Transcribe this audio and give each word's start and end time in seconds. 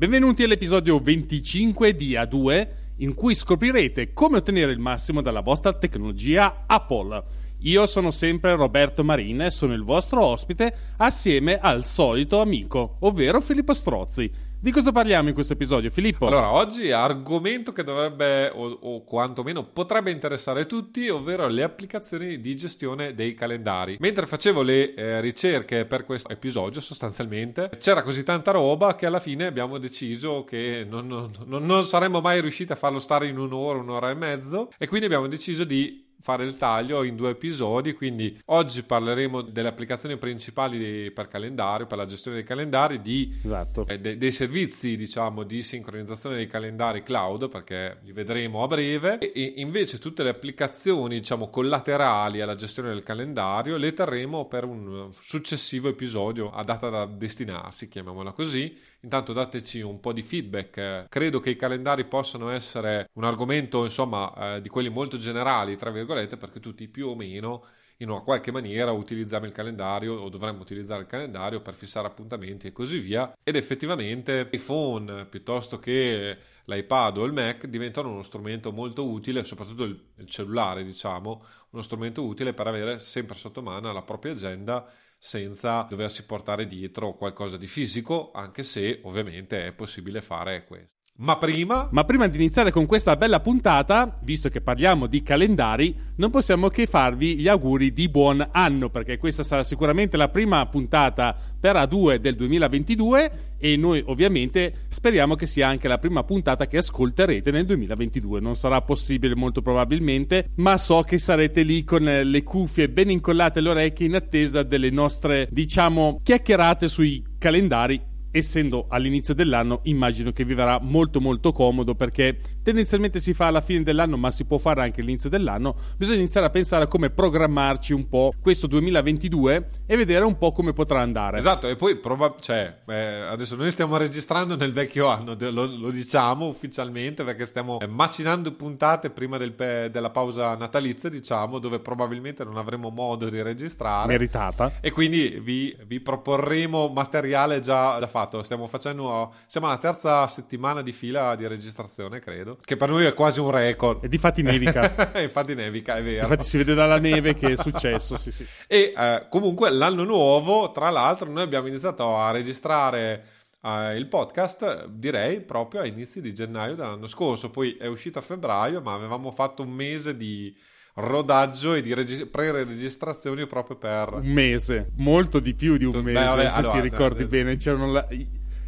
Benvenuti 0.00 0.44
all'episodio 0.44 0.98
25 0.98 1.94
di 1.94 2.12
A2 2.12 2.68
in 3.00 3.12
cui 3.12 3.34
scoprirete 3.34 4.14
come 4.14 4.38
ottenere 4.38 4.72
il 4.72 4.78
massimo 4.78 5.20
dalla 5.20 5.42
vostra 5.42 5.74
tecnologia 5.74 6.64
Apple. 6.66 7.22
Io 7.58 7.84
sono 7.84 8.10
sempre 8.10 8.56
Roberto 8.56 9.04
Marin 9.04 9.42
e 9.42 9.50
sono 9.50 9.74
il 9.74 9.84
vostro 9.84 10.24
ospite 10.24 10.74
assieme 10.96 11.58
al 11.58 11.84
solito 11.84 12.40
amico, 12.40 12.96
ovvero 13.00 13.42
Filippo 13.42 13.74
Strozzi. 13.74 14.32
Di 14.62 14.72
cosa 14.72 14.92
parliamo 14.92 15.28
in 15.28 15.34
questo 15.34 15.54
episodio, 15.54 15.88
Filippo? 15.88 16.26
Allora, 16.26 16.52
oggi 16.52 16.92
argomento 16.92 17.72
che 17.72 17.82
dovrebbe, 17.82 18.50
o, 18.54 18.68
o, 18.68 19.04
quantomeno 19.04 19.64
potrebbe 19.64 20.10
interessare 20.10 20.66
tutti, 20.66 21.08
ovvero 21.08 21.48
le 21.48 21.62
applicazioni 21.62 22.42
di 22.42 22.54
gestione 22.56 23.14
dei 23.14 23.32
calendari. 23.32 23.96
Mentre 24.00 24.26
facevo 24.26 24.60
le 24.60 24.92
eh, 24.92 25.20
ricerche 25.22 25.86
per 25.86 26.04
questo 26.04 26.28
episodio, 26.28 26.82
sostanzialmente, 26.82 27.70
c'era 27.78 28.02
così 28.02 28.22
tanta 28.22 28.50
roba 28.50 28.96
che 28.96 29.06
alla 29.06 29.18
fine 29.18 29.46
abbiamo 29.46 29.78
deciso 29.78 30.44
che 30.44 30.86
non, 30.86 31.06
non, 31.06 31.64
non, 31.64 31.86
saremmo 31.86 32.20
mai 32.20 32.42
riusciti 32.42 32.70
a 32.72 32.76
farlo 32.76 32.98
stare 32.98 33.28
in 33.28 33.38
un'ora, 33.38 33.78
un'ora 33.78 34.10
e 34.10 34.14
mezzo, 34.14 34.72
e 34.76 34.86
quindi 34.88 35.06
abbiamo 35.06 35.26
deciso 35.26 35.64
di 35.64 36.04
fare 36.20 36.44
il 36.44 36.56
taglio 36.56 37.02
in 37.02 37.16
due 37.16 37.30
episodi, 37.30 37.94
quindi 37.94 38.38
oggi 38.46 38.82
parleremo 38.82 39.42
delle 39.42 39.68
applicazioni 39.68 40.16
principali 40.16 41.10
per 41.10 41.28
calendario, 41.28 41.86
per 41.86 41.98
la 41.98 42.06
gestione 42.06 42.36
dei 42.38 42.46
calendari, 42.46 43.00
di, 43.00 43.40
esatto. 43.44 43.86
eh, 43.86 43.98
de- 43.98 44.16
dei 44.16 44.32
servizi 44.32 44.96
diciamo 44.96 45.42
di 45.42 45.62
sincronizzazione 45.62 46.36
dei 46.36 46.46
calendari 46.46 47.02
cloud, 47.02 47.48
perché 47.48 47.98
li 48.02 48.12
vedremo 48.12 48.62
a 48.62 48.66
breve, 48.66 49.18
e 49.18 49.54
invece 49.56 49.98
tutte 49.98 50.22
le 50.22 50.30
applicazioni 50.30 51.18
diciamo 51.18 51.48
collaterali 51.48 52.40
alla 52.40 52.54
gestione 52.54 52.90
del 52.90 53.02
calendario 53.02 53.76
le 53.76 53.92
terremo 53.92 54.46
per 54.46 54.64
un 54.64 55.08
successivo 55.18 55.88
episodio 55.88 56.50
a 56.50 56.62
data 56.62 56.88
da 56.88 57.06
destinarsi, 57.06 57.88
chiamiamola 57.88 58.32
così. 58.32 58.76
Intanto 59.02 59.32
dateci 59.32 59.80
un 59.80 59.98
po' 59.98 60.12
di 60.12 60.22
feedback, 60.22 61.06
credo 61.08 61.40
che 61.40 61.48
i 61.48 61.56
calendari 61.56 62.04
possano 62.04 62.50
essere 62.50 63.08
un 63.14 63.24
argomento 63.24 63.84
insomma 63.84 64.56
eh, 64.56 64.60
di 64.60 64.68
quelli 64.68 64.90
molto 64.90 65.16
generali, 65.16 65.74
tra 65.76 65.88
virgolette, 65.90 66.08
virgolette, 66.10 66.36
perché 66.36 66.60
tutti 66.60 66.88
più 66.88 67.08
o 67.08 67.14
meno 67.14 67.64
in 67.98 68.08
una 68.08 68.20
qualche 68.20 68.50
maniera 68.50 68.92
utilizziamo 68.92 69.44
il 69.46 69.52
calendario 69.52 70.14
o 70.14 70.28
dovremmo 70.28 70.60
utilizzare 70.60 71.02
il 71.02 71.06
calendario 71.06 71.60
per 71.60 71.74
fissare 71.74 72.06
appuntamenti 72.06 72.66
e 72.66 72.72
così 72.72 72.98
via. 72.98 73.32
Ed 73.42 73.56
effettivamente 73.56 74.48
iPhone 74.52 75.26
piuttosto 75.26 75.78
che 75.78 76.36
l'iPad 76.64 77.18
o 77.18 77.24
il 77.24 77.32
Mac 77.32 77.66
diventano 77.66 78.10
uno 78.10 78.22
strumento 78.22 78.72
molto 78.72 79.06
utile, 79.06 79.44
soprattutto 79.44 79.84
il, 79.84 80.02
il 80.16 80.26
cellulare, 80.26 80.82
diciamo, 80.82 81.44
uno 81.70 81.82
strumento 81.82 82.24
utile 82.24 82.54
per 82.54 82.66
avere 82.66 83.00
sempre 83.00 83.36
sotto 83.36 83.62
mano 83.62 83.92
la 83.92 84.02
propria 84.02 84.32
agenda 84.32 84.90
senza 85.18 85.82
doversi 85.82 86.24
portare 86.24 86.66
dietro 86.66 87.14
qualcosa 87.14 87.58
di 87.58 87.66
fisico, 87.66 88.30
anche 88.32 88.62
se 88.62 89.00
ovviamente 89.02 89.66
è 89.66 89.72
possibile 89.72 90.22
fare 90.22 90.64
questo. 90.64 90.99
Ma 91.20 91.36
prima? 91.36 91.86
Ma 91.90 92.04
prima 92.04 92.26
di 92.28 92.38
iniziare 92.38 92.70
con 92.70 92.86
questa 92.86 93.14
bella 93.14 93.40
puntata, 93.40 94.18
visto 94.22 94.48
che 94.48 94.62
parliamo 94.62 95.06
di 95.06 95.22
calendari, 95.22 95.94
non 96.16 96.30
possiamo 96.30 96.68
che 96.68 96.86
farvi 96.86 97.36
gli 97.36 97.46
auguri 97.46 97.92
di 97.92 98.08
buon 98.08 98.46
anno, 98.52 98.88
perché 98.88 99.18
questa 99.18 99.42
sarà 99.42 99.62
sicuramente 99.62 100.16
la 100.16 100.30
prima 100.30 100.64
puntata 100.64 101.36
per 101.60 101.76
A2 101.76 102.16
del 102.16 102.36
2022 102.36 103.32
e 103.58 103.76
noi 103.76 104.02
ovviamente 104.06 104.86
speriamo 104.88 105.34
che 105.34 105.44
sia 105.44 105.68
anche 105.68 105.88
la 105.88 105.98
prima 105.98 106.24
puntata 106.24 106.66
che 106.66 106.78
ascolterete 106.78 107.50
nel 107.50 107.66
2022. 107.66 108.40
Non 108.40 108.56
sarà 108.56 108.80
possibile 108.80 109.34
molto 109.34 109.60
probabilmente, 109.60 110.48
ma 110.54 110.78
so 110.78 111.02
che 111.02 111.18
sarete 111.18 111.62
lì 111.62 111.84
con 111.84 112.02
le 112.02 112.42
cuffie 112.42 112.88
ben 112.88 113.10
incollate 113.10 113.58
alle 113.58 113.68
orecchie 113.68 114.06
in 114.06 114.14
attesa 114.14 114.62
delle 114.62 114.88
nostre, 114.88 115.48
diciamo, 115.50 116.18
chiacchierate 116.22 116.88
sui 116.88 117.22
calendari 117.36 118.08
essendo 118.30 118.86
all'inizio 118.88 119.34
dell'anno 119.34 119.80
immagino 119.84 120.32
che 120.32 120.44
vi 120.44 120.54
verrà 120.54 120.78
molto 120.80 121.20
molto 121.20 121.52
comodo 121.52 121.94
perché 121.94 122.38
tendenzialmente 122.62 123.20
si 123.20 123.34
fa 123.34 123.46
alla 123.46 123.60
fine 123.60 123.82
dell'anno 123.82 124.16
ma 124.16 124.30
si 124.30 124.44
può 124.44 124.58
fare 124.58 124.82
anche 124.82 125.00
all'inizio 125.00 125.28
dell'anno. 125.28 125.74
Bisogna 125.96 126.18
iniziare 126.18 126.46
a 126.46 126.50
pensare 126.50 126.84
a 126.84 126.86
come 126.86 127.10
programmarci 127.10 127.92
un 127.92 128.08
po' 128.08 128.32
questo 128.40 128.66
2022 128.66 129.68
e 129.86 129.96
vedere 129.96 130.24
un 130.24 130.38
po' 130.38 130.52
come 130.52 130.72
potrà 130.72 131.00
andare. 131.00 131.38
Esatto 131.38 131.68
e 131.68 131.76
poi 131.76 131.96
proba- 131.96 132.36
cioè, 132.40 132.78
eh, 132.86 132.94
adesso 132.94 133.56
noi 133.56 133.70
stiamo 133.70 133.96
registrando 133.96 134.56
nel 134.56 134.72
vecchio 134.72 135.08
anno 135.08 135.36
lo, 135.38 135.66
lo 135.66 135.90
diciamo 135.90 136.46
ufficialmente 136.46 137.24
perché 137.24 137.46
stiamo 137.46 137.80
eh, 137.80 137.86
macinando 137.86 138.52
puntate 138.52 139.10
prima 139.10 139.36
del 139.36 139.52
pe- 139.52 139.90
della 139.90 140.10
pausa 140.10 140.54
natalizia 140.54 141.08
diciamo 141.08 141.58
dove 141.58 141.80
probabilmente 141.80 142.44
non 142.44 142.56
avremo 142.56 142.90
modo 142.90 143.28
di 143.28 143.42
registrare. 143.42 144.06
Meritata. 144.06 144.72
E 144.80 144.90
quindi 144.90 145.40
vi, 145.42 145.76
vi 145.86 146.00
proporremo 146.00 146.88
materiale 146.88 147.60
già, 147.60 147.98
già 147.98 148.06
fatto 148.06 148.18
fatto, 148.20 148.42
stiamo 148.42 148.66
facendo, 148.66 149.32
siamo 149.46 149.66
alla 149.66 149.78
terza 149.78 150.26
settimana 150.28 150.82
di 150.82 150.92
fila 150.92 151.34
di 151.34 151.46
registrazione, 151.46 152.20
credo, 152.20 152.58
che 152.64 152.76
per 152.76 152.88
noi 152.88 153.04
è 153.04 153.14
quasi 153.14 153.40
un 153.40 153.50
record. 153.50 154.04
E 154.04 154.08
di 154.08 154.18
fatti 154.18 154.42
nevica. 154.42 155.12
infatti 155.20 155.54
nevica, 155.54 155.96
è 155.96 156.02
vero. 156.02 156.22
Infatti 156.22 156.44
si 156.44 156.56
vede 156.58 156.74
dalla 156.74 156.98
neve 156.98 157.34
che 157.34 157.52
è 157.52 157.56
successo, 157.56 158.16
sì, 158.16 158.30
sì. 158.30 158.46
E 158.66 158.92
eh, 158.96 159.26
comunque 159.28 159.70
l'anno 159.70 160.04
nuovo, 160.04 160.70
tra 160.70 160.90
l'altro, 160.90 161.30
noi 161.30 161.42
abbiamo 161.42 161.66
iniziato 161.68 162.16
a 162.16 162.30
registrare 162.30 163.38
Uh, 163.62 163.94
il 163.94 164.06
podcast 164.06 164.86
direi 164.86 165.42
proprio 165.42 165.82
a 165.82 165.86
inizi 165.86 166.22
di 166.22 166.32
gennaio 166.32 166.74
dell'anno 166.74 167.06
scorso, 167.06 167.50
poi 167.50 167.76
è 167.78 167.86
uscito 167.88 168.18
a 168.18 168.22
febbraio, 168.22 168.80
ma 168.80 168.94
avevamo 168.94 169.30
fatto 169.32 169.62
un 169.62 169.68
mese 169.68 170.16
di 170.16 170.56
rodaggio 170.94 171.74
e 171.74 171.82
di 171.82 171.92
regi- 171.92 172.24
pre-registrazioni 172.24 173.46
proprio 173.46 173.76
per 173.76 174.14
un 174.14 174.26
mese, 174.26 174.92
molto 174.96 175.40
di 175.40 175.54
più 175.54 175.76
di 175.76 175.84
un 175.84 175.92
Beh, 175.92 176.12
mese, 176.12 176.24
vabbè, 176.24 176.48
se 176.48 176.58
allora, 176.60 176.72
ti 176.72 176.80
ricordi 176.80 177.22
eh, 177.22 177.26
bene. 177.26 177.56
C'erano 177.56 177.92
la, 177.92 178.08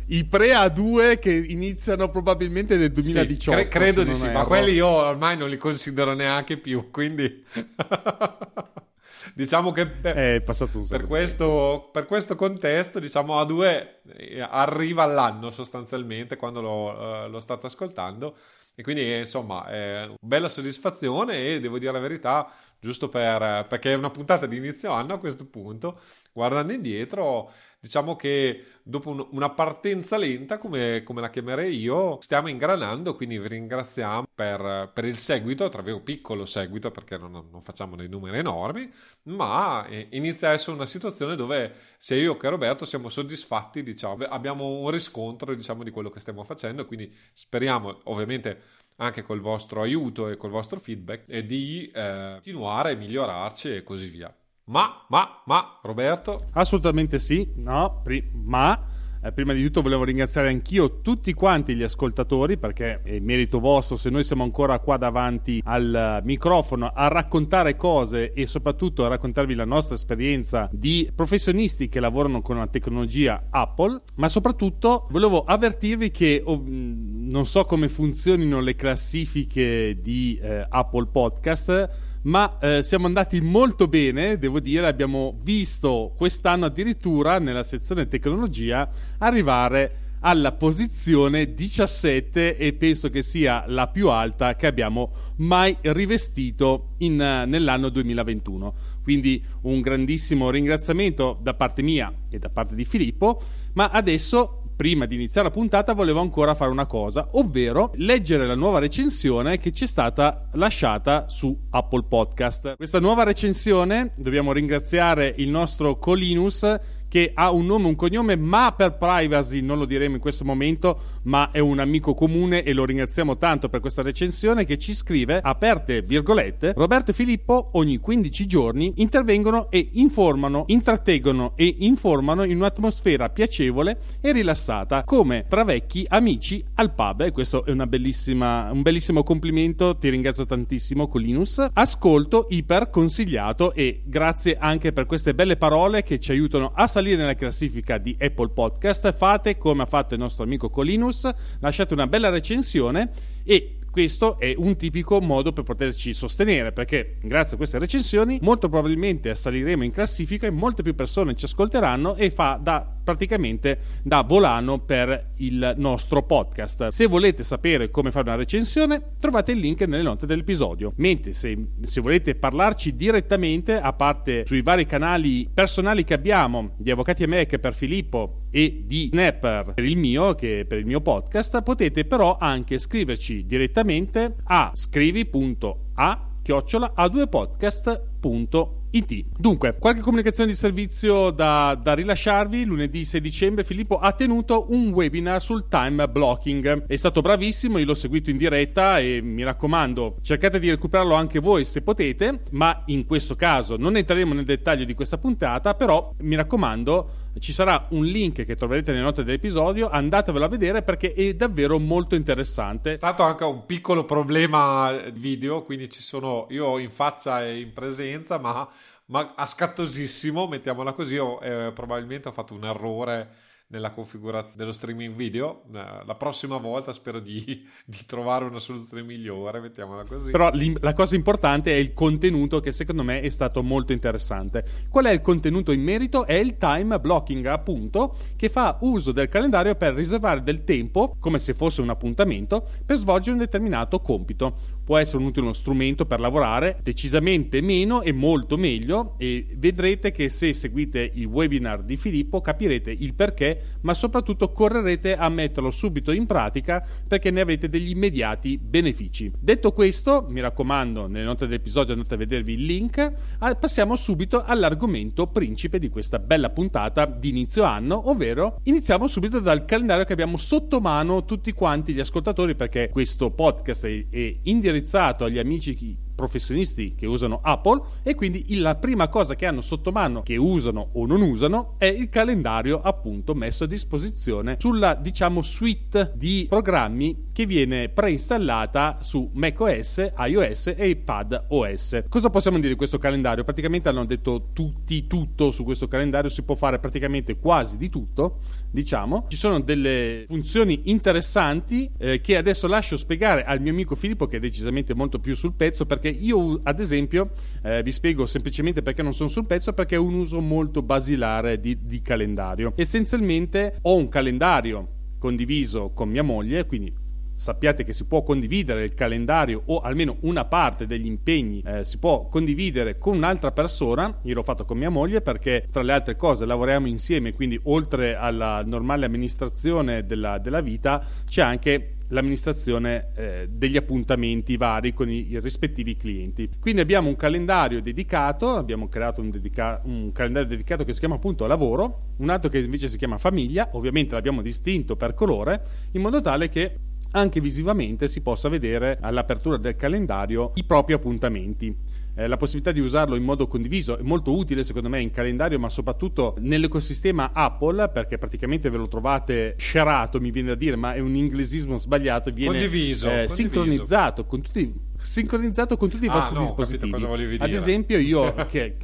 i, 0.06 0.18
i 0.18 0.24
pre-A2 0.24 1.18
che 1.18 1.32
iniziano 1.32 2.10
probabilmente 2.10 2.76
nel 2.76 2.92
2018. 2.92 3.40
Sì, 3.40 3.50
cre- 3.50 3.68
credo 3.68 4.02
di 4.02 4.14
sì, 4.14 4.24
erro. 4.24 4.38
ma 4.38 4.44
quelli 4.44 4.72
io 4.72 4.86
ormai 4.86 5.36
non 5.36 5.48
li 5.48 5.56
considero 5.56 6.14
neanche 6.14 6.56
più, 6.56 6.90
quindi 6.90 7.44
diciamo 9.34 9.72
che 9.72 9.86
per, 9.86 10.42
per, 10.42 11.06
questo, 11.06 11.90
per, 11.92 12.06
questo, 12.06 12.34
contesto, 12.34 12.98
diciamo 12.98 13.40
A2 13.40 13.88
eh, 14.16 14.40
arriva 14.40 15.02
all'anno 15.02 15.50
sostanzialmente 15.50 16.36
quando 16.36 16.60
lo, 16.60 16.90
uh, 16.90 17.28
lo 17.28 17.40
state 17.40 17.66
ascoltando 17.66 18.36
e 18.74 18.82
quindi, 18.82 19.18
insomma, 19.18 19.66
è 19.66 20.10
bella 20.18 20.48
soddisfazione 20.48 21.46
e 21.46 21.60
devo 21.60 21.78
dire 21.78 21.92
la 21.92 21.98
verità, 21.98 22.50
giusto 22.80 23.10
per, 23.10 23.66
perché 23.68 23.92
è 23.92 23.96
una 23.96 24.08
puntata 24.10 24.46
di 24.46 24.56
inizio 24.56 24.90
anno 24.92 25.12
a 25.12 25.18
questo 25.18 25.44
punto, 25.44 26.00
guardando 26.32 26.72
indietro, 26.72 27.52
diciamo 27.82 28.14
che 28.14 28.64
dopo 28.84 29.10
un, 29.10 29.26
una 29.32 29.50
partenza 29.50 30.16
lenta, 30.16 30.58
come, 30.58 31.02
come, 31.02 31.20
la 31.20 31.30
chiamerei 31.30 31.76
io, 31.76 32.20
stiamo 32.20 32.46
ingranando, 32.46 33.16
quindi 33.16 33.40
vi 33.40 33.48
ringraziamo 33.48 34.24
per, 34.32 34.92
per 34.94 35.04
il 35.04 35.18
seguito, 35.18 35.68
tra 35.68 35.82
l'altro 35.82 36.00
piccolo 36.00 36.46
seguito, 36.46 36.92
perché 36.92 37.18
non, 37.18 37.32
non, 37.50 37.60
facciamo 37.60 37.96
dei 37.96 38.08
numeri 38.08 38.38
enormi, 38.38 38.88
ma 39.24 39.84
inizia 40.10 40.50
a 40.50 40.52
essere 40.52 40.76
una 40.76 40.86
situazione 40.86 41.34
dove 41.34 41.74
sia 41.96 42.14
io 42.16 42.36
che 42.36 42.48
Roberto 42.48 42.84
siamo 42.84 43.08
soddisfatti, 43.08 43.82
diciamo, 43.82 44.26
abbiamo 44.28 44.64
un 44.64 44.88
riscontro, 44.90 45.52
diciamo, 45.52 45.82
di 45.82 45.90
quello 45.90 46.10
che 46.10 46.20
stiamo 46.20 46.44
facendo, 46.44 46.86
quindi 46.86 47.12
speriamo, 47.32 47.98
ovviamente, 48.04 48.60
anche 48.96 49.22
col 49.22 49.40
vostro 49.40 49.82
aiuto 49.82 50.28
e 50.28 50.36
col 50.36 50.50
vostro 50.50 50.78
feedback, 50.78 51.36
di 51.38 51.90
eh, 51.92 52.34
continuare 52.34 52.92
a 52.92 52.96
migliorarci 52.96 53.74
e 53.74 53.82
così 53.82 54.06
via. 54.08 54.32
Ma, 54.64 55.04
ma, 55.08 55.42
ma, 55.46 55.78
Roberto? 55.82 56.38
Assolutamente 56.52 57.18
sì, 57.18 57.52
no, 57.56 58.00
pri- 58.02 58.30
ma 58.32 58.80
eh, 59.24 59.32
prima 59.32 59.52
di 59.52 59.62
tutto 59.62 59.82
volevo 59.82 60.02
ringraziare 60.02 60.48
anch'io 60.48 61.00
tutti 61.00 61.32
quanti 61.32 61.76
gli 61.76 61.82
ascoltatori 61.82 62.58
perché 62.58 63.02
è 63.02 63.20
merito 63.20 63.60
vostro 63.60 63.94
se 63.94 64.10
noi 64.10 64.24
siamo 64.24 64.42
ancora 64.42 64.80
qua 64.80 64.96
davanti 64.96 65.62
al 65.64 66.20
microfono 66.24 66.90
a 66.92 67.06
raccontare 67.06 67.76
cose 67.76 68.32
e 68.32 68.48
soprattutto 68.48 69.04
a 69.04 69.08
raccontarvi 69.08 69.54
la 69.54 69.64
nostra 69.64 69.94
esperienza 69.94 70.68
di 70.72 71.10
professionisti 71.14 71.88
che 71.88 72.00
lavorano 72.00 72.42
con 72.42 72.56
la 72.56 72.66
tecnologia 72.66 73.46
Apple, 73.50 74.02
ma 74.16 74.28
soprattutto 74.28 75.06
volevo 75.10 75.44
avvertirvi 75.44 76.10
che 76.10 76.42
oh, 76.44 76.60
non 76.66 77.46
so 77.46 77.64
come 77.64 77.88
funzionino 77.88 78.60
le 78.60 78.74
classifiche 78.74 79.98
di 80.00 80.38
eh, 80.42 80.66
Apple 80.68 81.06
Podcast 81.06 82.10
ma 82.22 82.58
eh, 82.60 82.82
siamo 82.82 83.06
andati 83.06 83.40
molto 83.40 83.88
bene, 83.88 84.38
devo 84.38 84.60
dire, 84.60 84.86
abbiamo 84.86 85.38
visto 85.42 86.14
quest'anno 86.16 86.66
addirittura 86.66 87.38
nella 87.38 87.64
sezione 87.64 88.08
tecnologia 88.08 88.88
arrivare 89.18 90.02
alla 90.24 90.52
posizione 90.52 91.52
17 91.52 92.56
e 92.56 92.72
penso 92.74 93.10
che 93.10 93.22
sia 93.22 93.64
la 93.66 93.88
più 93.88 94.08
alta 94.08 94.54
che 94.54 94.66
abbiamo 94.66 95.10
mai 95.36 95.76
rivestito 95.80 96.94
in, 96.98 97.14
uh, 97.14 97.48
nell'anno 97.48 97.88
2021. 97.88 98.74
Quindi 99.02 99.42
un 99.62 99.80
grandissimo 99.80 100.50
ringraziamento 100.50 101.38
da 101.42 101.54
parte 101.54 101.82
mia 101.82 102.12
e 102.30 102.38
da 102.38 102.50
parte 102.50 102.76
di 102.76 102.84
Filippo, 102.84 103.42
ma 103.72 103.88
adesso 103.88 104.61
prima 104.74 105.06
di 105.06 105.14
iniziare 105.14 105.48
la 105.48 105.52
puntata 105.52 105.92
volevo 105.92 106.20
ancora 106.20 106.54
fare 106.54 106.70
una 106.70 106.86
cosa, 106.86 107.28
ovvero 107.32 107.92
leggere 107.96 108.46
la 108.46 108.54
nuova 108.54 108.78
recensione 108.78 109.58
che 109.58 109.72
ci 109.72 109.84
è 109.84 109.86
stata 109.86 110.48
lasciata 110.52 111.28
su 111.28 111.56
Apple 111.70 112.04
Podcast. 112.08 112.76
Questa 112.76 113.00
nuova 113.00 113.22
recensione 113.22 114.12
dobbiamo 114.16 114.52
ringraziare 114.52 115.34
il 115.36 115.48
nostro 115.48 115.98
Colinus 115.98 116.78
che 117.12 117.32
ha 117.34 117.50
un 117.50 117.66
nome 117.66 117.84
e 117.84 117.88
un 117.88 117.94
cognome, 117.94 118.36
ma 118.36 118.72
per 118.74 118.96
privacy 118.96 119.60
non 119.60 119.76
lo 119.76 119.84
diremo 119.84 120.14
in 120.14 120.20
questo 120.22 120.46
momento, 120.46 120.98
ma 121.24 121.50
è 121.50 121.58
un 121.58 121.78
amico 121.78 122.14
comune 122.14 122.62
e 122.62 122.72
lo 122.72 122.86
ringraziamo 122.86 123.36
tanto 123.36 123.68
per 123.68 123.80
questa 123.80 124.00
recensione 124.00 124.64
che 124.64 124.78
ci 124.78 124.94
scrive, 124.94 125.38
aperte 125.42 126.00
virgolette, 126.00 126.72
Roberto 126.74 127.10
e 127.10 127.14
Filippo 127.14 127.68
ogni 127.72 127.98
15 127.98 128.46
giorni 128.46 128.94
intervengono 128.96 129.70
e 129.70 129.90
informano, 129.92 130.64
intrattengono 130.68 131.52
e 131.54 131.76
informano 131.80 132.44
in 132.44 132.56
un'atmosfera 132.56 133.28
piacevole 133.28 133.98
e 134.18 134.32
rilassata, 134.32 135.04
come 135.04 135.44
tra 135.46 135.64
vecchi 135.64 136.06
amici 136.08 136.64
al 136.76 136.94
pub. 136.94 137.20
E 137.20 137.30
questo 137.30 137.66
è 137.66 137.72
un 137.72 137.86
bellissimo 137.90 139.22
complimento, 139.22 139.98
ti 139.98 140.08
ringrazio 140.08 140.46
tantissimo 140.46 141.08
Colinus. 141.08 141.62
Ascolto 141.74 142.46
iper 142.48 142.88
consigliato 142.88 143.74
e 143.74 144.00
grazie 144.02 144.56
anche 144.58 144.94
per 144.94 145.04
queste 145.04 145.34
belle 145.34 145.58
parole 145.58 146.02
che 146.02 146.18
ci 146.18 146.30
aiutano 146.30 146.72
a 146.74 146.86
salire 146.86 147.00
nella 147.10 147.34
classifica 147.34 147.98
di 147.98 148.16
Apple 148.18 148.50
Podcast. 148.50 149.12
Fate 149.12 149.58
come 149.58 149.82
ha 149.82 149.86
fatto 149.86 150.14
il 150.14 150.20
nostro 150.20 150.44
amico 150.44 150.70
Colinus, 150.70 151.30
lasciate 151.60 151.92
una 151.94 152.06
bella 152.06 152.28
recensione 152.28 153.10
e 153.44 153.76
questo 153.92 154.38
è 154.38 154.54
un 154.56 154.74
tipico 154.76 155.20
modo 155.20 155.52
per 155.52 155.64
poterci 155.64 156.14
sostenere 156.14 156.72
perché 156.72 157.18
grazie 157.20 157.54
a 157.54 157.56
queste 157.58 157.78
recensioni 157.78 158.38
molto 158.40 158.70
probabilmente 158.70 159.34
saliremo 159.34 159.84
in 159.84 159.90
classifica 159.90 160.46
e 160.46 160.50
molte 160.50 160.82
più 160.82 160.94
persone 160.94 161.34
ci 161.34 161.44
ascolteranno 161.44 162.14
e 162.14 162.30
fa 162.30 162.58
da 162.60 163.00
praticamente 163.02 163.78
da 164.02 164.22
volano 164.22 164.78
per 164.78 165.30
il 165.36 165.74
nostro 165.76 166.22
podcast. 166.22 166.88
Se 166.88 167.06
volete 167.06 167.44
sapere 167.44 167.90
come 167.90 168.10
fare 168.10 168.28
una 168.28 168.38
recensione, 168.38 169.02
trovate 169.18 169.52
il 169.52 169.58
link 169.58 169.82
nelle 169.82 170.02
note 170.02 170.26
dell'episodio. 170.26 170.92
Mentre 170.96 171.32
se, 171.32 171.56
se 171.82 172.00
volete 172.00 172.34
parlarci 172.34 172.94
direttamente, 172.94 173.80
a 173.80 173.92
parte 173.92 174.44
sui 174.46 174.62
vari 174.62 174.86
canali 174.86 175.48
personali 175.52 176.04
che 176.04 176.14
abbiamo, 176.14 176.72
di 176.76 176.90
Avvocati 176.90 177.22
e 177.22 177.26
Mac 177.26 177.58
per 177.58 177.74
Filippo 177.74 178.42
e 178.50 178.82
di 178.86 179.08
Snapper 179.10 179.72
per 179.74 179.84
il 179.84 179.96
mio, 179.96 180.34
che 180.34 180.64
per 180.66 180.78
il 180.78 180.86
mio 180.86 181.00
podcast, 181.00 181.62
potete 181.62 182.04
però 182.04 182.36
anche 182.38 182.78
scriverci 182.78 183.46
direttamente 183.46 184.36
a 184.44 184.70
scrivi.a 184.74 186.31
chiocciola 186.42 186.92
a2podcast.it 186.96 188.80
IT. 188.94 189.24
Dunque, 189.38 189.76
qualche 189.78 190.02
comunicazione 190.02 190.50
di 190.50 190.56
servizio 190.56 191.30
da, 191.30 191.78
da, 191.80 191.94
rilasciarvi. 191.94 192.64
Lunedì 192.64 193.04
6 193.04 193.20
dicembre 193.20 193.64
Filippo 193.64 193.98
ha 193.98 194.12
tenuto 194.12 194.66
un 194.68 194.90
webinar 194.90 195.40
sul 195.40 195.66
time 195.68 196.06
blocking. 196.08 196.86
È 196.86 196.96
stato 196.96 197.22
bravissimo, 197.22 197.78
io 197.78 197.86
l'ho 197.86 197.94
seguito 197.94 198.30
in 198.30 198.36
diretta 198.36 198.98
e 198.98 199.22
mi 199.22 199.42
raccomando, 199.42 200.18
cercate 200.20 200.58
di 200.58 200.68
recuperarlo 200.68 201.14
anche 201.14 201.38
voi 201.38 201.64
se 201.64 201.80
potete, 201.80 202.42
ma 202.50 202.82
in 202.86 203.06
questo 203.06 203.34
caso 203.34 203.76
non 203.76 203.96
entreremo 203.96 204.34
nel 204.34 204.44
dettaglio 204.44 204.84
di 204.84 204.94
questa 204.94 205.16
puntata, 205.16 205.74
però 205.74 206.14
mi 206.20 206.36
raccomando 206.36 207.21
ci 207.38 207.52
sarà 207.52 207.86
un 207.90 208.04
link 208.04 208.44
che 208.44 208.56
troverete 208.56 208.92
nelle 208.92 209.04
note 209.04 209.24
dell'episodio, 209.24 209.88
andatevelo 209.88 210.44
a 210.44 210.48
vedere 210.48 210.82
perché 210.82 211.12
è 211.12 211.34
davvero 211.34 211.78
molto 211.78 212.14
interessante. 212.14 212.92
È 212.92 212.96
stato 212.96 213.22
anche 213.22 213.44
un 213.44 213.66
piccolo 213.66 214.04
problema 214.04 214.92
video, 215.12 215.62
quindi 215.62 215.88
ci 215.88 216.02
sono 216.02 216.46
io 216.50 216.78
in 216.78 216.90
faccia 216.90 217.44
e 217.44 217.60
in 217.60 217.72
presenza, 217.72 218.38
ma, 218.38 218.68
ma 219.06 219.32
a 219.34 219.46
scattosissimo, 219.46 220.46
mettiamola 220.46 220.92
così, 220.92 221.16
ho, 221.16 221.38
eh, 221.42 221.72
probabilmente 221.72 222.28
ho 222.28 222.32
fatto 222.32 222.54
un 222.54 222.64
errore 222.64 223.50
nella 223.72 223.90
configurazione 223.90 224.56
dello 224.58 224.72
streaming 224.72 225.14
video. 225.14 225.62
Eh, 225.72 226.04
la 226.04 226.14
prossima 226.14 226.58
volta 226.58 226.92
spero 226.92 227.18
di, 227.18 227.66
di, 227.84 227.98
trovare 228.06 228.44
una 228.44 228.58
soluzione 228.58 229.02
migliore, 229.02 229.60
mettiamola 229.60 230.04
così. 230.04 230.30
Però 230.30 230.50
la 230.52 230.92
cosa 230.92 231.16
importante 231.16 231.72
è 231.72 231.76
il 231.76 231.92
contenuto 231.94 232.60
che 232.60 232.70
secondo 232.70 233.02
me 233.02 233.20
è 233.20 233.28
stato 233.30 233.62
molto 233.62 233.92
interessante. 233.92 234.64
Qual 234.88 235.06
è 235.06 235.10
il 235.10 235.22
contenuto 235.22 235.72
in 235.72 235.82
merito? 235.82 236.26
È 236.26 236.34
il 236.34 236.58
time 236.58 237.00
blocking, 237.00 237.46
appunto, 237.46 238.16
che 238.36 238.48
fa 238.48 238.76
uso 238.82 239.10
del 239.10 239.28
calendario 239.28 239.74
per 239.74 239.94
riservare 239.94 240.42
del 240.42 240.64
tempo, 240.64 241.16
come 241.18 241.38
se 241.38 241.54
fosse 241.54 241.80
un 241.80 241.88
appuntamento, 241.88 242.66
per 242.84 242.96
svolgere 242.96 243.32
un 243.32 243.38
determinato 243.38 244.00
compito 244.00 244.71
può 244.84 244.98
essere 244.98 245.18
un 245.18 245.26
utile 245.26 245.52
strumento 245.54 246.06
per 246.06 246.20
lavorare, 246.20 246.78
decisamente 246.82 247.60
meno 247.60 248.02
e 248.02 248.12
molto 248.12 248.56
meglio 248.56 249.14
e 249.18 249.46
vedrete 249.56 250.10
che 250.10 250.28
se 250.28 250.52
seguite 250.52 251.10
il 251.14 251.26
webinar 251.26 251.82
di 251.82 251.96
Filippo 251.96 252.40
capirete 252.40 252.90
il 252.90 253.14
perché, 253.14 253.60
ma 253.82 253.94
soprattutto 253.94 254.52
correrete 254.52 255.16
a 255.16 255.28
metterlo 255.28 255.70
subito 255.70 256.12
in 256.12 256.26
pratica 256.26 256.86
perché 257.06 257.30
ne 257.30 257.40
avete 257.40 257.68
degli 257.68 257.90
immediati 257.90 258.58
benefici. 258.58 259.30
Detto 259.38 259.72
questo, 259.72 260.26
mi 260.28 260.40
raccomando, 260.40 261.06
nelle 261.06 261.24
note 261.24 261.46
dell'episodio 261.46 261.94
andate 261.94 262.14
a 262.14 262.18
vedervi 262.18 262.54
il 262.54 262.64
link, 262.64 263.12
ah, 263.38 263.54
passiamo 263.54 263.96
subito 263.96 264.42
all'argomento 264.42 265.26
principe 265.26 265.78
di 265.78 265.88
questa 265.88 266.18
bella 266.18 266.50
puntata 266.50 267.06
di 267.06 267.28
inizio 267.28 267.64
anno, 267.64 268.10
ovvero 268.10 268.60
iniziamo 268.64 269.06
subito 269.06 269.40
dal 269.40 269.64
calendario 269.64 270.04
che 270.04 270.12
abbiamo 270.12 270.36
sotto 270.36 270.80
mano 270.80 271.24
tutti 271.24 271.52
quanti 271.52 271.92
gli 271.92 272.00
ascoltatori 272.00 272.54
perché 272.54 272.88
questo 272.88 273.30
podcast 273.30 273.86
è, 273.86 274.06
è 274.10 274.34
indirizzato 274.72 275.24
agli 275.24 275.38
amici 275.38 276.00
professionisti 276.14 276.94
che 276.94 277.06
usano 277.06 277.40
Apple 277.42 277.82
e 278.02 278.14
quindi 278.14 278.44
la 278.56 278.76
prima 278.76 279.08
cosa 279.08 279.34
che 279.34 279.46
hanno 279.46 279.60
sotto 279.60 279.90
mano, 279.92 280.22
che 280.22 280.36
usano 280.36 280.90
o 280.92 281.06
non 281.06 281.20
usano, 281.20 281.74
è 281.78 281.86
il 281.86 282.08
calendario 282.08 282.80
appunto 282.80 283.34
messo 283.34 283.64
a 283.64 283.66
disposizione 283.66 284.56
sulla 284.58 284.94
diciamo 284.94 285.42
suite 285.42 286.12
di 286.14 286.46
programmi 286.48 287.30
che 287.32 287.46
viene 287.46 287.88
preinstallata 287.88 288.98
su 289.00 289.30
macOS, 289.32 290.12
iOS 290.16 290.74
e 290.76 290.88
iPad 290.90 291.46
OS. 291.48 292.04
Cosa 292.08 292.30
possiamo 292.30 292.58
dire 292.58 292.70
di 292.70 292.76
questo 292.76 292.98
calendario? 292.98 293.42
Praticamente 293.42 293.88
hanno 293.88 294.04
detto 294.04 294.50
tutti 294.52 295.06
tutto 295.06 295.50
su 295.50 295.64
questo 295.64 295.88
calendario, 295.88 296.30
si 296.30 296.42
può 296.42 296.54
fare 296.54 296.78
praticamente 296.78 297.38
quasi 297.38 297.78
di 297.78 297.88
tutto, 297.88 298.38
diciamo. 298.72 299.26
Ci 299.28 299.36
sono 299.36 299.60
delle 299.60 300.24
funzioni 300.26 300.82
interessanti 300.84 301.90
eh, 301.98 302.20
che 302.20 302.36
adesso 302.36 302.66
lascio 302.66 302.96
spiegare 302.96 303.44
al 303.44 303.60
mio 303.60 303.70
amico 303.70 303.94
Filippo 303.94 304.26
che 304.26 304.38
è 304.38 304.40
decisamente 304.40 304.94
molto 304.94 305.18
più 305.18 305.36
sul 305.36 305.54
pezzo 305.54 305.84
perché 305.86 306.08
io 306.08 306.60
ad 306.62 306.80
esempio 306.80 307.32
eh, 307.62 307.82
vi 307.82 307.92
spiego 307.92 308.26
semplicemente 308.26 308.82
perché 308.82 309.02
non 309.02 309.12
sono 309.12 309.28
sul 309.28 309.46
pezzo 309.46 309.72
perché 309.74 309.96
ho 309.96 310.04
un 310.04 310.14
uso 310.14 310.40
molto 310.40 310.82
basilare 310.82 311.60
di, 311.60 311.78
di 311.82 312.00
calendario 312.00 312.72
essenzialmente 312.76 313.76
ho 313.82 313.94
un 313.94 314.08
calendario 314.08 314.88
condiviso 315.18 315.90
con 315.90 316.08
mia 316.08 316.22
moglie 316.22 316.66
quindi 316.66 317.01
sappiate 317.42 317.82
che 317.82 317.92
si 317.92 318.04
può 318.04 318.22
condividere 318.22 318.84
il 318.84 318.94
calendario 318.94 319.62
o 319.66 319.80
almeno 319.80 320.16
una 320.20 320.44
parte 320.44 320.86
degli 320.86 321.06
impegni 321.06 321.60
eh, 321.66 321.84
si 321.84 321.98
può 321.98 322.28
condividere 322.28 322.98
con 322.98 323.16
un'altra 323.16 323.50
persona. 323.50 324.20
Io 324.22 324.34
l'ho 324.34 324.44
fatto 324.44 324.64
con 324.64 324.78
mia 324.78 324.90
moglie 324.90 325.20
perché 325.22 325.66
tra 325.68 325.82
le 325.82 325.92
altre 325.92 326.14
cose 326.14 326.46
lavoriamo 326.46 326.86
insieme, 326.86 327.32
quindi 327.32 327.58
oltre 327.64 328.14
alla 328.14 328.62
normale 328.64 329.06
amministrazione 329.06 330.06
della, 330.06 330.38
della 330.38 330.60
vita 330.60 331.04
c'è 331.26 331.42
anche 331.42 331.96
l'amministrazione 332.12 333.10
eh, 333.16 333.48
degli 333.50 333.76
appuntamenti 333.76 334.56
vari 334.56 334.92
con 334.92 335.10
i, 335.10 335.30
i, 335.30 335.40
rispettivi 335.40 335.96
clienti. 335.96 336.48
Quindi 336.60 336.80
abbiamo 336.80 337.08
un 337.08 337.16
calendario 337.16 337.82
dedicato, 337.82 338.50
abbiamo 338.50 338.88
creato 338.88 339.20
un, 339.20 339.30
dedica- 339.30 339.80
un, 339.84 340.12
calendario 340.12 340.48
dedicato 340.48 340.84
che 340.84 340.92
si 340.92 341.00
chiama 341.00 341.16
appunto 341.16 341.46
lavoro, 341.46 342.08
un 342.18 342.28
altro 342.28 342.50
che 342.50 342.58
invece 342.58 342.88
si 342.88 342.98
chiama 342.98 343.18
famiglia, 343.18 343.70
ovviamente 343.72 344.14
l'abbiamo 344.14 344.42
distinto 344.42 344.94
per 344.94 345.14
colore, 345.14 345.62
in 345.92 346.02
modo 346.02 346.20
tale 346.20 346.48
che 346.48 346.76
anche 347.12 347.40
visivamente 347.40 348.08
si 348.08 348.20
possa 348.20 348.48
vedere 348.48 348.98
all'apertura 349.00 349.56
del 349.56 349.76
calendario 349.76 350.52
i 350.54 350.64
propri 350.64 350.92
appuntamenti. 350.92 351.74
Eh, 352.14 352.26
la 352.26 352.36
possibilità 352.36 352.72
di 352.72 352.80
usarlo 352.80 353.16
in 353.16 353.22
modo 353.22 353.46
condiviso 353.46 353.96
è 353.96 354.02
molto 354.02 354.36
utile 354.36 354.64
secondo 354.64 354.90
me 354.90 355.00
in 355.00 355.10
calendario 355.10 355.58
ma 355.58 355.70
soprattutto 355.70 356.34
nell'ecosistema 356.40 357.30
Apple 357.32 357.88
perché 357.88 358.18
praticamente 358.18 358.68
ve 358.68 358.76
lo 358.76 358.86
trovate 358.86 359.54
sharato 359.56 360.20
mi 360.20 360.30
viene 360.30 360.48
da 360.48 360.54
dire 360.54 360.76
ma 360.76 360.92
è 360.92 360.98
un 360.98 361.14
inglesismo 361.14 361.78
sbagliato 361.78 362.30
viene 362.30 362.58
condiviso, 362.58 363.06
eh, 363.06 363.10
condiviso. 363.10 363.34
sincronizzato 363.34 364.26
con 364.26 364.42
tutti 364.42 364.74
sincronizzato 364.98 365.78
con 365.78 365.88
tutti 365.88 366.04
i 366.04 366.08
ah, 366.08 366.12
vostri 366.12 366.34
no, 366.34 366.42
dispositivi. 366.42 367.38
ad 367.38 367.50
esempio 367.50 367.96
io 367.96 368.34
che, 368.46 368.76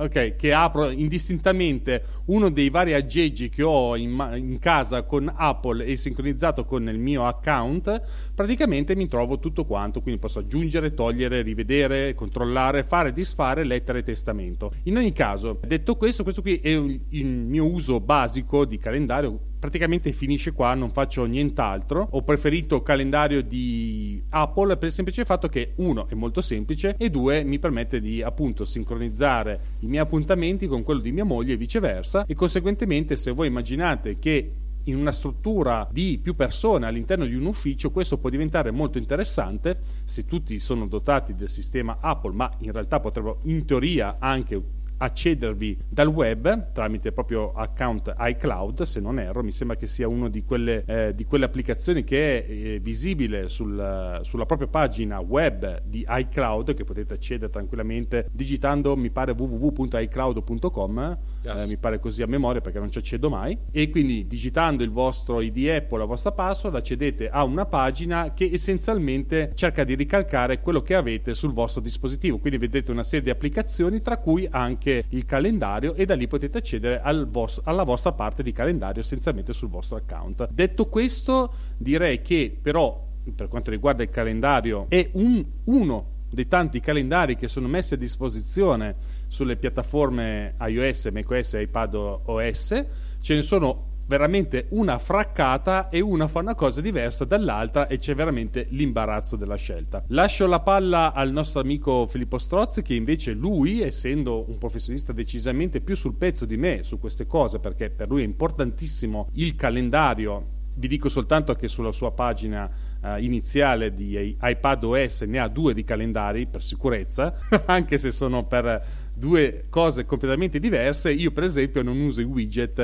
ok, 0.00 0.36
che 0.36 0.52
apro 0.52 0.90
indistintamente 0.90 2.02
uno 2.26 2.50
dei 2.50 2.70
vari 2.70 2.94
aggeggi 2.94 3.48
che 3.48 3.62
ho 3.62 3.96
in, 3.96 4.10
in, 4.36 4.58
casa 4.58 5.02
con 5.02 5.32
Apple 5.34 5.84
e 5.84 5.96
sincronizzato 5.96 6.64
con 6.64 6.88
il 6.88 6.98
mio 6.98 7.26
account, 7.26 8.32
praticamente 8.34 8.96
mi 8.96 9.08
trovo 9.08 9.38
tutto 9.38 9.64
quanto, 9.64 10.00
quindi 10.00 10.20
posso 10.20 10.38
aggiungere, 10.38 10.94
togliere, 10.94 11.42
rivedere, 11.42 12.14
controllare, 12.14 12.82
fare, 12.82 13.12
disfare 13.12 13.64
lettere 13.64 13.98
e 13.98 14.02
testamento. 14.02 14.70
In 14.84 14.96
ogni 14.96 15.12
caso, 15.12 15.58
detto 15.66 15.96
questo, 15.96 16.22
questo 16.22 16.40
qui 16.40 16.56
è 16.58 16.68
il 16.68 17.26
mio 17.26 17.66
uso 17.66 18.00
basico 18.00 18.64
di 18.64 18.78
calendario 18.78 19.49
praticamente 19.60 20.10
finisce 20.10 20.52
qua, 20.52 20.74
non 20.74 20.90
faccio 20.90 21.24
nient'altro. 21.26 22.08
Ho 22.12 22.22
preferito 22.22 22.82
calendario 22.82 23.42
di 23.42 24.20
Apple 24.30 24.76
per 24.76 24.88
il 24.88 24.94
semplice 24.94 25.24
fatto 25.24 25.48
che 25.48 25.74
uno 25.76 26.08
è 26.08 26.14
molto 26.14 26.40
semplice 26.40 26.96
e 26.98 27.10
due 27.10 27.44
mi 27.44 27.58
permette 27.58 28.00
di 28.00 28.22
appunto 28.22 28.64
sincronizzare 28.64 29.60
i 29.80 29.86
miei 29.86 30.02
appuntamenti 30.02 30.66
con 30.66 30.82
quello 30.82 31.00
di 31.00 31.12
mia 31.12 31.24
moglie 31.24 31.52
e 31.52 31.56
viceversa 31.58 32.24
e 32.26 32.34
conseguentemente 32.34 33.16
se 33.16 33.30
voi 33.30 33.48
immaginate 33.48 34.18
che 34.18 34.54
in 34.84 34.96
una 34.96 35.12
struttura 35.12 35.86
di 35.92 36.18
più 36.22 36.34
persone 36.34 36.86
all'interno 36.86 37.26
di 37.26 37.34
un 37.34 37.44
ufficio, 37.44 37.90
questo 37.90 38.16
può 38.16 38.30
diventare 38.30 38.70
molto 38.70 38.96
interessante 38.96 39.80
se 40.04 40.24
tutti 40.24 40.58
sono 40.58 40.86
dotati 40.86 41.34
del 41.34 41.50
sistema 41.50 41.98
Apple, 42.00 42.32
ma 42.32 42.50
in 42.60 42.72
realtà 42.72 42.98
potrebbero 42.98 43.40
in 43.42 43.66
teoria 43.66 44.16
anche 44.18 44.60
accedervi 45.02 45.78
dal 45.88 46.08
web 46.08 46.72
tramite 46.72 47.12
proprio 47.12 47.52
account 47.52 48.14
iCloud, 48.18 48.82
se 48.82 49.00
non 49.00 49.18
erro, 49.18 49.42
mi 49.42 49.52
sembra 49.52 49.76
che 49.76 49.86
sia 49.86 50.06
una 50.08 50.28
di 50.28 50.44
eh, 50.48 51.14
di 51.14 51.24
quelle 51.24 51.44
applicazioni 51.44 52.04
che 52.04 52.44
è 52.44 52.50
eh, 52.50 52.78
visibile 52.80 53.48
sul, 53.48 54.20
sulla 54.22 54.46
propria 54.46 54.68
pagina 54.68 55.20
web 55.20 55.82
di 55.84 56.04
iCloud 56.08 56.74
che 56.74 56.84
potete 56.84 57.14
accedere 57.14 57.50
tranquillamente 57.50 58.28
digitando 58.30 58.96
mi 58.96 59.10
pare 59.10 59.32
www.icloud.com 59.32 61.18
yes. 61.42 61.62
eh, 61.62 61.66
mi 61.66 61.76
pare 61.76 61.98
così 61.98 62.22
a 62.22 62.26
memoria 62.26 62.60
perché 62.60 62.78
non 62.78 62.90
ci 62.90 62.98
accedo 62.98 63.28
mai. 63.30 63.56
E 63.70 63.90
quindi 63.90 64.26
digitando 64.26 64.82
il 64.82 64.90
vostro 64.90 65.40
ID 65.40 65.68
Apple, 65.68 65.98
la 65.98 66.04
vostra 66.04 66.32
password 66.32 66.76
accedete 66.76 67.28
a 67.28 67.44
una 67.44 67.66
pagina 67.66 68.32
che 68.32 68.50
essenzialmente 68.52 69.52
cerca 69.54 69.84
di 69.84 69.94
ricalcare 69.94 70.60
quello 70.60 70.82
che 70.82 70.94
avete 70.94 71.34
sul 71.34 71.52
vostro 71.52 71.80
dispositivo. 71.80 72.38
Quindi 72.38 72.58
vedete 72.58 72.90
una 72.90 73.04
serie 73.04 73.24
di 73.24 73.30
applicazioni 73.30 74.00
tra 74.00 74.18
cui 74.18 74.46
anche 74.50 75.04
il 75.08 75.24
calendario 75.24 75.94
e 75.94 76.04
da 76.04 76.14
lì 76.14 76.26
potete 76.26 76.58
accedere 76.58 77.00
al 77.00 77.26
vostro, 77.26 77.62
alla 77.64 77.82
vostra 77.82 78.12
parte 78.12 78.42
di 78.42 78.52
calendario 78.52 79.00
essenzialmente 79.00 79.52
sul 79.52 79.68
vostro 79.68 79.96
account. 79.96 80.48
Detto 80.50 80.88
questo 80.88 81.52
direi 81.76 82.22
che 82.22 82.56
però 82.60 83.08
per 83.34 83.48
quanto 83.48 83.70
riguarda 83.70 84.02
il 84.02 84.10
calendario 84.10 84.86
è 84.88 85.10
un, 85.14 85.44
uno 85.64 86.18
dei 86.30 86.46
tanti 86.46 86.80
calendari 86.80 87.36
che 87.36 87.48
sono 87.48 87.68
messi 87.68 87.94
a 87.94 87.96
disposizione 87.96 88.94
sulle 89.30 89.56
piattaforme 89.56 90.56
iOS, 90.60 91.06
macOS 91.12 91.54
e 91.54 91.62
iPad 91.62 91.94
OS, 91.94 92.86
ce 93.20 93.34
ne 93.36 93.42
sono 93.42 93.86
veramente 94.10 94.66
una 94.70 94.98
fraccata 94.98 95.88
e 95.88 96.00
una 96.00 96.26
fa 96.26 96.40
una 96.40 96.56
cosa 96.56 96.80
diversa 96.80 97.24
dall'altra 97.24 97.86
e 97.86 97.98
c'è 97.98 98.12
veramente 98.16 98.66
l'imbarazzo 98.70 99.36
della 99.36 99.54
scelta. 99.54 100.02
Lascio 100.08 100.48
la 100.48 100.58
palla 100.58 101.12
al 101.12 101.30
nostro 101.30 101.60
amico 101.60 102.08
Filippo 102.08 102.36
Strozzi 102.36 102.82
che 102.82 102.94
invece 102.94 103.34
lui, 103.34 103.80
essendo 103.82 104.50
un 104.50 104.58
professionista 104.58 105.12
decisamente 105.12 105.80
più 105.80 105.94
sul 105.94 106.16
pezzo 106.16 106.44
di 106.44 106.56
me 106.56 106.82
su 106.82 106.98
queste 106.98 107.28
cose, 107.28 107.60
perché 107.60 107.90
per 107.90 108.08
lui 108.08 108.22
è 108.22 108.24
importantissimo 108.24 109.28
il 109.34 109.54
calendario, 109.54 110.58
vi 110.74 110.88
dico 110.88 111.08
soltanto 111.08 111.54
che 111.54 111.68
sulla 111.68 111.92
sua 111.92 112.10
pagina 112.10 112.68
uh, 113.02 113.16
iniziale 113.18 113.92
di 113.92 114.36
iPad 114.40 114.84
OS 114.84 115.22
ne 115.22 115.38
ha 115.38 115.46
due 115.46 115.74
di 115.74 115.84
calendari 115.84 116.46
per 116.46 116.62
sicurezza, 116.62 117.34
anche 117.66 117.98
se 117.98 118.10
sono 118.10 118.46
per 118.46 118.84
due 119.20 119.66
cose 119.68 120.06
completamente 120.06 120.58
diverse. 120.58 121.12
Io, 121.12 121.30
per 121.30 121.44
esempio, 121.44 121.82
non 121.82 122.00
uso 122.00 122.22
i 122.22 122.24
widget 122.24 122.78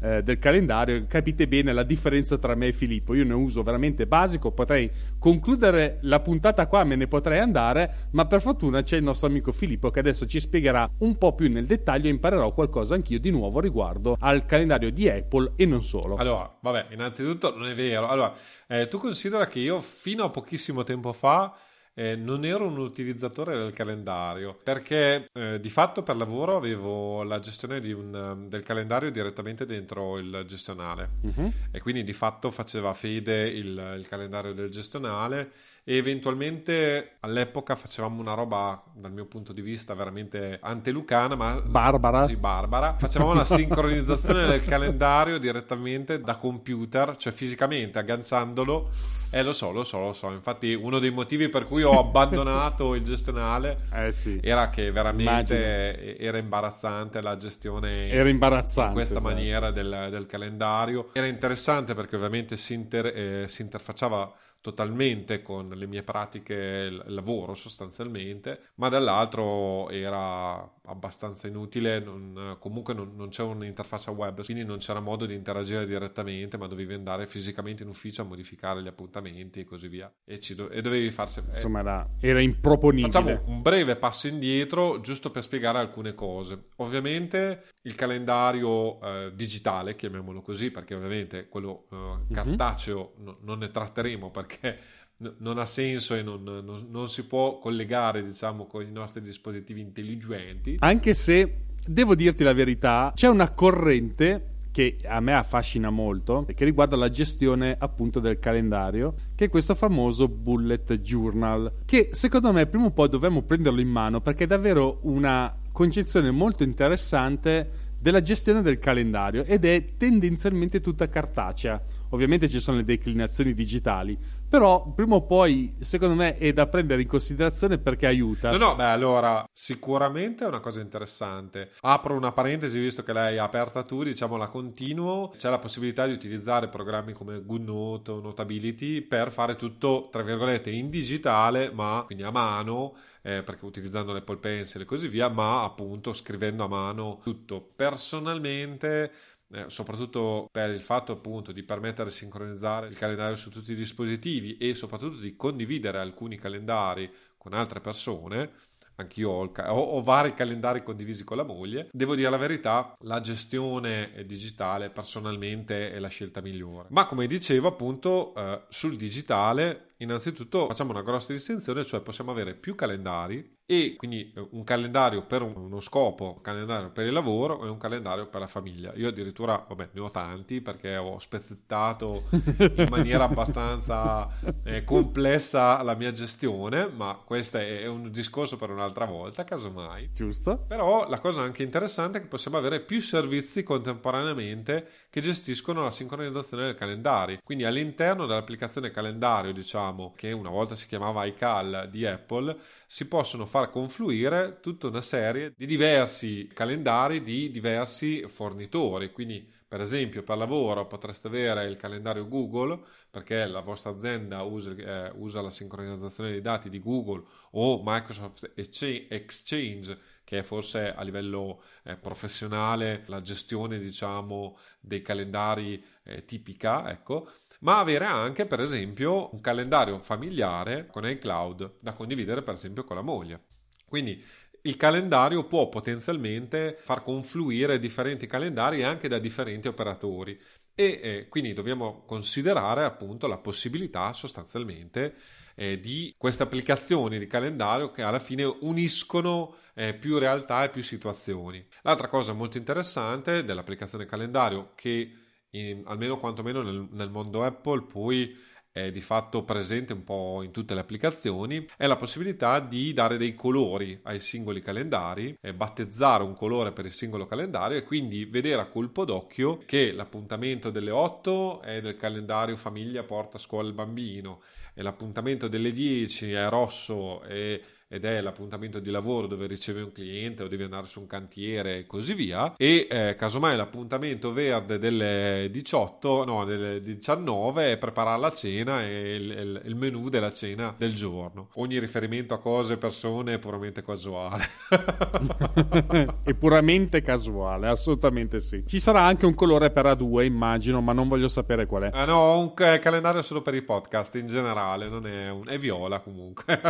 eh, 0.00 0.22
del 0.22 0.38
calendario. 0.38 1.04
Capite 1.08 1.48
bene 1.48 1.72
la 1.72 1.82
differenza 1.82 2.38
tra 2.38 2.54
me 2.54 2.68
e 2.68 2.72
Filippo. 2.72 3.14
Io 3.14 3.24
ne 3.24 3.34
uso 3.34 3.62
veramente 3.64 4.06
basico. 4.06 4.52
Potrei 4.52 4.90
concludere 5.18 5.98
la 6.02 6.20
puntata 6.20 6.66
qua, 6.66 6.84
me 6.84 6.94
ne 6.94 7.08
potrei 7.08 7.40
andare. 7.40 7.92
Ma 8.12 8.26
per 8.26 8.40
fortuna 8.40 8.82
c'è 8.82 8.98
il 8.98 9.02
nostro 9.02 9.26
amico 9.26 9.50
Filippo 9.50 9.90
che 9.90 9.98
adesso 9.98 10.26
ci 10.26 10.38
spiegherà 10.38 10.88
un 10.98 11.16
po' 11.16 11.34
più 11.34 11.50
nel 11.50 11.66
dettaglio. 11.66 12.06
e 12.06 12.10
Imparerò 12.10 12.52
qualcosa 12.52 12.94
anch'io 12.94 13.18
di 13.18 13.30
nuovo 13.30 13.58
riguardo 13.58 14.16
al 14.20 14.44
calendario 14.44 14.92
di 14.92 15.08
Apple 15.08 15.54
e 15.56 15.64
non 15.64 15.82
solo. 15.82 16.16
Allora, 16.16 16.54
vabbè, 16.60 16.88
innanzitutto 16.90 17.56
non 17.56 17.66
è 17.66 17.74
vero. 17.74 18.06
Allora, 18.06 18.32
eh, 18.68 18.86
tu 18.86 18.98
considera 18.98 19.46
che 19.46 19.58
io 19.58 19.80
fino 19.80 20.24
a 20.24 20.30
pochissimo 20.30 20.84
tempo 20.84 21.12
fa 21.14 21.52
eh, 21.98 22.14
non 22.14 22.44
ero 22.44 22.64
un 22.64 22.78
utilizzatore 22.78 23.58
del 23.58 23.72
calendario 23.72 24.56
perché 24.62 25.28
eh, 25.32 25.58
di 25.58 25.68
fatto 25.68 26.04
per 26.04 26.14
lavoro 26.14 26.56
avevo 26.56 27.24
la 27.24 27.40
gestione 27.40 27.78
un, 27.92 28.46
del 28.48 28.62
calendario 28.62 29.10
direttamente 29.10 29.66
dentro 29.66 30.16
il 30.18 30.44
gestionale 30.46 31.10
uh-huh. 31.22 31.52
e 31.72 31.80
quindi 31.80 32.04
di 32.04 32.12
fatto 32.12 32.52
faceva 32.52 32.94
fede 32.94 33.48
il, 33.48 33.96
il 33.98 34.06
calendario 34.06 34.54
del 34.54 34.70
gestionale 34.70 35.50
e 35.88 35.96
eventualmente 35.96 37.12
all'epoca 37.20 37.74
facevamo 37.74 38.20
una 38.20 38.34
roba 38.34 38.82
dal 38.92 39.10
mio 39.10 39.24
punto 39.24 39.54
di 39.54 39.62
vista 39.62 39.94
veramente 39.94 40.58
antelucana 40.60 41.34
ma 41.34 41.62
barbara 41.64 42.26
sì, 42.26 42.36
barbara 42.36 42.96
facevamo 42.98 43.30
una 43.30 43.46
sincronizzazione 43.48 44.46
del 44.48 44.62
calendario 44.62 45.38
direttamente 45.38 46.20
da 46.20 46.36
computer 46.36 47.16
cioè 47.16 47.32
fisicamente 47.32 47.98
agganciandolo 47.98 48.90
eh 49.30 49.42
lo 49.42 49.54
so 49.54 49.70
lo 49.70 49.82
so 49.82 49.98
lo 49.98 50.12
so 50.12 50.30
infatti 50.30 50.74
uno 50.74 50.98
dei 50.98 51.10
motivi 51.10 51.48
per 51.48 51.64
cui 51.64 51.82
ho 51.82 51.98
abbandonato 51.98 52.94
il 52.94 53.02
gestionale 53.02 53.84
eh 53.94 54.12
sì. 54.12 54.38
era 54.42 54.68
che 54.68 54.92
veramente 54.92 55.54
Immagino. 55.54 56.28
era 56.28 56.36
imbarazzante 56.36 57.22
la 57.22 57.38
gestione 57.38 58.10
era 58.10 58.28
imbarazzante 58.28 58.88
in 58.88 58.94
questa 58.94 59.14
esatto. 59.14 59.34
maniera 59.34 59.70
del, 59.70 60.08
del, 60.10 60.26
calendario 60.26 61.08
era 61.14 61.26
interessante 61.26 61.94
perché 61.94 62.16
ovviamente 62.16 62.58
si, 62.58 62.74
inter, 62.74 63.06
eh, 63.06 63.44
si 63.48 63.62
interfacciava 63.62 64.30
totalmente 64.60 65.40
con 65.42 65.68
le 65.68 65.86
mie 65.86 66.02
pratiche 66.02 66.90
lavoro 67.06 67.54
sostanzialmente, 67.54 68.70
ma 68.76 68.88
dall'altro 68.88 69.88
era 69.90 70.56
abbastanza 70.88 71.46
inutile, 71.46 72.00
non, 72.00 72.56
comunque 72.58 72.94
non, 72.94 73.12
non, 73.14 73.28
c'è 73.28 73.42
un'interfaccia 73.42 74.10
web, 74.10 74.44
quindi 74.44 74.64
non 74.64 74.78
c'era 74.78 75.00
modo 75.00 75.26
di 75.26 75.34
interagire 75.34 75.86
direttamente, 75.86 76.56
ma 76.56 76.66
dovevi 76.66 76.94
andare 76.94 77.26
fisicamente 77.26 77.82
in 77.82 77.88
ufficio 77.88 78.22
a 78.22 78.24
modificare 78.24 78.82
gli 78.82 78.88
appuntamenti 78.88 79.60
e 79.60 79.64
così 79.64 79.88
via. 79.88 80.12
E, 80.24 80.40
do- 80.54 80.70
e 80.70 80.80
dovevi 80.80 81.10
farsi... 81.10 81.40
Insomma, 81.40 81.80
era, 81.80 82.08
era 82.20 82.40
improponibile. 82.40 83.10
Facciamo 83.10 83.42
un 83.46 83.62
breve 83.62 83.96
passo 83.96 84.28
indietro, 84.28 85.00
giusto 85.00 85.30
per 85.30 85.42
spiegare 85.42 85.78
alcune 85.78 86.14
cose. 86.14 86.62
Ovviamente 86.76 87.64
il 87.88 87.94
calendario 87.94 89.00
eh, 89.00 89.32
digitale, 89.34 89.96
chiamiamolo 89.96 90.42
così, 90.42 90.70
perché 90.70 90.94
ovviamente 90.94 91.48
quello 91.48 91.86
eh, 91.90 92.34
cartaceo 92.34 93.14
mm-hmm. 93.16 93.26
no, 93.26 93.38
non 93.40 93.58
ne 93.58 93.70
tratteremo 93.70 94.30
perché 94.30 94.78
non 95.38 95.58
ha 95.58 95.66
senso 95.66 96.14
e 96.14 96.22
non, 96.22 96.42
non, 96.44 96.86
non, 96.90 97.08
si 97.08 97.24
può 97.24 97.58
collegare 97.58 98.22
diciamo 98.22 98.66
con 98.66 98.82
i 98.82 98.92
nostri 98.92 99.20
dispositivi 99.20 99.80
intelligenti 99.80 100.76
anche 100.78 101.12
se 101.12 101.64
devo 101.84 102.14
dirti 102.14 102.44
la 102.44 102.52
verità 102.52 103.10
c'è 103.16 103.26
una 103.26 103.50
corrente 103.50 104.58
che 104.70 104.98
a 105.06 105.18
me 105.18 105.34
affascina 105.34 105.90
molto 105.90 106.44
e 106.46 106.54
che 106.54 106.64
riguarda 106.64 106.94
la 106.94 107.10
gestione 107.10 107.74
appunto 107.76 108.20
del 108.20 108.38
calendario 108.38 109.14
che 109.34 109.46
è 109.46 109.48
questo 109.48 109.74
famoso 109.74 110.28
bullet 110.28 111.00
journal 111.00 111.72
che 111.84 112.10
secondo 112.12 112.52
me 112.52 112.66
prima 112.66 112.84
o 112.84 112.92
poi 112.92 113.08
dovremmo 113.08 113.42
prenderlo 113.42 113.80
in 113.80 113.88
mano 113.88 114.20
perché 114.20 114.44
è 114.44 114.46
davvero 114.46 115.00
una 115.02 115.52
concezione 115.78 116.32
molto 116.32 116.64
interessante 116.64 117.77
della 117.98 118.22
gestione 118.22 118.62
del 118.62 118.78
calendario 118.78 119.44
ed 119.44 119.64
è 119.64 119.96
tendenzialmente 119.96 120.80
tutta 120.80 121.08
cartacea 121.08 121.82
Ovviamente 122.10 122.48
ci 122.48 122.60
sono 122.60 122.78
le 122.78 122.84
declinazioni 122.84 123.54
digitali, 123.54 124.18
però 124.48 124.92
prima 124.94 125.16
o 125.16 125.22
poi 125.26 125.76
secondo 125.80 126.14
me 126.14 126.36
è 126.38 126.52
da 126.52 126.66
prendere 126.66 127.02
in 127.02 127.08
considerazione 127.08 127.78
perché 127.78 128.06
aiuta. 128.06 128.50
No, 128.50 128.56
no, 128.56 128.74
beh, 128.74 128.84
allora 128.84 129.44
sicuramente 129.52 130.44
è 130.44 130.48
una 130.48 130.60
cosa 130.60 130.80
interessante. 130.80 131.70
Apro 131.80 132.14
una 132.14 132.32
parentesi 132.32 132.78
visto 132.78 133.02
che 133.02 133.12
ha 133.12 133.42
aperta 133.42 133.82
tu, 133.82 134.02
diciamo 134.02 134.36
la 134.36 134.48
continuo. 134.48 135.32
C'è 135.36 135.50
la 135.50 135.58
possibilità 135.58 136.06
di 136.06 136.12
utilizzare 136.12 136.68
programmi 136.68 137.12
come 137.12 137.44
GoodNote 137.44 138.10
o 138.10 138.20
Notability 138.20 139.02
per 139.02 139.30
fare 139.30 139.56
tutto, 139.56 140.08
tra 140.10 140.22
virgolette, 140.22 140.70
in 140.70 140.90
digitale, 140.90 141.70
ma 141.72 142.02
quindi 142.06 142.24
a 142.24 142.30
mano 142.30 142.94
eh, 143.22 143.42
perché 143.42 143.64
utilizzando 143.64 144.12
l'Apple 144.12 144.38
Pencil 144.38 144.80
e 144.80 144.84
così 144.84 145.08
via, 145.08 145.28
ma 145.28 145.62
appunto 145.62 146.12
scrivendo 146.12 146.64
a 146.64 146.68
mano 146.68 147.18
tutto. 147.22 147.72
Personalmente 147.76 149.12
eh, 149.52 149.64
soprattutto 149.68 150.48
per 150.50 150.70
il 150.70 150.80
fatto 150.80 151.12
appunto 151.12 151.52
di 151.52 151.62
permettere 151.62 152.10
di 152.10 152.14
sincronizzare 152.14 152.88
il 152.88 152.96
calendario 152.96 153.36
su 153.36 153.50
tutti 153.50 153.72
i 153.72 153.76
dispositivi 153.76 154.56
e 154.58 154.74
soprattutto 154.74 155.18
di 155.18 155.36
condividere 155.36 155.98
alcuni 155.98 156.36
calendari 156.36 157.10
con 157.36 157.54
altre 157.54 157.80
persone, 157.80 158.52
anch'io 158.96 159.30
ho, 159.30 159.52
ho, 159.56 159.80
ho, 159.80 160.02
vari 160.02 160.34
calendari 160.34 160.82
condivisi 160.82 161.24
con 161.24 161.36
la 161.36 161.44
moglie. 161.44 161.88
Devo 161.92 162.14
dire 162.14 162.30
la 162.30 162.36
verità, 162.36 162.94
la 163.00 163.20
gestione 163.20 164.24
digitale 164.26 164.90
personalmente 164.90 165.92
è 165.92 165.98
la 165.98 166.08
scelta 166.08 166.40
migliore. 166.40 166.88
Ma 166.90 167.06
come 167.06 167.26
dicevo, 167.26 167.68
appunto, 167.68 168.34
eh, 168.34 168.62
sul 168.68 168.96
digitale, 168.96 169.87
innanzitutto 169.98 170.66
facciamo 170.66 170.90
una 170.90 171.02
grossa 171.02 171.32
distinzione, 171.32 171.84
cioè 171.84 172.00
possiamo 172.00 172.30
avere 172.30 172.54
più 172.54 172.74
calendari 172.74 173.56
e 173.70 173.96
quindi 173.96 174.32
eh, 174.34 174.46
un 174.52 174.64
calendario 174.64 175.26
per 175.26 175.42
uno 175.42 175.80
scopo, 175.80 176.34
un 176.36 176.40
calendario 176.40 176.90
per 176.90 177.04
il 177.04 177.12
lavoro 177.12 177.66
e 177.66 177.68
un 177.68 177.76
calendario 177.76 178.26
per 178.28 178.40
la 178.40 178.46
famiglia. 178.46 178.92
Io 178.94 179.08
addirittura, 179.08 179.62
vabbè, 179.68 179.90
ne 179.92 180.00
ho 180.00 180.10
tanti 180.10 180.60
perché 180.62 180.96
ho 180.96 181.18
spezzettato 181.18 182.24
in 182.30 182.86
maniera 182.88 183.24
abbastanza 183.24 184.26
eh, 184.64 184.84
complessa 184.84 185.82
la 185.82 185.94
mia 185.94 186.12
gestione, 186.12 186.88
ma 186.88 187.20
questo 187.22 187.58
è 187.58 187.86
un 187.86 188.10
discorso 188.10 188.56
per 188.56 188.70
un'altra 188.70 189.04
volta, 189.04 189.44
casomai. 189.44 190.12
Giusto. 190.12 190.64
Però 190.66 191.06
la 191.08 191.18
cosa 191.18 191.42
anche 191.42 191.62
interessante 191.62 192.18
è 192.18 192.20
che 192.22 192.28
possiamo 192.28 192.56
avere 192.56 192.80
più 192.80 193.02
servizi 193.02 193.62
contemporaneamente 193.62 194.88
che 195.10 195.20
gestiscono 195.20 195.82
la 195.82 195.90
sincronizzazione 195.90 196.64
del 196.64 196.74
calendario. 196.74 197.38
Quindi 197.44 197.64
all'interno 197.64 198.24
dell'applicazione 198.24 198.90
calendario, 198.90 199.52
diciamo, 199.52 199.87
che 200.14 200.32
una 200.32 200.50
volta 200.50 200.74
si 200.74 200.86
chiamava 200.86 201.24
iCal 201.26 201.88
di 201.90 202.06
Apple, 202.06 202.56
si 202.86 203.06
possono 203.06 203.46
far 203.46 203.70
confluire 203.70 204.58
tutta 204.60 204.88
una 204.88 205.00
serie 205.00 205.52
di 205.56 205.66
diversi 205.66 206.48
calendari 206.52 207.22
di 207.22 207.50
diversi 207.50 208.24
fornitori. 208.26 209.12
Quindi, 209.12 209.46
per 209.66 209.80
esempio, 209.80 210.22
per 210.22 210.38
lavoro 210.38 210.86
potreste 210.86 211.28
avere 211.28 211.66
il 211.66 211.76
calendario 211.76 212.26
Google 212.28 212.80
perché 213.10 213.46
la 213.46 213.60
vostra 213.60 213.90
azienda 213.90 214.42
usa, 214.42 214.74
eh, 214.74 215.12
usa 215.16 215.40
la 215.40 215.50
sincronizzazione 215.50 216.30
dei 216.30 216.40
dati 216.40 216.68
di 216.70 216.80
Google 216.80 217.22
o 217.52 217.82
Microsoft 217.84 218.52
Exchange 218.54 219.98
che 220.24 220.40
è 220.40 220.42
forse 220.42 220.92
a 220.94 221.02
livello 221.02 221.62
eh, 221.84 221.96
professionale 221.96 223.02
la 223.06 223.22
gestione 223.22 223.78
diciamo 223.78 224.58
dei 224.78 225.00
calendari 225.00 225.82
eh, 226.02 226.24
tipica 226.26 226.90
ecco 226.90 227.30
ma 227.60 227.78
avere 227.78 228.04
anche 228.04 228.46
per 228.46 228.60
esempio 228.60 229.32
un 229.32 229.40
calendario 229.40 230.00
familiare 230.00 230.86
con 230.86 231.08
iCloud 231.08 231.76
da 231.80 231.92
condividere 231.92 232.42
per 232.42 232.54
esempio 232.54 232.84
con 232.84 232.96
la 232.96 233.02
moglie. 233.02 233.44
Quindi 233.86 234.22
il 234.62 234.76
calendario 234.76 235.46
può 235.46 235.68
potenzialmente 235.68 236.76
far 236.80 237.02
confluire 237.02 237.78
differenti 237.78 238.26
calendari 238.26 238.82
anche 238.82 239.08
da 239.08 239.18
differenti 239.18 239.68
operatori 239.68 240.38
e 240.74 241.00
eh, 241.02 241.28
quindi 241.28 241.54
dobbiamo 241.54 242.04
considerare 242.04 242.84
appunto 242.84 243.26
la 243.26 243.38
possibilità 243.38 244.12
sostanzialmente 244.12 245.14
eh, 245.54 245.80
di 245.80 246.14
queste 246.16 246.44
applicazioni 246.44 247.18
di 247.18 247.26
calendario 247.26 247.90
che 247.90 248.02
alla 248.02 248.20
fine 248.20 248.44
uniscono 248.44 249.56
eh, 249.74 249.94
più 249.94 250.18
realtà 250.18 250.64
e 250.64 250.70
più 250.70 250.82
situazioni. 250.82 251.66
L'altra 251.82 252.06
cosa 252.06 252.32
molto 252.32 252.58
interessante 252.58 253.44
dell'applicazione 253.44 254.06
calendario 254.06 254.72
che 254.76 255.10
in, 255.50 255.82
almeno 255.86 256.18
quantomeno 256.18 256.62
nel, 256.62 256.88
nel 256.90 257.10
mondo 257.10 257.42
Apple, 257.42 257.82
poi 257.82 258.36
è 258.70 258.90
di 258.90 259.00
fatto 259.00 259.44
presente 259.44 259.92
un 259.92 260.04
po' 260.04 260.42
in 260.42 260.50
tutte 260.50 260.74
le 260.74 260.80
applicazioni, 260.80 261.66
è 261.76 261.86
la 261.86 261.96
possibilità 261.96 262.60
di 262.60 262.92
dare 262.92 263.16
dei 263.16 263.34
colori 263.34 263.98
ai 264.04 264.20
singoli 264.20 264.60
calendari, 264.60 265.36
battezzare 265.54 266.22
un 266.22 266.34
colore 266.34 266.72
per 266.72 266.84
il 266.84 266.92
singolo 266.92 267.26
calendario 267.26 267.76
e 267.76 267.82
quindi 267.82 268.24
vedere 268.24 268.60
a 268.60 268.66
colpo 268.66 269.04
d'occhio 269.04 269.58
che 269.66 269.92
l'appuntamento 269.92 270.70
delle 270.70 270.90
8 270.90 271.62
è 271.62 271.80
del 271.80 271.96
calendario 271.96 272.56
famiglia 272.56 273.02
porta 273.02 273.38
scuola 273.38 273.66
il 273.66 273.74
bambino 273.74 274.42
e 274.74 274.82
l'appuntamento 274.82 275.48
delle 275.48 275.72
10 275.72 276.32
è 276.32 276.48
rosso 276.48 277.22
e 277.24 277.60
ed 277.90 278.04
è 278.04 278.20
l'appuntamento 278.20 278.78
di 278.80 278.90
lavoro 278.90 279.26
dove 279.26 279.46
ricevi 279.46 279.80
un 279.80 279.92
cliente 279.92 280.42
o 280.42 280.48
devi 280.48 280.62
andare 280.62 280.86
su 280.86 281.00
un 281.00 281.06
cantiere 281.06 281.78
e 281.78 281.86
così 281.86 282.12
via. 282.12 282.54
E 282.56 282.86
eh, 282.90 283.14
casomai 283.16 283.56
l'appuntamento 283.56 284.32
verde 284.32 284.78
delle 284.78 285.48
18 285.50 286.24
no 286.24 286.44
delle 286.44 286.82
19 286.82 287.72
è 287.72 287.78
preparare 287.78 288.20
la 288.20 288.30
cena 288.30 288.82
e 288.82 289.14
il, 289.14 289.30
il, 289.30 289.62
il 289.64 289.74
menù 289.74 290.10
della 290.10 290.30
cena 290.30 290.74
del 290.76 290.94
giorno. 290.94 291.48
Ogni 291.54 291.78
riferimento 291.78 292.34
a 292.34 292.38
cose 292.38 292.76
persone 292.76 293.34
è 293.34 293.38
puramente 293.38 293.82
casuale. 293.82 294.46
È 296.22 296.34
puramente 296.34 297.00
casuale 297.00 297.68
assolutamente 297.68 298.40
sì. 298.40 298.64
Ci 298.66 298.78
sarà 298.78 299.02
anche 299.02 299.24
un 299.24 299.34
colore 299.34 299.70
per 299.70 299.86
A2 299.86 300.24
immagino 300.24 300.80
ma 300.80 300.92
non 300.92 301.08
voglio 301.08 301.28
sapere 301.28 301.66
qual 301.66 301.84
è. 301.84 301.90
Ah 301.92 302.04
no 302.04 302.38
un 302.38 302.52
calendario 302.54 303.22
solo 303.22 303.40
per 303.40 303.54
i 303.54 303.62
podcast 303.62 304.14
in 304.16 304.26
generale 304.26 304.88
non 304.88 305.06
è, 305.06 305.30
un, 305.30 305.46
è 305.46 305.58
viola 305.58 306.00
comunque. 306.00 306.60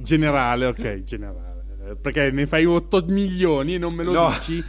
Generale 0.00 0.29
generale, 0.30 0.66
ok, 0.66 1.02
generale. 1.02 1.58
Perché 2.00 2.30
ne 2.30 2.46
fai 2.46 2.64
8 2.66 3.04
milioni 3.08 3.74
e 3.74 3.78
non 3.78 3.94
me 3.94 4.04
lo 4.04 4.12
no. 4.12 4.30
dici? 4.30 4.62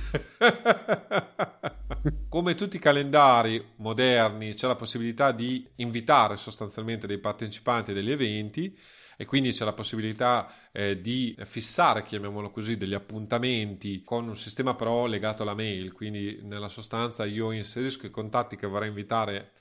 Come 2.29 2.55
tutti 2.55 2.77
i 2.77 2.79
calendari 2.79 3.63
moderni, 3.77 4.53
c'è 4.53 4.65
la 4.65 4.75
possibilità 4.75 5.31
di 5.31 5.67
invitare 5.75 6.35
sostanzialmente 6.35 7.05
dei 7.05 7.19
partecipanti 7.19 7.93
degli 7.93 8.09
eventi 8.09 8.75
e 9.17 9.25
quindi 9.25 9.51
c'è 9.51 9.65
la 9.65 9.73
possibilità 9.73 10.51
eh, 10.71 10.99
di 10.99 11.37
fissare, 11.43 12.01
chiamiamolo 12.01 12.49
così, 12.49 12.75
degli 12.75 12.95
appuntamenti 12.95 14.01
con 14.03 14.27
un 14.27 14.35
sistema 14.35 14.73
però 14.73 15.05
legato 15.05 15.43
alla 15.43 15.53
mail, 15.53 15.91
quindi 15.91 16.39
nella 16.41 16.69
sostanza 16.69 17.23
io 17.25 17.51
inserisco 17.51 18.07
i 18.07 18.09
contatti 18.09 18.55
che 18.55 18.65
vorrei 18.65 18.87
invitare 18.87 19.51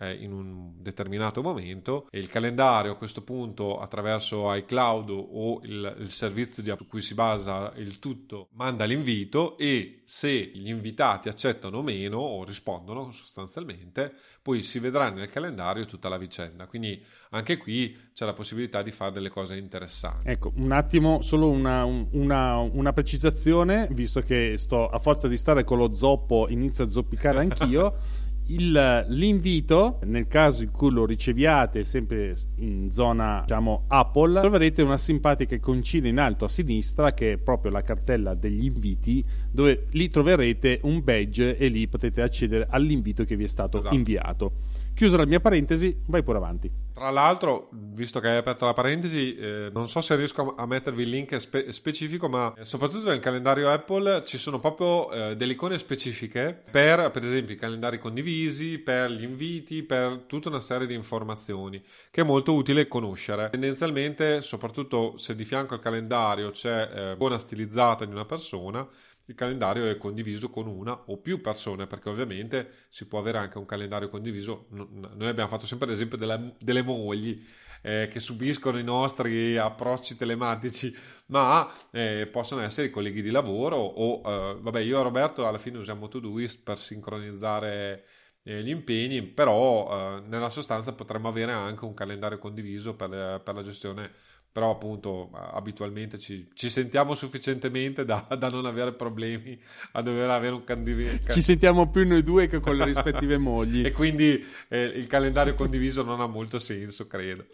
eh, 0.00 0.14
in 0.14 0.32
un 0.32 0.72
determinato 0.76 1.42
momento 1.42 2.06
e 2.10 2.18
il 2.18 2.28
calendario 2.28 2.92
a 2.92 2.96
questo 2.96 3.22
punto 3.22 3.78
attraverso 3.78 4.52
iCloud 4.54 5.10
o 5.10 5.60
il, 5.62 5.96
il 6.00 6.10
servizio 6.10 6.76
su 6.76 6.86
cui 6.86 7.02
si 7.02 7.14
basa 7.14 7.72
il 7.76 7.98
tutto 7.98 8.48
manda 8.52 8.84
l'invito 8.84 9.56
e 9.58 10.02
se 10.04 10.50
gli 10.54 10.68
invitati 10.68 11.28
accettano 11.28 11.78
o 11.78 11.82
meno 11.82 12.18
o 12.18 12.44
rispondono 12.44 13.12
sostanzialmente 13.12 14.12
poi 14.42 14.62
si 14.62 14.78
vedrà 14.78 15.10
nel 15.10 15.28
calendario 15.28 15.84
tutta 15.84 16.08
la 16.08 16.16
vicenda. 16.16 16.66
Quindi 16.66 17.02
anche 17.30 17.58
qui 17.58 17.96
c'è 18.14 18.24
la 18.24 18.32
possibilità 18.32 18.82
di 18.82 18.90
fare 18.90 19.12
delle 19.12 19.28
cose 19.28 19.56
interessanti. 19.56 20.28
Ecco 20.28 20.52
un 20.56 20.72
attimo 20.72 21.20
solo 21.20 21.48
una, 21.48 21.84
una, 21.84 22.56
una 22.56 22.92
precisazione 22.92 23.86
visto 23.90 24.22
che 24.22 24.56
sto 24.56 24.88
a 24.88 24.98
forza 24.98 25.28
di 25.28 25.36
stare 25.36 25.62
con 25.62 25.78
lo 25.78 25.94
zoppo 25.94 26.46
inizio 26.48 26.84
a 26.84 26.90
zoppicare 26.90 27.38
anch'io 27.38 27.94
il, 28.54 29.06
l'invito, 29.08 29.98
nel 30.04 30.26
caso 30.26 30.62
in 30.62 30.70
cui 30.70 30.90
lo 30.90 31.04
riceviate 31.04 31.84
sempre 31.84 32.34
in 32.56 32.90
zona 32.90 33.40
diciamo 33.42 33.84
Apple, 33.88 34.40
troverete 34.40 34.82
una 34.82 34.98
simpatica 34.98 35.54
iconcina 35.54 36.08
in 36.08 36.18
alto 36.18 36.44
a 36.44 36.48
sinistra 36.48 37.12
che 37.12 37.32
è 37.32 37.36
proprio 37.36 37.70
la 37.70 37.82
cartella 37.82 38.34
degli 38.34 38.64
inviti, 38.64 39.24
dove 39.50 39.86
lì 39.90 40.08
troverete 40.08 40.80
un 40.82 41.02
badge 41.02 41.56
e 41.56 41.68
lì 41.68 41.86
potete 41.88 42.22
accedere 42.22 42.66
all'invito 42.68 43.24
che 43.24 43.36
vi 43.36 43.44
è 43.44 43.48
stato 43.48 43.78
esatto. 43.78 43.94
inviato. 43.94 44.52
Chiusa 44.94 45.16
la 45.16 45.26
mia 45.26 45.40
parentesi, 45.40 45.96
vai 46.06 46.22
pure 46.22 46.38
avanti. 46.38 46.70
Tra 47.00 47.08
l'altro, 47.08 47.70
visto 47.72 48.20
che 48.20 48.28
hai 48.28 48.36
aperto 48.36 48.66
la 48.66 48.74
parentesi, 48.74 49.34
eh, 49.34 49.70
non 49.72 49.88
so 49.88 50.02
se 50.02 50.16
riesco 50.16 50.54
a 50.54 50.66
mettervi 50.66 51.04
il 51.04 51.08
link 51.08 51.40
spe- 51.40 51.72
specifico, 51.72 52.28
ma 52.28 52.52
soprattutto 52.60 53.08
nel 53.08 53.20
calendario 53.20 53.70
Apple 53.70 54.22
ci 54.26 54.36
sono 54.36 54.58
proprio 54.58 55.10
eh, 55.10 55.34
delle 55.34 55.52
icone 55.52 55.78
specifiche 55.78 56.62
per, 56.70 57.10
per 57.10 57.24
esempio, 57.24 57.54
i 57.54 57.56
calendari 57.56 57.98
condivisi, 57.98 58.76
per 58.76 59.12
gli 59.12 59.22
inviti, 59.22 59.82
per 59.82 60.24
tutta 60.26 60.50
una 60.50 60.60
serie 60.60 60.86
di 60.86 60.92
informazioni 60.92 61.82
che 62.10 62.20
è 62.20 62.24
molto 62.24 62.52
utile 62.52 62.86
conoscere. 62.86 63.48
Tendenzialmente, 63.48 64.42
soprattutto 64.42 65.16
se 65.16 65.34
di 65.34 65.46
fianco 65.46 65.72
al 65.72 65.80
calendario 65.80 66.50
c'è 66.50 66.90
eh, 66.92 67.16
buona 67.16 67.38
stilizzata 67.38 68.04
di 68.04 68.12
una 68.12 68.26
persona, 68.26 68.86
il 69.30 69.36
calendario 69.36 69.86
è 69.86 69.96
condiviso 69.96 70.50
con 70.50 70.66
una 70.66 70.92
o 71.06 71.18
più 71.18 71.40
persone, 71.40 71.86
perché 71.86 72.08
ovviamente 72.08 72.70
si 72.88 73.06
può 73.06 73.20
avere 73.20 73.38
anche 73.38 73.58
un 73.58 73.64
calendario 73.64 74.08
condiviso. 74.08 74.66
Noi 74.70 75.28
abbiamo 75.28 75.48
fatto 75.48 75.66
sempre 75.66 75.86
l'esempio 75.86 76.18
della, 76.18 76.52
delle 76.58 76.82
mogli 76.82 77.40
eh, 77.82 78.08
che 78.10 78.18
subiscono 78.18 78.76
i 78.76 78.82
nostri 78.82 79.56
approcci 79.56 80.16
telematici, 80.16 80.92
ma 81.26 81.72
eh, 81.92 82.28
possono 82.30 82.60
essere 82.62 82.88
i 82.88 82.90
colleghi 82.90 83.22
di 83.22 83.30
lavoro 83.30 83.76
o, 83.76 84.20
eh, 84.28 84.58
vabbè, 84.60 84.80
io 84.80 84.98
e 84.98 85.02
Roberto 85.04 85.46
alla 85.46 85.58
fine 85.58 85.78
usiamo 85.78 86.08
Todoist 86.08 86.64
per 86.64 86.78
sincronizzare 86.78 88.04
eh, 88.42 88.62
gli 88.64 88.70
impegni, 88.70 89.22
però 89.22 90.16
eh, 90.16 90.20
nella 90.26 90.50
sostanza 90.50 90.92
potremmo 90.92 91.28
avere 91.28 91.52
anche 91.52 91.84
un 91.84 91.94
calendario 91.94 92.38
condiviso 92.38 92.96
per, 92.96 93.40
per 93.44 93.54
la 93.54 93.62
gestione 93.62 94.10
però 94.52 94.70
appunto 94.70 95.30
abitualmente 95.32 96.18
ci, 96.18 96.48
ci 96.54 96.68
sentiamo 96.70 97.14
sufficientemente 97.14 98.04
da, 98.04 98.26
da, 98.36 98.48
non 98.48 98.66
avere 98.66 98.92
problemi 98.92 99.58
a 99.92 100.02
dover 100.02 100.28
avere 100.30 100.54
un 100.54 100.64
candidato. 100.64 101.30
Ci 101.32 101.40
sentiamo 101.40 101.88
più 101.88 102.06
noi 102.06 102.22
due 102.22 102.48
che 102.48 102.58
con 102.58 102.76
le 102.76 102.84
rispettive 102.84 103.38
mogli. 103.38 103.84
e 103.84 103.92
quindi 103.92 104.44
eh, 104.68 104.82
il 104.82 105.06
calendario 105.06 105.54
condiviso 105.54 106.02
non 106.02 106.20
ha 106.20 106.26
molto 106.26 106.58
senso, 106.58 107.06
credo. 107.06 107.46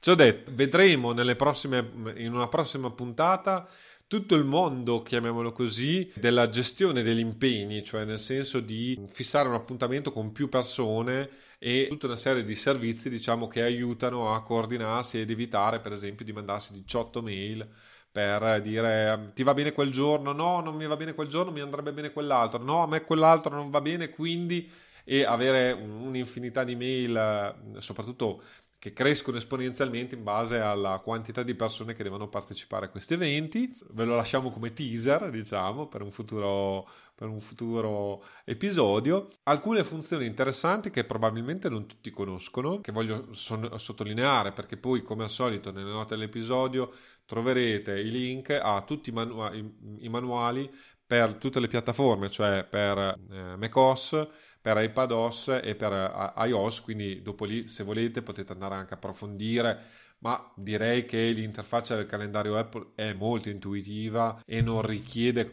Ciò 0.00 0.14
detto, 0.14 0.50
vedremo 0.54 1.14
prossime, 1.34 1.90
in 2.16 2.34
una 2.34 2.48
prossima 2.48 2.90
puntata 2.90 3.66
tutto 4.06 4.34
il 4.34 4.44
mondo, 4.44 5.02
chiamiamolo 5.02 5.50
così, 5.50 6.10
della 6.14 6.50
gestione 6.50 7.02
degli 7.02 7.20
impegni, 7.20 7.82
cioè 7.82 8.04
nel 8.04 8.18
senso 8.18 8.60
di 8.60 9.00
fissare 9.08 9.48
un 9.48 9.54
appuntamento 9.54 10.12
con 10.12 10.30
più 10.30 10.48
persone 10.50 11.28
e 11.66 11.86
tutta 11.88 12.04
una 12.08 12.16
serie 12.16 12.44
di 12.44 12.54
servizi 12.54 13.08
diciamo 13.08 13.48
che 13.48 13.62
aiutano 13.62 14.34
a 14.34 14.42
coordinarsi 14.42 15.18
ed 15.18 15.30
evitare 15.30 15.80
per 15.80 15.92
esempio 15.92 16.22
di 16.22 16.32
mandarsi 16.34 16.74
18 16.74 17.22
mail 17.22 17.66
per 18.12 18.60
dire 18.60 19.30
ti 19.34 19.42
va 19.42 19.54
bene 19.54 19.72
quel 19.72 19.90
giorno, 19.90 20.32
no 20.32 20.60
non 20.60 20.76
mi 20.76 20.86
va 20.86 20.94
bene 20.96 21.14
quel 21.14 21.26
giorno, 21.26 21.50
mi 21.50 21.60
andrebbe 21.60 21.94
bene 21.94 22.12
quell'altro, 22.12 22.62
no 22.62 22.82
a 22.82 22.86
me 22.86 23.02
quell'altro 23.02 23.54
non 23.54 23.70
va 23.70 23.80
bene, 23.80 24.10
quindi 24.10 24.70
e 25.04 25.24
avere 25.24 25.72
un'infinità 25.72 26.64
di 26.64 26.76
mail, 26.76 27.76
soprattutto 27.78 28.42
che 28.84 28.92
crescono 28.92 29.38
esponenzialmente 29.38 30.14
in 30.14 30.22
base 30.22 30.58
alla 30.60 30.98
quantità 30.98 31.42
di 31.42 31.54
persone 31.54 31.94
che 31.94 32.02
devono 32.02 32.28
partecipare 32.28 32.84
a 32.84 32.88
questi 32.90 33.14
eventi. 33.14 33.74
Ve 33.92 34.04
lo 34.04 34.14
lasciamo 34.14 34.50
come 34.50 34.74
teaser, 34.74 35.30
diciamo, 35.30 35.88
per 35.88 36.02
un 36.02 36.10
futuro, 36.12 36.86
per 37.14 37.28
un 37.28 37.40
futuro 37.40 38.22
episodio. 38.44 39.28
Alcune 39.44 39.84
funzioni 39.84 40.26
interessanti 40.26 40.90
che 40.90 41.04
probabilmente 41.04 41.70
non 41.70 41.86
tutti 41.86 42.10
conoscono, 42.10 42.82
che 42.82 42.92
voglio 42.92 43.32
son- 43.32 43.78
sottolineare 43.78 44.52
perché 44.52 44.76
poi, 44.76 45.00
come 45.00 45.22
al 45.22 45.30
solito, 45.30 45.72
nelle 45.72 45.90
note 45.90 46.14
dell'episodio 46.14 46.92
troverete 47.24 47.98
i 47.98 48.10
link 48.10 48.50
a 48.50 48.82
tutti 48.82 49.08
i, 49.08 49.12
manu- 49.14 49.72
i 50.00 50.08
manuali 50.10 50.70
per 51.06 51.34
tutte 51.36 51.58
le 51.58 51.68
piattaforme, 51.68 52.28
cioè 52.30 52.64
per 52.64 52.98
eh, 52.98 53.56
macOS, 53.56 54.28
per 54.64 54.82
iPadOS 54.82 55.60
e 55.62 55.74
per 55.74 55.92
uh, 55.92 56.42
iOS, 56.42 56.80
quindi 56.80 57.20
dopo 57.20 57.44
lì 57.44 57.68
se 57.68 57.84
volete 57.84 58.22
potete 58.22 58.52
andare 58.52 58.76
anche 58.76 58.94
a 58.94 58.96
approfondire, 58.96 59.78
ma 60.20 60.50
direi 60.56 61.04
che 61.04 61.32
l'interfaccia 61.32 61.96
del 61.96 62.06
calendario 62.06 62.56
Apple 62.56 62.92
è 62.94 63.12
molto 63.12 63.50
intuitiva 63.50 64.40
e 64.46 64.62
non 64.62 64.80
richiede 64.80 65.44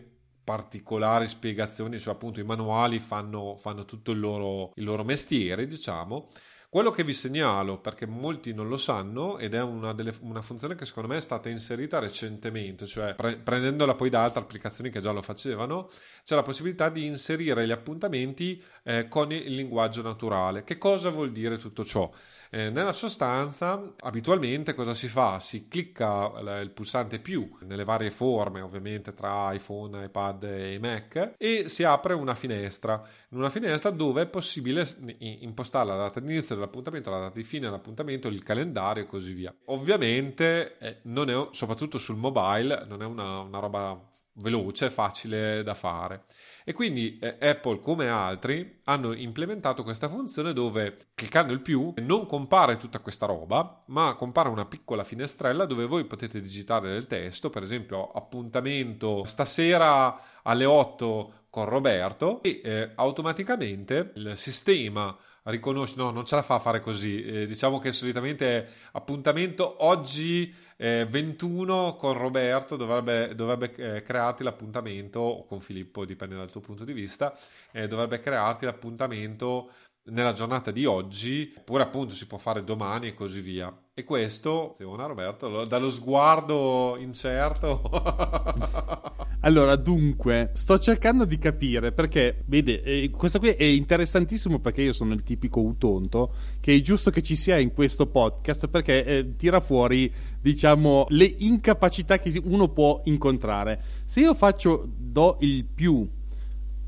particolari 0.45 1.27
spiegazioni, 1.27 1.99
cioè 1.99 2.13
appunto 2.13 2.39
i 2.39 2.45
manuali 2.45 2.99
fanno, 2.99 3.57
fanno 3.57 3.83
tutto 3.83 4.11
il 4.11 4.19
loro, 4.21 4.71
il 4.75 4.85
loro 4.85 5.03
mestiere, 5.03 5.67
diciamo. 5.67 6.29
Quello 6.73 6.89
che 6.89 7.03
vi 7.03 7.13
segnalo, 7.13 7.79
perché 7.79 8.05
molti 8.05 8.53
non 8.53 8.69
lo 8.69 8.77
sanno, 8.77 9.37
ed 9.39 9.55
è 9.55 9.61
una, 9.61 9.91
delle, 9.91 10.13
una 10.21 10.41
funzione 10.41 10.73
che 10.75 10.85
secondo 10.85 11.09
me 11.09 11.17
è 11.17 11.19
stata 11.19 11.49
inserita 11.49 11.99
recentemente, 11.99 12.85
cioè 12.85 13.13
pre- 13.13 13.35
prendendola 13.35 13.93
poi 13.93 14.09
da 14.09 14.23
altre 14.23 14.39
applicazioni 14.39 14.89
che 14.89 15.01
già 15.01 15.11
lo 15.11 15.21
facevano, 15.21 15.89
c'è 16.23 16.33
la 16.33 16.43
possibilità 16.43 16.87
di 16.87 17.05
inserire 17.05 17.67
gli 17.67 17.71
appuntamenti 17.71 18.63
eh, 18.83 19.09
con 19.09 19.33
il 19.33 19.53
linguaggio 19.53 20.01
naturale. 20.01 20.63
Che 20.63 20.77
cosa 20.77 21.09
vuol 21.09 21.33
dire 21.33 21.57
tutto 21.57 21.83
ciò? 21.83 22.09
Eh, 22.49 22.69
nella 22.69 22.93
sostanza, 22.93 23.93
abitualmente 23.99 24.73
cosa 24.73 24.93
si 24.93 25.09
fa? 25.09 25.41
Si 25.41 25.67
clicca 25.67 26.31
il 26.61 26.71
pulsante 26.71 27.19
più 27.19 27.53
nelle 27.63 27.83
varie 27.83 28.11
forme, 28.11 28.61
ovviamente 28.61 29.13
tra 29.13 29.51
iPhone, 29.51 30.05
iPad 30.05 30.43
e 30.43 30.79
Mac, 30.79 31.33
e 31.37 31.67
si 31.67 31.83
apre 31.83 32.13
una 32.13 32.33
finestra. 32.33 32.93
In 33.31 33.39
una 33.39 33.49
finestra 33.49 33.89
dove 33.89 34.21
è 34.21 34.27
possibile 34.27 34.87
impostare 35.17 35.87
la 35.87 35.97
data 35.97 36.21
di 36.21 36.31
inizio 36.31 36.59
dell'appuntamento, 36.61 37.09
la 37.09 37.19
data 37.19 37.35
di 37.35 37.43
fine 37.43 37.65
dell'appuntamento, 37.65 38.27
il 38.27 38.43
calendario 38.43 39.03
e 39.03 39.07
così 39.07 39.33
via. 39.33 39.53
Ovviamente, 39.65 40.77
eh, 40.77 41.01
è, 41.01 41.47
soprattutto 41.51 41.97
sul 41.97 42.17
mobile, 42.17 42.85
non 42.87 43.01
è 43.01 43.05
una, 43.05 43.39
una 43.39 43.59
roba 43.59 44.09
veloce, 44.33 44.89
facile 44.89 45.63
da 45.63 45.73
fare. 45.73 46.23
E 46.63 46.73
quindi 46.73 47.17
eh, 47.19 47.37
Apple, 47.39 47.79
come 47.79 48.07
altri, 48.07 48.81
hanno 48.85 49.13
implementato 49.13 49.83
questa 49.83 50.09
funzione 50.09 50.53
dove 50.53 50.97
cliccando 51.15 51.51
il 51.53 51.61
più 51.61 51.93
non 51.97 52.25
compare 52.27 52.77
tutta 52.77 52.99
questa 52.99 53.25
roba, 53.25 53.83
ma 53.87 54.13
compare 54.15 54.49
una 54.49 54.65
piccola 54.65 55.03
finestrella 55.03 55.65
dove 55.65 55.85
voi 55.85 56.05
potete 56.05 56.39
digitare 56.39 56.89
del 56.91 57.07
testo, 57.07 57.49
per 57.49 57.63
esempio 57.63 58.11
appuntamento 58.11 59.23
stasera 59.25 60.19
alle 60.43 60.65
8 60.65 61.33
con 61.49 61.65
Roberto 61.65 62.41
e 62.41 62.61
eh, 62.63 62.91
automaticamente 62.95 64.11
il 64.15 64.33
sistema 64.35 65.15
riconosce, 65.43 65.95
no, 65.97 66.11
non 66.11 66.25
ce 66.25 66.35
la 66.35 66.43
fa 66.43 66.55
a 66.55 66.59
fare 66.59 66.79
così. 66.79 67.23
Eh, 67.23 67.45
diciamo 67.45 67.79
che 67.79 67.91
solitamente 67.91 68.67
appuntamento 68.91 69.83
oggi 69.85 70.53
eh, 70.77 71.05
21 71.09 71.95
con 71.95 72.13
Roberto, 72.13 72.75
dovrebbe, 72.75 73.33
dovrebbe 73.35 73.73
eh, 73.75 74.01
crearti 74.01 74.43
l'appuntamento, 74.43 75.19
o 75.19 75.45
con 75.45 75.59
Filippo, 75.59 76.05
dipende 76.05 76.35
dal 76.35 76.51
tuo 76.51 76.61
punto 76.61 76.83
di 76.83 76.93
vista, 76.93 77.33
eh, 77.71 77.87
dovrebbe 77.87 78.19
crearti 78.19 78.65
l'appuntamento 78.65 79.69
nella 80.05 80.33
giornata 80.33 80.71
di 80.71 80.85
oggi, 80.85 81.53
oppure 81.57 81.83
appunto 81.83 82.15
si 82.15 82.25
può 82.25 82.37
fare 82.37 82.63
domani 82.63 83.07
e 83.07 83.13
così 83.13 83.39
via. 83.39 83.75
E 83.93 84.03
questo, 84.03 84.73
Simona 84.75 85.05
Roberto, 85.05 85.63
dallo 85.65 85.89
sguardo 85.89 86.97
incerto. 86.97 87.81
allora, 89.41 89.75
dunque, 89.75 90.49
sto 90.53 90.79
cercando 90.79 91.25
di 91.25 91.37
capire 91.37 91.91
perché, 91.91 92.43
vede, 92.47 92.81
eh, 92.81 93.09
questo 93.11 93.37
qui 93.37 93.49
è 93.49 93.63
interessantissimo 93.63 94.59
perché 94.59 94.81
io 94.81 94.93
sono 94.93 95.13
il 95.13 95.21
tipico 95.23 95.61
utonto, 95.61 96.33
che 96.59 96.73
è 96.73 96.81
giusto 96.81 97.11
che 97.11 97.21
ci 97.21 97.35
sia 97.35 97.59
in 97.59 97.73
questo 97.73 98.07
podcast 98.07 98.69
perché 98.69 99.03
eh, 99.03 99.35
tira 99.35 99.59
fuori, 99.59 100.11
diciamo, 100.41 101.05
le 101.09 101.25
incapacità 101.25 102.17
che 102.17 102.41
uno 102.43 102.69
può 102.69 103.01
incontrare. 103.05 103.79
Se 104.05 104.19
io 104.19 104.33
faccio, 104.33 104.89
do 104.97 105.37
il 105.41 105.63
più 105.65 106.09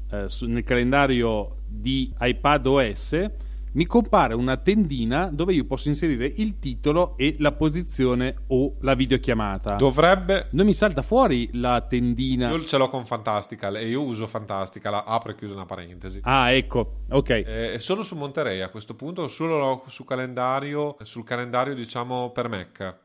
eh, 0.10 0.28
nel 0.42 0.64
calendario 0.64 1.63
di 1.74 2.14
iPad 2.20 2.66
OS 2.68 3.32
mi 3.74 3.86
compare 3.88 4.36
una 4.36 4.58
tendina 4.58 5.30
dove 5.32 5.54
io 5.54 5.66
posso 5.66 5.88
inserire 5.88 6.32
il 6.38 6.60
titolo 6.60 7.16
e 7.18 7.36
la 7.40 7.52
posizione 7.54 8.44
o 8.48 8.76
la 8.82 8.94
videochiamata. 8.94 9.76
Dovrebbe. 9.76 10.50
Non 10.52 10.66
mi 10.66 10.74
salta 10.74 11.02
fuori 11.02 11.50
la 11.54 11.82
tendina. 11.82 12.52
Io 12.52 12.64
ce 12.64 12.78
l'ho 12.78 12.90
con 12.90 13.06
Fantastical 13.06 13.78
e 13.78 13.88
io 13.88 14.04
uso 14.04 14.28
Fantastical, 14.28 15.02
apro 15.06 15.32
e 15.32 15.36
chiudo 15.36 15.54
una 15.54 15.66
parentesi. 15.66 16.20
Ah, 16.24 16.52
ecco, 16.52 17.00
ok. 17.10 17.30
È 17.30 17.78
solo 17.80 18.04
su 18.04 18.16
Monterey 18.16 18.62
a 18.62 18.70
questo 18.70 18.94
punto, 18.96 19.28
solo 19.28 19.84
su 19.88 20.04
calendario, 20.04 20.96
sul 21.02 21.24
calendario 21.24 21.74
diciamo 21.74 22.32
per 22.32 22.50
Mac. 22.50 23.02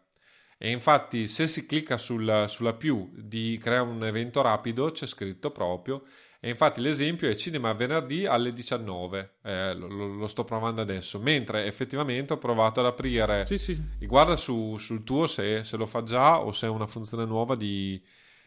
E 0.58 0.70
infatti, 0.70 1.28
se 1.28 1.46
si 1.46 1.64
clicca 1.66 1.96
sul, 1.96 2.44
sulla 2.48 2.74
più 2.74 3.10
di 3.14 3.58
crea 3.62 3.82
un 3.82 4.04
evento 4.04 4.42
rapido, 4.42 4.90
c'è 4.90 5.06
scritto 5.06 5.50
proprio 5.50 6.02
e 6.40 6.48
infatti 6.50 6.80
l'esempio 6.80 7.28
è 7.28 7.34
cinema 7.34 7.72
venerdì 7.72 8.24
alle 8.24 8.52
19, 8.52 9.38
eh, 9.42 9.74
lo, 9.74 9.88
lo, 9.88 10.26
sto 10.28 10.44
provando 10.44 10.80
adesso, 10.80 11.18
mentre 11.18 11.66
effettivamente 11.66 12.34
ho 12.34 12.38
provato 12.38 12.78
ad 12.78 12.86
aprire, 12.86 13.44
sì, 13.46 13.58
sì. 13.58 13.80
guarda 14.06 14.36
su, 14.36 14.76
sul 14.76 15.02
tuo 15.02 15.26
se, 15.26 15.64
se, 15.64 15.76
lo 15.76 15.86
fa 15.86 16.04
già 16.04 16.38
o 16.38 16.52
se 16.52 16.66
è 16.66 16.70
una 16.70 16.86
funzione 16.86 17.24
nuova 17.24 17.56
di, 17.56 18.00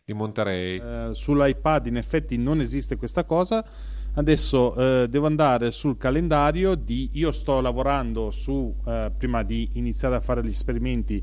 di 0.05 0.13
Monterey. 0.13 0.79
Eh, 0.79 1.09
sull'iPad 1.11 1.87
in 1.87 1.97
effetti 1.97 2.37
non 2.37 2.61
esiste 2.61 2.95
questa 2.95 3.25
cosa, 3.25 3.61
adesso 4.13 4.73
eh, 4.75 5.09
devo 5.09 5.25
andare 5.25 5.71
sul 5.71 5.97
calendario 5.97 6.75
di, 6.75 7.09
io 7.15 7.33
sto 7.33 7.59
lavorando 7.59 8.31
su, 8.31 8.73
eh, 8.87 9.11
prima 9.17 9.43
di 9.43 9.69
iniziare 9.73 10.15
a 10.15 10.21
fare 10.21 10.41
gli 10.45 10.47
esperimenti, 10.47 11.21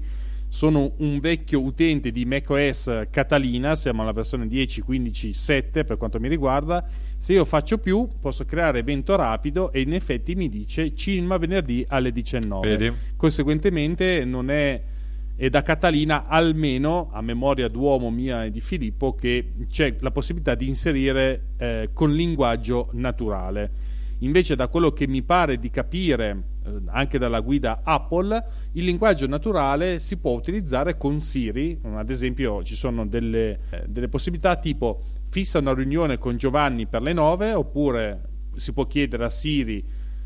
sono 0.49 0.93
un 0.99 1.21
vecchio 1.21 1.61
utente 1.61 2.11
di 2.11 2.25
macOS 2.25 3.07
Catalina, 3.11 3.77
siamo 3.77 4.03
alla 4.03 4.13
versione 4.13 4.47
10.15.7 4.47 5.85
per 5.85 5.97
quanto 5.97 6.19
mi 6.19 6.29
riguarda. 6.29 6.85
Se 7.19 7.33
io 7.33 7.45
faccio 7.45 7.79
più, 7.79 8.09
posso 8.21 8.45
creare 8.45 8.79
evento 8.79 9.15
rapido 9.17 9.73
e 9.73 9.81
in 9.81 9.93
effetti 9.93 10.35
mi 10.35 10.49
dice 10.49 10.95
cinema 10.95 11.37
venerdì 11.37 11.85
alle 11.89 12.13
19. 12.13 12.77
Vedi? 12.77 12.97
Conseguentemente 13.17 14.25
non 14.25 14.51
è 14.51 14.83
è 15.39 15.49
da 15.51 15.63
Catalina 15.63 16.27
almeno 16.27 17.11
a 17.13 17.23
memoria 17.23 17.69
d'uomo 17.69 18.11
mia 18.11 18.45
e 18.45 18.51
di 18.51 18.61
Filippo 18.61 19.15
che 19.15 19.53
c'è 19.71 19.95
la 20.01 20.11
possibilità 20.11 20.57
di 20.57 20.67
inserire 20.67 21.43
eh, 21.57 21.91
con 21.93 22.13
linguaggio 22.13 22.89
naturale. 22.95 23.71
Invece 24.21 24.57
da 24.57 24.69
quello 24.69 24.93
che 24.93 25.07
mi 25.07 25.23
pare 25.23 25.59
di 25.59 25.71
capire 25.71 26.43
eh, 26.65 26.71
anche 26.87 27.19
dalla 27.19 27.41
guida 27.41 27.83
Apple, 27.85 28.45
il 28.73 28.85
linguaggio 28.85 29.27
naturale 29.27 29.99
si 30.01 30.17
può 30.17 30.33
utilizzare 30.33 30.97
con 30.97 31.21
Siri, 31.21 31.81
ad 31.83 32.11
esempio 32.11 32.63
ci 32.65 32.75
sono 32.75 33.07
delle, 33.07 33.59
eh, 33.71 33.85
delle 33.87 34.09
possibilità 34.09 34.57
tipo 34.57 35.03
fissa 35.29 35.59
una 35.59 35.75
riunione 35.75 36.19
con 36.19 36.37
Giovanni 36.37 36.87
per 36.87 37.03
le 37.03 37.13
9 37.13 37.53
oppure 37.53 38.23
si 38.57 38.73
può 38.73 38.87
chiedere 38.87 39.25
a 39.25 39.29
Siri 39.29 39.85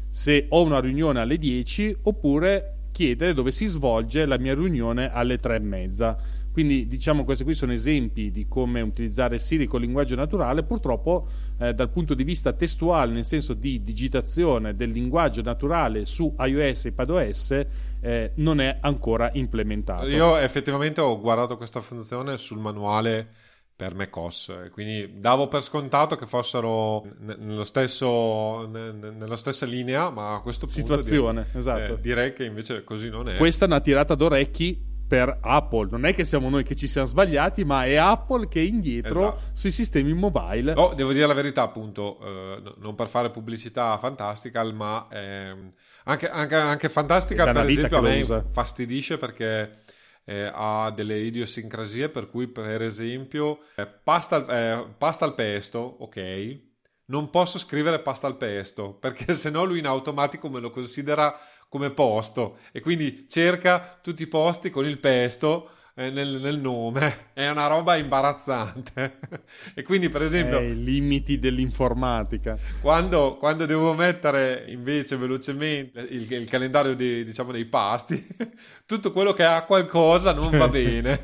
se 0.09 0.47
ho 0.49 0.63
una 0.63 0.79
riunione 0.79 1.21
alle 1.21 1.39
10 1.39 1.97
oppure 2.03 2.77
chiedere 2.93 3.33
dove 3.33 3.51
si 3.51 3.67
svolge 3.67 4.27
la 4.27 4.39
mia 4.39 4.55
riunione 4.55 5.11
alle 5.11 5.39
3 5.39 5.57
e 5.57 5.61
mezza 5.61 6.17
quindi 6.53 6.87
diciamo 6.87 7.25
questi 7.25 7.45
qui 7.45 7.55
sono 7.55 7.73
esempi 7.73 8.31
di 8.31 8.47
come 8.47 8.83
utilizzare 8.83 9.39
Siri 9.39 9.67
con 9.67 9.81
linguaggio 9.81 10.15
naturale, 10.15 10.63
purtroppo 10.63 11.27
eh, 11.59 11.73
dal 11.73 11.91
punto 11.91 12.15
di 12.15 12.25
vista 12.25 12.53
testuale, 12.53 13.13
nel 13.13 13.25
senso 13.25 13.55
di 13.55 13.83
digitazione 13.83 14.77
del 14.77 14.91
linguaggio 14.91 15.41
naturale 15.41 16.05
su 16.05 16.35
iOS 16.39 16.85
e 16.85 16.89
iPadOS, 16.91 17.67
eh, 18.01 18.33
non 18.37 18.61
è 18.61 18.79
ancora 18.81 19.31
implementato. 19.33 20.07
Io 20.09 20.37
effettivamente 20.37 21.01
ho 21.01 21.19
guardato 21.19 21.57
questa 21.57 21.81
funzione 21.81 22.37
sul 22.37 22.59
manuale 22.59 23.29
per 23.75 23.95
macOS 23.95 24.69
quindi 24.71 25.19
davo 25.19 25.49
per 25.49 25.63
scontato 25.63 26.15
che 26.15 26.27
fossero 26.27 27.05
nello 27.21 27.65
stesso, 27.65 28.69
nella 28.69 29.37
stessa 29.37 29.65
linea 29.65 30.11
ma 30.11 30.35
a 30.35 30.41
questo 30.41 30.67
punto 30.67 30.79
situazione 30.79 31.47
direi, 31.47 31.59
esatto. 31.59 31.95
eh, 31.95 32.01
direi 32.01 32.33
che 32.35 32.45
invece 32.45 32.85
così 32.85 33.09
non 33.09 33.31
è 33.31 33.37
questa 33.37 33.65
è 33.65 33.69
una 33.69 33.81
tirata 33.81 34.15
d'orecchi 34.15 34.91
per 35.13 35.41
Apple. 35.43 35.89
Non 35.91 36.07
è 36.07 36.15
che 36.15 36.25
siamo 36.25 36.49
noi 36.49 36.65
che 36.65 36.75
ci 36.75 36.87
siamo 36.87 37.07
sbagliati, 37.07 37.67
ma 37.67 37.85
è 37.85 37.97
Apple 37.97 38.49
che 38.49 38.61
è 38.61 38.65
indietro 38.65 39.35
esatto. 39.35 39.51
sui 39.53 39.71
sistemi 39.71 40.15
mobile. 40.15 40.73
Oh, 40.75 40.95
devo 40.95 41.13
dire 41.13 41.27
la 41.27 41.35
verità, 41.35 41.61
appunto, 41.61 42.19
eh, 42.23 42.63
non 42.79 42.95
per 42.95 43.09
fare 43.09 43.29
pubblicità 43.29 43.99
fantastica, 43.99 44.65
ma 44.73 45.07
ehm, 45.11 45.71
anche, 46.05 46.31
anche, 46.31 46.55
anche 46.55 46.89
Fantastical, 46.89 47.53
per 47.53 47.67
esempio, 47.67 47.99
a 47.99 48.01
me 48.01 48.45
fastidisce 48.49 49.19
perché. 49.19 49.71
Eh, 50.25 50.49
ha 50.55 50.93
delle 50.95 51.19
idiosincrasie 51.19 52.09
per 52.09 52.31
cui 52.31 52.47
per 52.47 52.81
esempio 52.81 53.59
eh, 53.75 53.89
pasta, 53.89 54.47
eh, 54.47 54.87
pasta 54.97 55.25
al 55.25 55.35
pesto 55.35 55.81
ok 55.81 56.59
non 57.07 57.29
posso 57.29 57.59
scrivere 57.59 57.99
pasta 57.99 58.29
al 58.29 58.37
pesto 58.37 58.93
perché 59.03 59.35
sennò 59.35 59.65
lui 59.65 59.81
in 59.81 59.87
automatico 59.87 60.49
me 60.49 60.61
lo 60.61 60.71
considera 60.71 61.37
come 61.73 61.89
posto 61.89 62.59
e 62.71 62.83
quindi 62.83 63.25
cerca 63.31 63.99
tutti 64.03 64.25
i 64.25 64.27
posti 64.27 64.69
con 64.69 64.85
il 64.85 64.99
pesto 64.99 65.71
eh, 65.95 66.11
nel, 66.11 66.39
nel, 66.39 66.59
nome. 66.59 67.31
È 67.33 67.49
una 67.49 67.67
roba 67.67 67.97
imbarazzante. 67.97 69.21
e 69.75 69.83
quindi, 69.83 70.11
per 70.11 70.21
esempio, 70.21 70.59
eh, 70.59 70.69
i 70.69 70.85
limiti 70.85 71.39
dell'informatica. 71.39 72.59
Quando, 72.83 73.39
quando, 73.39 73.65
devo 73.65 73.95
mettere 73.95 74.67
invece 74.69 75.17
velocemente 75.17 76.01
il, 76.01 76.31
il 76.31 76.51
calendario 76.51 76.95
di, 76.95 77.25
diciamo, 77.25 77.53
dei 77.53 77.65
pasti, 77.65 78.23
tutto 78.85 79.11
quello 79.11 79.33
che 79.33 79.45
ha 79.45 79.65
qualcosa 79.65 80.35
non 80.35 80.51
va 80.51 80.69
bene. 80.69 81.21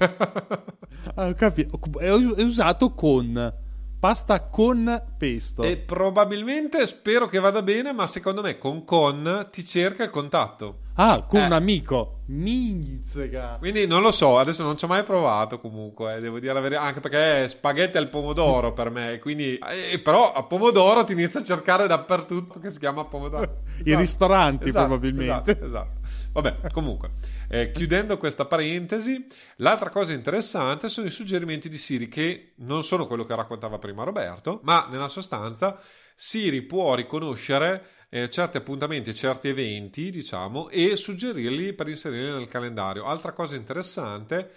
ah, 1.14 1.34
è 1.34 2.10
usato 2.10 2.94
con 2.94 3.66
pasta 3.98 4.48
con 4.48 5.02
pesto. 5.16 5.62
E 5.62 5.76
probabilmente 5.76 6.86
spero 6.86 7.26
che 7.26 7.38
vada 7.38 7.62
bene, 7.62 7.92
ma 7.92 8.06
secondo 8.06 8.42
me 8.42 8.58
con 8.58 8.84
con 8.84 9.48
ti 9.50 9.64
cerca 9.64 10.04
il 10.04 10.10
contatto. 10.10 10.86
Ah, 10.94 11.22
con 11.22 11.40
eh. 11.40 11.46
un 11.46 11.52
amico. 11.52 12.18
Mizzica. 12.26 13.56
Quindi 13.58 13.86
non 13.86 14.02
lo 14.02 14.10
so, 14.10 14.38
adesso 14.38 14.64
non 14.64 14.76
ci 14.76 14.84
ho 14.84 14.88
mai 14.88 15.04
provato 15.04 15.60
comunque, 15.60 16.16
eh, 16.16 16.20
devo 16.20 16.38
dire 16.40 16.52
la 16.52 16.60
verità, 16.60 16.82
anche 16.82 17.00
perché 17.00 17.44
è 17.44 17.48
spaghetti 17.48 17.96
al 17.96 18.08
pomodoro 18.08 18.72
per 18.72 18.90
me, 18.90 19.18
quindi 19.20 19.56
eh, 19.56 19.98
però 20.00 20.32
a 20.32 20.42
pomodoro 20.42 21.04
ti 21.04 21.12
inizia 21.12 21.40
a 21.40 21.44
cercare 21.44 21.86
dappertutto 21.86 22.58
che 22.58 22.70
si 22.70 22.78
chiama 22.78 23.04
pomodoro. 23.04 23.60
I 23.78 23.80
esatto. 23.80 23.98
ristoranti 23.98 24.68
esatto, 24.68 24.86
probabilmente. 24.86 25.52
Esatto, 25.52 25.66
esatto. 25.66 26.00
Vabbè, 26.32 26.70
comunque, 26.72 27.10
eh, 27.48 27.72
chiudendo 27.72 28.18
questa 28.18 28.44
parentesi, 28.44 29.26
l'altra 29.56 29.90
cosa 29.90 30.12
interessante 30.12 30.88
sono 30.88 31.06
i 31.06 31.10
suggerimenti 31.10 31.68
di 31.68 31.78
Siri 31.78 32.08
che 32.08 32.52
non 32.56 32.84
sono 32.84 33.06
quello 33.06 33.24
che 33.24 33.34
raccontava 33.34 33.78
prima 33.78 34.04
Roberto, 34.04 34.60
ma 34.64 34.86
nella 34.90 35.08
sostanza 35.08 35.80
Siri 36.14 36.62
può 36.62 36.94
riconoscere 36.94 37.96
eh, 38.10 38.30
certi 38.30 38.56
appuntamenti 38.56 39.14
certi 39.14 39.48
eventi, 39.48 40.10
diciamo, 40.10 40.68
e 40.68 40.96
suggerirli 40.96 41.74
per 41.74 41.88
inserirli 41.88 42.30
nel 42.38 42.48
calendario. 42.48 43.04
Altra 43.04 43.32
cosa 43.32 43.54
interessante, 43.54 44.50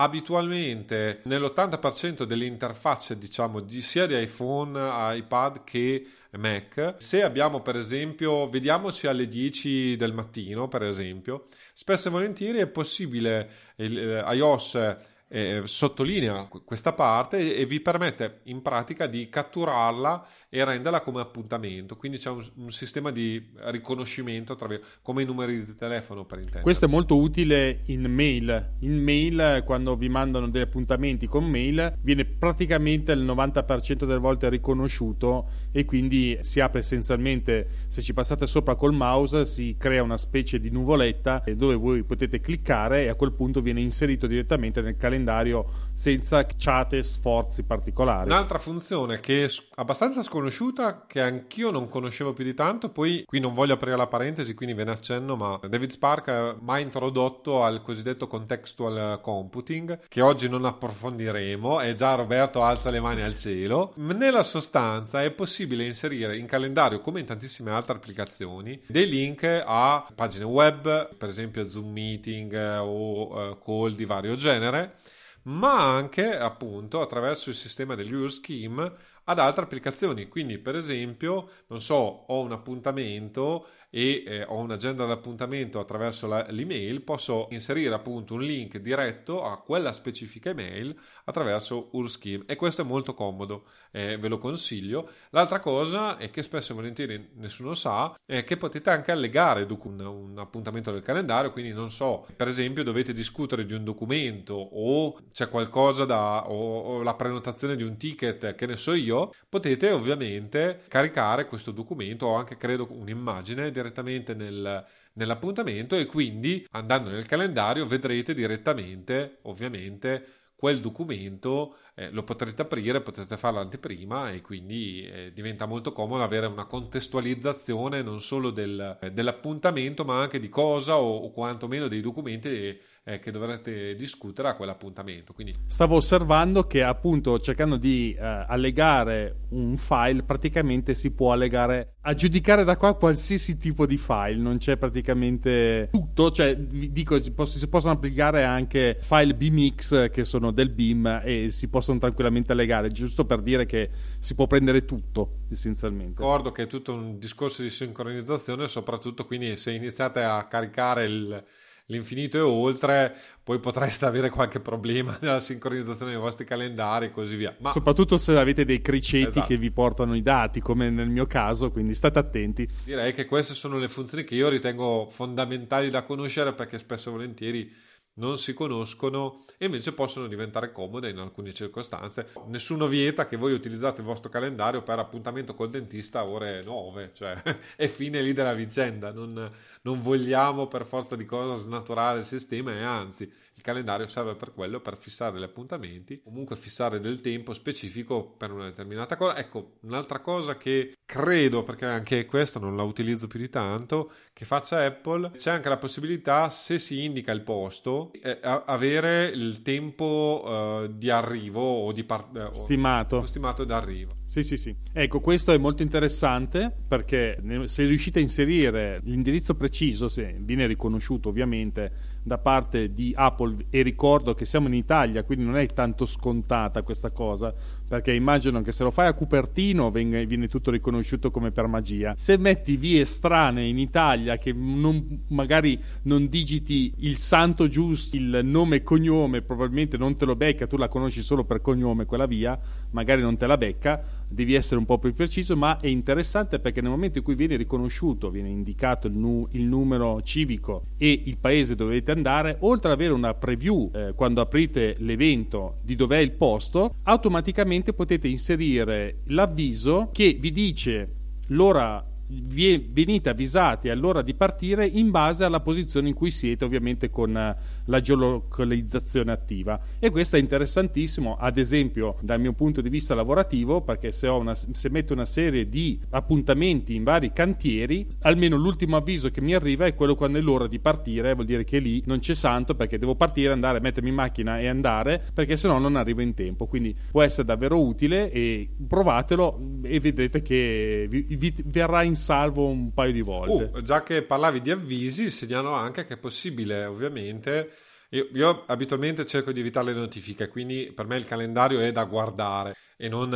abitualmente 0.00 1.20
nell'80% 1.24 2.22
delle 2.22 2.44
interfacce, 2.44 3.18
diciamo, 3.18 3.60
di, 3.60 3.82
sia 3.82 4.06
di 4.06 4.20
iPhone, 4.20 4.78
iPad 5.16 5.64
che 5.64 6.06
Mac, 6.32 6.94
se 6.98 7.22
abbiamo 7.22 7.62
per 7.62 7.76
esempio, 7.76 8.46
vediamoci 8.46 9.06
alle 9.06 9.26
10 9.26 9.96
del 9.96 10.12
mattino, 10.12 10.68
per 10.68 10.82
esempio, 10.82 11.46
spesso 11.72 12.08
e 12.08 12.10
volentieri 12.10 12.58
è 12.58 12.66
possibile 12.66 13.50
il, 13.76 13.98
eh, 13.98 14.34
iOS 14.34 14.96
eh, 15.28 15.62
sottolinea 15.64 16.48
questa 16.64 16.92
parte 16.92 17.56
e, 17.56 17.66
vi 17.66 17.80
permette 17.80 18.40
in 18.44 18.62
pratica 18.62 19.06
di 19.06 19.28
catturarla 19.28 20.26
e 20.48 20.64
renderla 20.64 21.02
come 21.02 21.20
appuntamento. 21.20 21.96
Quindi 21.96 22.18
c'è 22.18 22.30
un, 22.30 22.44
un 22.56 22.70
sistema 22.70 23.10
di 23.10 23.50
riconoscimento 23.64 24.56
tra, 24.56 24.68
come 25.02 25.22
i 25.22 25.24
numeri 25.26 25.64
di 25.64 25.76
telefono 25.76 26.24
per 26.24 26.38
intendere. 26.38 26.62
Questo 26.62 26.86
è 26.86 26.88
molto 26.88 27.18
utile 27.18 27.82
in 27.86 28.04
mail. 28.12 28.76
In 28.80 29.02
mail, 29.02 29.62
quando 29.64 29.96
vi 29.96 30.08
mandano 30.08 30.48
degli 30.48 30.62
appuntamenti 30.62 31.26
con 31.26 31.44
mail, 31.44 31.94
viene 32.00 32.24
praticamente 32.24 33.12
il 33.12 33.22
90% 33.22 34.04
delle 34.04 34.18
volte 34.18 34.48
riconosciuto 34.48 35.48
e 35.70 35.84
quindi 35.84 36.38
si 36.40 36.60
apre 36.60 36.80
essenzialmente, 36.80 37.66
se 37.86 38.02
ci 38.02 38.12
passate 38.12 38.46
sopra 38.46 38.74
col 38.74 38.94
mouse, 38.94 39.46
si 39.46 39.76
crea 39.78 40.02
una 40.02 40.16
specie 40.16 40.58
di 40.58 40.70
nuvoletta 40.70 41.42
dove 41.54 41.74
voi 41.74 42.02
potete 42.04 42.40
cliccare 42.40 43.04
e 43.04 43.08
a 43.08 43.14
quel 43.14 43.32
punto 43.32 43.60
viene 43.60 43.80
inserito 43.80 44.26
direttamente 44.26 44.80
nel 44.80 44.96
calendario 44.96 45.16
calendario 45.18 45.66
senza 45.98 46.46
ciate 46.46 47.02
sforzi 47.02 47.64
particolari. 47.64 48.30
Un'altra 48.30 48.58
funzione 48.58 49.18
che 49.18 49.46
è 49.46 49.48
abbastanza 49.74 50.22
sconosciuta, 50.22 51.06
che 51.08 51.20
anch'io 51.20 51.72
non 51.72 51.88
conoscevo 51.88 52.32
più 52.32 52.44
di 52.44 52.54
tanto, 52.54 52.88
poi 52.90 53.24
qui 53.26 53.40
non 53.40 53.52
voglio 53.52 53.72
aprire 53.72 53.96
la 53.96 54.06
parentesi, 54.06 54.54
quindi 54.54 54.76
ve 54.76 54.84
ne 54.84 54.92
accenno, 54.92 55.34
ma 55.34 55.58
David 55.68 55.90
Spark 55.90 56.28
ha 56.28 56.56
mai 56.60 56.82
introdotto 56.82 57.64
al 57.64 57.82
cosiddetto 57.82 58.28
contextual 58.28 59.20
computing, 59.20 59.98
che 60.06 60.20
oggi 60.20 60.48
non 60.48 60.66
approfondiremo, 60.66 61.80
e 61.80 61.94
già 61.94 62.14
Roberto 62.14 62.62
alza 62.62 62.90
le 62.90 63.00
mani 63.00 63.22
al 63.22 63.36
cielo. 63.36 63.92
Nella 63.96 64.44
sostanza 64.44 65.24
è 65.24 65.32
possibile 65.32 65.84
inserire 65.84 66.36
in 66.36 66.46
calendario, 66.46 67.00
come 67.00 67.18
in 67.18 67.26
tantissime 67.26 67.72
altre 67.72 67.96
applicazioni, 67.96 68.80
dei 68.86 69.08
link 69.08 69.42
a 69.66 70.06
pagine 70.14 70.44
web, 70.44 71.16
per 71.16 71.28
esempio 71.28 71.64
Zoom 71.64 71.90
Meeting 71.90 72.54
o 72.82 73.50
uh, 73.50 73.58
call 73.58 73.94
di 73.94 74.04
vario 74.04 74.36
genere, 74.36 74.94
ma 75.42 75.94
anche 75.94 76.36
appunto 76.36 77.00
attraverso 77.00 77.48
il 77.50 77.54
sistema 77.54 77.94
degli 77.94 78.12
URScheme 78.12 78.92
ad 79.24 79.38
altre 79.38 79.64
applicazioni. 79.64 80.28
Quindi, 80.28 80.58
per 80.58 80.76
esempio, 80.76 81.48
non 81.68 81.80
so, 81.80 81.94
ho 81.94 82.40
un 82.40 82.52
appuntamento 82.52 83.66
e 83.90 84.22
eh, 84.26 84.44
ho 84.44 84.58
un'agenda 84.58 85.06
d'appuntamento 85.06 85.78
attraverso 85.78 86.26
la, 86.26 86.46
l'email, 86.50 87.02
posso 87.02 87.48
inserire 87.50 87.94
appunto 87.94 88.34
un 88.34 88.42
link 88.42 88.78
diretto 88.78 89.42
a 89.42 89.60
quella 89.60 89.92
specifica 89.92 90.50
email 90.50 90.94
attraverso 91.24 91.88
URScheme 91.92 92.44
e 92.46 92.56
questo 92.56 92.82
è 92.82 92.84
molto 92.84 93.14
comodo, 93.14 93.64
eh, 93.90 94.18
ve 94.18 94.28
lo 94.28 94.38
consiglio. 94.38 95.08
L'altra 95.30 95.60
cosa 95.60 96.16
è 96.18 96.30
che 96.30 96.42
spesso 96.42 96.72
e 96.72 96.74
volentieri 96.74 97.30
nessuno 97.34 97.74
sa 97.74 98.14
è 98.24 98.44
che 98.44 98.56
potete 98.56 98.90
anche 98.90 99.12
allegare 99.12 99.66
un, 99.68 100.00
un 100.00 100.38
appuntamento 100.38 100.90
del 100.90 101.02
calendario, 101.02 101.52
quindi 101.52 101.72
non 101.72 101.90
so, 101.90 102.26
per 102.36 102.48
esempio 102.48 102.82
dovete 102.82 103.12
discutere 103.12 103.64
di 103.64 103.72
un 103.72 103.84
documento 103.84 104.54
o 104.54 105.16
c'è 105.32 105.48
qualcosa 105.48 106.04
da 106.04 106.50
o, 106.50 106.80
o 106.80 107.02
la 107.02 107.14
prenotazione 107.14 107.76
di 107.76 107.82
un 107.82 107.96
ticket, 107.96 108.54
che 108.54 108.66
ne 108.66 108.76
so 108.76 108.92
io, 108.92 109.32
potete 109.48 109.90
ovviamente 109.90 110.82
caricare 110.88 111.46
questo 111.46 111.70
documento 111.70 112.26
o 112.26 112.34
anche 112.34 112.56
credo 112.56 112.86
un'immagine 112.90 113.70
direttamente 113.80 114.34
nel, 114.34 114.84
nell'appuntamento 115.14 115.96
e 115.96 116.06
quindi 116.06 116.66
andando 116.72 117.10
nel 117.10 117.26
calendario 117.26 117.86
vedrete 117.86 118.34
direttamente 118.34 119.38
ovviamente 119.42 120.37
quel 120.58 120.80
documento 120.80 121.76
eh, 121.94 122.10
lo 122.10 122.24
potrete 122.24 122.62
aprire, 122.62 123.00
potrete 123.00 123.36
fare 123.36 123.54
l'anteprima 123.54 124.32
e 124.32 124.40
quindi 124.40 125.04
eh, 125.04 125.32
diventa 125.32 125.66
molto 125.66 125.92
comodo 125.92 126.24
avere 126.24 126.46
una 126.46 126.64
contestualizzazione 126.64 128.02
non 128.02 128.20
solo 128.20 128.50
del, 128.50 128.98
eh, 129.00 129.12
dell'appuntamento 129.12 130.04
ma 130.04 130.20
anche 130.20 130.40
di 130.40 130.48
cosa 130.48 130.98
o, 130.98 131.18
o 131.18 131.30
quantomeno 131.30 131.86
dei 131.86 132.00
documenti 132.00 132.76
eh, 133.08 133.20
che 133.20 133.30
dovrete 133.30 133.94
discutere 133.94 134.48
a 134.48 134.54
quell'appuntamento. 134.54 135.32
Quindi... 135.32 135.54
Stavo 135.64 135.96
osservando 135.96 136.66
che 136.66 136.82
appunto 136.82 137.38
cercando 137.38 137.76
di 137.76 138.14
eh, 138.18 138.22
allegare 138.22 139.46
un 139.50 139.76
file 139.76 140.22
praticamente 140.24 140.92
si 140.92 141.12
può 141.12 141.32
allegare 141.32 141.94
a 142.02 142.14
giudicare 142.14 142.64
da 142.64 142.76
qua 142.76 142.96
qualsiasi 142.96 143.56
tipo 143.56 143.86
di 143.86 143.96
file, 143.96 144.36
non 144.36 144.58
c'è 144.58 144.76
praticamente 144.76 145.88
tutto, 145.90 146.30
cioè 146.30 146.56
dico 146.56 147.18
si, 147.20 147.32
poss- 147.32 147.56
si 147.56 147.68
possono 147.68 147.94
applicare 147.94 148.44
anche 148.44 148.98
file 149.00 149.34
BMX 149.34 150.10
che 150.10 150.24
sono 150.24 150.47
del 150.50 150.70
BIM 150.70 151.20
e 151.24 151.50
si 151.50 151.68
possono 151.68 151.98
tranquillamente 151.98 152.52
allegare, 152.52 152.90
giusto 152.90 153.24
per 153.24 153.40
dire 153.40 153.66
che 153.66 153.90
si 154.18 154.34
può 154.34 154.46
prendere 154.46 154.84
tutto 154.84 155.40
essenzialmente. 155.50 156.20
Ricordo 156.20 156.52
che 156.52 156.64
è 156.64 156.66
tutto 156.66 156.92
un 156.92 157.18
discorso 157.18 157.62
di 157.62 157.70
sincronizzazione, 157.70 158.68
soprattutto 158.68 159.26
quindi 159.26 159.56
se 159.56 159.72
iniziate 159.72 160.22
a 160.22 160.46
caricare 160.46 161.04
il 161.04 161.44
l'infinito 161.88 162.36
e 162.36 162.40
oltre, 162.40 163.14
poi 163.42 163.58
potreste 163.58 164.04
avere 164.04 164.30
qualche 164.30 164.60
problema 164.60 165.16
nella 165.22 165.40
sincronizzazione 165.40 166.12
dei 166.12 166.20
vostri 166.20 166.44
calendari 166.44 167.06
e 167.06 167.10
così 167.10 167.36
via. 167.36 167.54
Ma... 167.58 167.72
Soprattutto 167.72 168.18
se 168.18 168.36
avete 168.36 168.64
dei 168.64 168.80
criceti 168.80 169.28
esatto. 169.28 169.46
che 169.46 169.56
vi 169.56 169.70
portano 169.70 170.14
i 170.14 170.22
dati, 170.22 170.60
come 170.60 170.90
nel 170.90 171.08
mio 171.08 171.26
caso, 171.26 171.70
quindi 171.70 171.94
state 171.94 172.18
attenti. 172.18 172.68
Direi 172.84 173.14
che 173.14 173.24
queste 173.24 173.54
sono 173.54 173.78
le 173.78 173.88
funzioni 173.88 174.24
che 174.24 174.34
io 174.34 174.48
ritengo 174.48 175.08
fondamentali 175.10 175.90
da 175.90 176.02
conoscere 176.02 176.52
perché 176.52 176.78
spesso 176.78 177.08
e 177.08 177.12
volentieri 177.12 177.72
non 178.18 178.36
si 178.38 178.54
conoscono 178.54 179.44
e 179.56 179.64
invece 179.64 179.92
possono 179.92 180.26
diventare 180.26 180.70
comode 180.70 181.10
in 181.10 181.18
alcune 181.18 181.52
circostanze. 181.52 182.28
Nessuno 182.46 182.86
vieta 182.86 183.26
che 183.26 183.36
voi 183.36 183.52
utilizzate 183.52 184.00
il 184.00 184.06
vostro 184.06 184.30
calendario 184.30 184.82
per 184.82 184.98
appuntamento 184.98 185.54
col 185.54 185.70
dentista 185.70 186.20
a 186.20 186.26
ore 186.26 186.62
9, 186.62 187.10
cioè 187.14 187.42
è 187.76 187.86
fine 187.86 188.20
lì 188.20 188.32
della 188.32 188.54
vicenda, 188.54 189.12
non, 189.12 189.50
non 189.82 190.02
vogliamo 190.02 190.66
per 190.68 190.84
forza 190.84 191.16
di 191.16 191.24
cosa 191.24 191.56
snaturare 191.56 192.20
il 192.20 192.24
sistema 192.24 192.72
e 192.72 192.82
anzi 192.82 193.30
il 193.58 193.64
calendario 193.64 194.06
serve 194.06 194.36
per 194.36 194.52
quello, 194.54 194.80
per 194.80 194.96
fissare 194.96 195.38
gli 195.38 195.42
appuntamenti, 195.42 196.20
comunque 196.22 196.54
fissare 196.54 197.00
del 197.00 197.20
tempo 197.20 197.52
specifico 197.52 198.24
per 198.24 198.52
una 198.52 198.66
determinata 198.66 199.16
cosa. 199.16 199.36
Ecco, 199.36 199.78
un'altra 199.80 200.20
cosa 200.20 200.56
che 200.56 200.94
credo, 201.04 201.64
perché 201.64 201.86
anche 201.86 202.24
questa 202.24 202.60
non 202.60 202.76
la 202.76 202.84
utilizzo 202.84 203.26
più 203.26 203.40
di 203.40 203.48
tanto, 203.48 204.12
che 204.32 204.44
faccia 204.44 204.84
Apple, 204.84 205.32
c'è 205.32 205.50
anche 205.50 205.68
la 205.68 205.76
possibilità, 205.76 206.48
se 206.50 206.78
si 206.78 207.02
indica 207.02 207.32
il 207.32 207.42
posto, 207.42 208.12
eh, 208.12 208.38
avere 208.42 209.26
il 209.26 209.62
tempo 209.62 210.44
eh, 210.46 210.90
di 210.94 211.10
arrivo 211.10 211.60
o 211.60 211.92
di 211.92 212.04
part- 212.04 212.36
eh, 212.36 212.54
stimato. 212.54 213.26
stimato 213.26 213.64
d'arrivo. 213.64 214.18
Sì, 214.24 214.44
sì, 214.44 214.56
sì. 214.56 214.76
Ecco, 214.92 215.18
questo 215.18 215.52
è 215.52 215.58
molto 215.58 215.82
interessante 215.82 216.72
perché 216.86 217.42
se 217.64 217.84
riuscite 217.86 218.20
a 218.20 218.22
inserire 218.22 219.00
l'indirizzo 219.02 219.54
preciso, 219.56 220.06
se 220.08 220.36
viene 220.38 220.66
riconosciuto 220.66 221.30
ovviamente 221.30 221.90
da 222.28 222.38
parte 222.38 222.92
di 222.92 223.12
Apple 223.16 223.66
e 223.70 223.82
ricordo 223.82 224.34
che 224.34 224.44
siamo 224.44 224.68
in 224.68 224.74
Italia, 224.74 225.24
quindi 225.24 225.44
non 225.44 225.56
è 225.56 225.66
tanto 225.66 226.06
scontata 226.06 226.82
questa 226.82 227.10
cosa, 227.10 227.52
perché 227.88 228.12
immagino 228.12 228.62
che 228.62 228.70
se 228.70 228.84
lo 228.84 228.90
fai 228.90 229.08
a 229.08 229.14
Cupertino 229.14 229.90
venga, 229.90 230.22
viene 230.24 230.46
tutto 230.46 230.70
riconosciuto 230.70 231.30
come 231.30 231.50
per 231.50 231.66
magia. 231.66 232.14
Se 232.16 232.36
metti 232.36 232.76
vie 232.76 233.04
strane 233.04 233.64
in 233.64 233.78
Italia 233.78 234.38
che 234.38 234.52
non, 234.52 235.24
magari 235.28 235.80
non 236.02 236.28
digiti 236.28 236.92
il 236.98 237.16
santo 237.16 237.68
giusto, 237.68 238.16
il 238.16 238.40
nome 238.44 238.76
e 238.76 238.82
cognome, 238.82 239.42
probabilmente 239.42 239.96
non 239.96 240.16
te 240.16 240.24
lo 240.24 240.36
becca, 240.36 240.66
tu 240.66 240.76
la 240.76 240.88
conosci 240.88 241.22
solo 241.22 241.44
per 241.44 241.60
cognome 241.60 242.04
quella 242.04 242.26
via, 242.26 242.58
magari 242.90 243.22
non 243.22 243.36
te 243.36 243.46
la 243.46 243.56
becca 243.56 244.00
devi 244.28 244.54
essere 244.54 244.78
un 244.78 244.84
po' 244.84 244.98
più 244.98 245.12
preciso, 245.14 245.56
ma 245.56 245.78
è 245.80 245.86
interessante 245.86 246.58
perché 246.60 246.80
nel 246.80 246.90
momento 246.90 247.18
in 247.18 247.24
cui 247.24 247.34
viene 247.34 247.56
riconosciuto, 247.56 248.30
viene 248.30 248.50
indicato 248.50 249.06
il, 249.06 249.14
nu- 249.14 249.48
il 249.52 249.62
numero 249.62 250.20
civico 250.22 250.84
e 250.98 251.22
il 251.24 251.38
paese 251.38 251.74
dove 251.74 251.88
dovete 251.88 252.10
andare, 252.12 252.56
oltre 252.60 252.90
ad 252.90 252.98
avere 252.98 253.14
una 253.14 253.34
preview 253.34 253.90
eh, 253.94 254.12
quando 254.14 254.40
aprite 254.40 254.96
l'evento 254.98 255.78
di 255.82 255.96
dov'è 255.96 256.18
il 256.18 256.32
posto, 256.32 256.94
automaticamente 257.04 257.77
potete 257.92 258.28
inserire 258.28 259.20
l'avviso 259.26 260.10
che 260.12 260.36
vi 260.38 260.52
dice 260.52 261.08
l'ora 261.48 262.04
venite 262.30 263.30
avvisati 263.30 263.88
all'ora 263.88 264.20
di 264.20 264.34
partire 264.34 264.86
in 264.86 265.10
base 265.10 265.44
alla 265.44 265.60
posizione 265.60 266.08
in 266.08 266.14
cui 266.14 266.30
siete, 266.30 266.64
ovviamente 266.64 267.08
con 267.08 267.34
eh, 267.34 267.56
la 267.88 268.00
geolocalizzazione 268.00 269.32
attiva. 269.32 269.80
E 269.98 270.10
questo 270.10 270.36
è 270.36 270.38
interessantissimo, 270.38 271.36
ad 271.38 271.58
esempio, 271.58 272.16
dal 272.20 272.40
mio 272.40 272.52
punto 272.52 272.80
di 272.80 272.88
vista 272.88 273.14
lavorativo, 273.14 273.82
perché 273.82 274.12
se, 274.12 274.28
una, 274.28 274.54
se 274.54 274.88
metto 274.90 275.12
una 275.12 275.24
serie 275.24 275.68
di 275.68 276.00
appuntamenti 276.10 276.94
in 276.94 277.02
vari 277.02 277.32
cantieri, 277.32 278.06
almeno 278.20 278.56
l'ultimo 278.56 278.96
avviso 278.96 279.30
che 279.30 279.40
mi 279.40 279.54
arriva 279.54 279.86
è 279.86 279.94
quello 279.94 280.14
quando 280.14 280.38
è 280.38 280.40
l'ora 280.40 280.66
di 280.66 280.78
partire, 280.78 281.34
vuol 281.34 281.46
dire 281.46 281.64
che 281.64 281.78
lì 281.78 282.02
non 282.06 282.20
c'è 282.20 282.34
santo 282.34 282.74
perché 282.74 282.98
devo 282.98 283.14
partire, 283.14 283.52
andare, 283.52 283.80
mettermi 283.80 284.08
in 284.08 284.14
macchina 284.14 284.58
e 284.58 284.68
andare, 284.68 285.22
perché 285.34 285.56
se 285.56 285.68
no 285.68 285.78
non 285.78 285.96
arrivo 285.96 286.20
in 286.20 286.34
tempo. 286.34 286.66
Quindi 286.66 286.96
può 287.10 287.22
essere 287.22 287.44
davvero 287.44 287.80
utile 287.80 288.30
e 288.30 288.68
provatelo 288.86 289.80
e 289.82 290.00
vedrete 290.00 290.42
che 290.42 291.06
vi, 291.08 291.22
vi 291.22 291.54
verrà 291.66 292.02
in 292.02 292.16
salvo 292.16 292.66
un 292.66 292.92
paio 292.92 293.12
di 293.12 293.20
volte. 293.20 293.70
Uh, 293.74 293.82
già 293.82 294.02
che 294.02 294.22
parlavi 294.22 294.60
di 294.60 294.70
avvisi, 294.70 295.30
segnalo 295.30 295.72
anche 295.72 296.06
che 296.06 296.14
è 296.14 296.18
possibile, 296.18 296.84
ovviamente. 296.84 297.70
Io, 298.12 298.26
io, 298.32 298.64
abitualmente 298.66 299.26
cerco 299.26 299.52
di 299.52 299.60
evitare 299.60 299.92
le 299.92 299.98
notifiche, 299.98 300.48
quindi 300.48 300.92
per 300.94 301.06
me 301.06 301.16
il 301.16 301.26
calendario 301.26 301.80
è 301.80 301.92
da 301.92 302.04
guardare 302.04 302.74
e 302.96 303.06
non, 303.06 303.28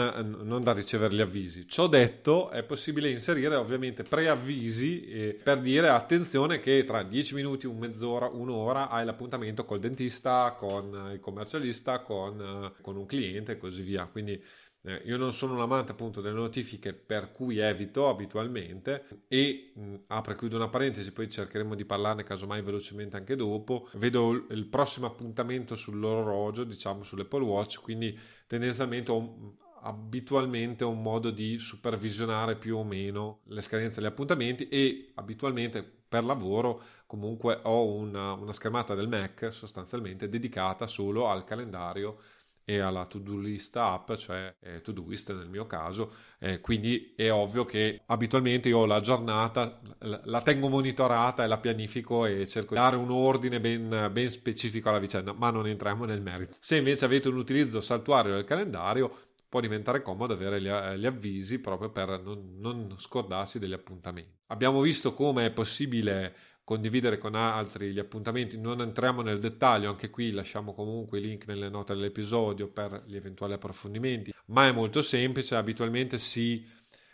non 0.44 0.62
da 0.62 0.72
ricevere 0.72 1.14
gli 1.14 1.20
avvisi. 1.20 1.68
Ciò 1.68 1.88
detto, 1.88 2.48
è 2.48 2.62
possibile 2.62 3.11
inserire 3.11 3.54
ovviamente 3.54 4.02
preavvisi 4.02 5.04
eh, 5.04 5.40
per 5.42 5.61
dire 5.61 5.90
attenzione 5.90 6.58
che 6.58 6.85
tra 6.85 7.02
10 7.02 7.35
minuti, 7.35 7.66
un 7.66 7.76
mezz'ora, 7.76 8.28
un'ora 8.28 8.88
hai 8.88 9.04
l'appuntamento 9.04 9.66
col 9.66 9.78
dentista, 9.78 10.56
con 10.58 11.11
il 11.12 11.20
commercialista, 11.20 12.00
con, 12.00 12.72
con 12.80 12.96
un 12.96 13.04
cliente 13.04 13.52
e 13.52 13.58
così 13.58 13.82
via. 13.82 14.06
Quindi 14.06 14.42
eh, 14.84 15.02
io 15.04 15.16
non 15.16 15.32
sono 15.32 15.54
un 15.54 15.60
amante 15.60 15.92
appunto 15.92 16.20
delle 16.20 16.34
notifiche 16.34 16.92
per 16.92 17.30
cui 17.30 17.58
evito 17.58 18.08
abitualmente 18.08 19.24
e 19.28 19.72
mh, 19.74 19.94
apro 20.08 20.32
e 20.32 20.36
chiudo 20.36 20.56
una 20.56 20.68
parentesi, 20.68 21.12
poi 21.12 21.30
cercheremo 21.30 21.74
di 21.74 21.84
parlarne 21.84 22.24
casomai 22.24 22.62
velocemente 22.62 23.16
anche 23.16 23.36
dopo. 23.36 23.88
Vedo 23.94 24.46
il 24.50 24.66
prossimo 24.66 25.06
appuntamento 25.06 25.76
sull'orologio, 25.76 26.64
diciamo 26.64 27.04
sull'Apple 27.04 27.44
Watch, 27.44 27.80
quindi 27.80 28.18
tendenzialmente 28.46 29.10
ho 29.12 29.56
abitualmente 29.84 30.84
un 30.84 31.00
modo 31.00 31.30
di 31.30 31.58
supervisionare 31.58 32.56
più 32.56 32.76
o 32.76 32.84
meno 32.84 33.40
le 33.46 33.60
scadenze 33.60 34.00
degli 34.00 34.10
appuntamenti 34.10 34.68
e 34.68 35.10
abitualmente 35.14 35.82
per 36.12 36.24
lavoro 36.24 36.82
comunque 37.06 37.58
ho 37.62 37.86
una, 37.86 38.32
una 38.34 38.52
schermata 38.52 38.94
del 38.94 39.08
Mac 39.08 39.48
sostanzialmente 39.50 40.28
dedicata 40.28 40.86
solo 40.86 41.28
al 41.28 41.44
calendario 41.44 42.18
e 42.64 42.79
alla 42.79 43.07
to-do 43.07 43.37
list 43.37 43.77
app, 43.77 44.12
cioè 44.14 44.55
eh, 44.61 44.81
to-doist 44.81 45.33
nel 45.33 45.48
mio 45.48 45.66
caso. 45.66 46.12
Eh, 46.38 46.61
quindi 46.61 47.12
è 47.16 47.31
ovvio 47.31 47.64
che 47.64 48.03
abitualmente 48.07 48.68
io 48.68 48.85
la 48.87 49.01
giornata 49.01 49.81
la 49.98 50.40
tengo 50.42 50.68
monitorata 50.68 51.44
e 51.44 51.46
la 51.46 51.59
pianifico 51.59 52.27
e 52.27 52.46
cerco 52.46 52.75
di 52.75 52.81
dare 52.81 52.96
un 52.96 53.11
ordine 53.11 53.61
ben, 53.61 54.11
ben 54.12 54.31
specifico 54.31 54.88
alla 54.88 54.98
vicenda, 54.98 55.33
ma 55.33 55.51
non 55.51 55.66
entriamo 55.66 56.05
nel 56.05 56.20
merito. 56.20 56.57
Se 56.59 56.77
invece 56.77 57.05
avete 57.05 57.29
un 57.29 57.37
utilizzo 57.37 57.81
saltuario 57.81 58.35
del 58.35 58.44
calendario, 58.44 59.14
può 59.53 59.61
diventare 59.61 60.01
comodo 60.01 60.33
avere 60.33 60.62
gli, 60.62 60.70
gli 60.98 61.05
avvisi 61.05 61.59
proprio 61.59 61.90
per 61.90 62.22
non, 62.22 62.57
non 62.59 62.94
scordarsi 62.96 63.59
degli 63.59 63.75
appuntamenti. 63.75 64.40
Abbiamo 64.46 64.81
visto 64.81 65.12
come 65.12 65.44
è 65.44 65.51
possibile 65.51 66.35
condividere 66.64 67.18
con 67.18 67.35
altri 67.35 67.92
gli 67.92 67.98
appuntamenti. 67.98 68.59
Non 68.59 68.81
entriamo 68.81 69.22
nel 69.22 69.38
dettaglio, 69.38 69.90
anche 69.90 70.11
qui 70.11 70.31
lasciamo 70.31 70.75
comunque 70.75 71.18
i 71.18 71.22
link 71.22 71.46
nelle 71.46 71.68
note 71.68 71.94
dell'episodio 71.94 72.68
per 72.68 73.03
gli 73.07 73.16
eventuali 73.16 73.55
approfondimenti, 73.55 74.33
ma 74.46 74.66
è 74.66 74.72
molto 74.72 75.03
semplice, 75.03 75.57
abitualmente 75.57 76.18
si 76.18 76.64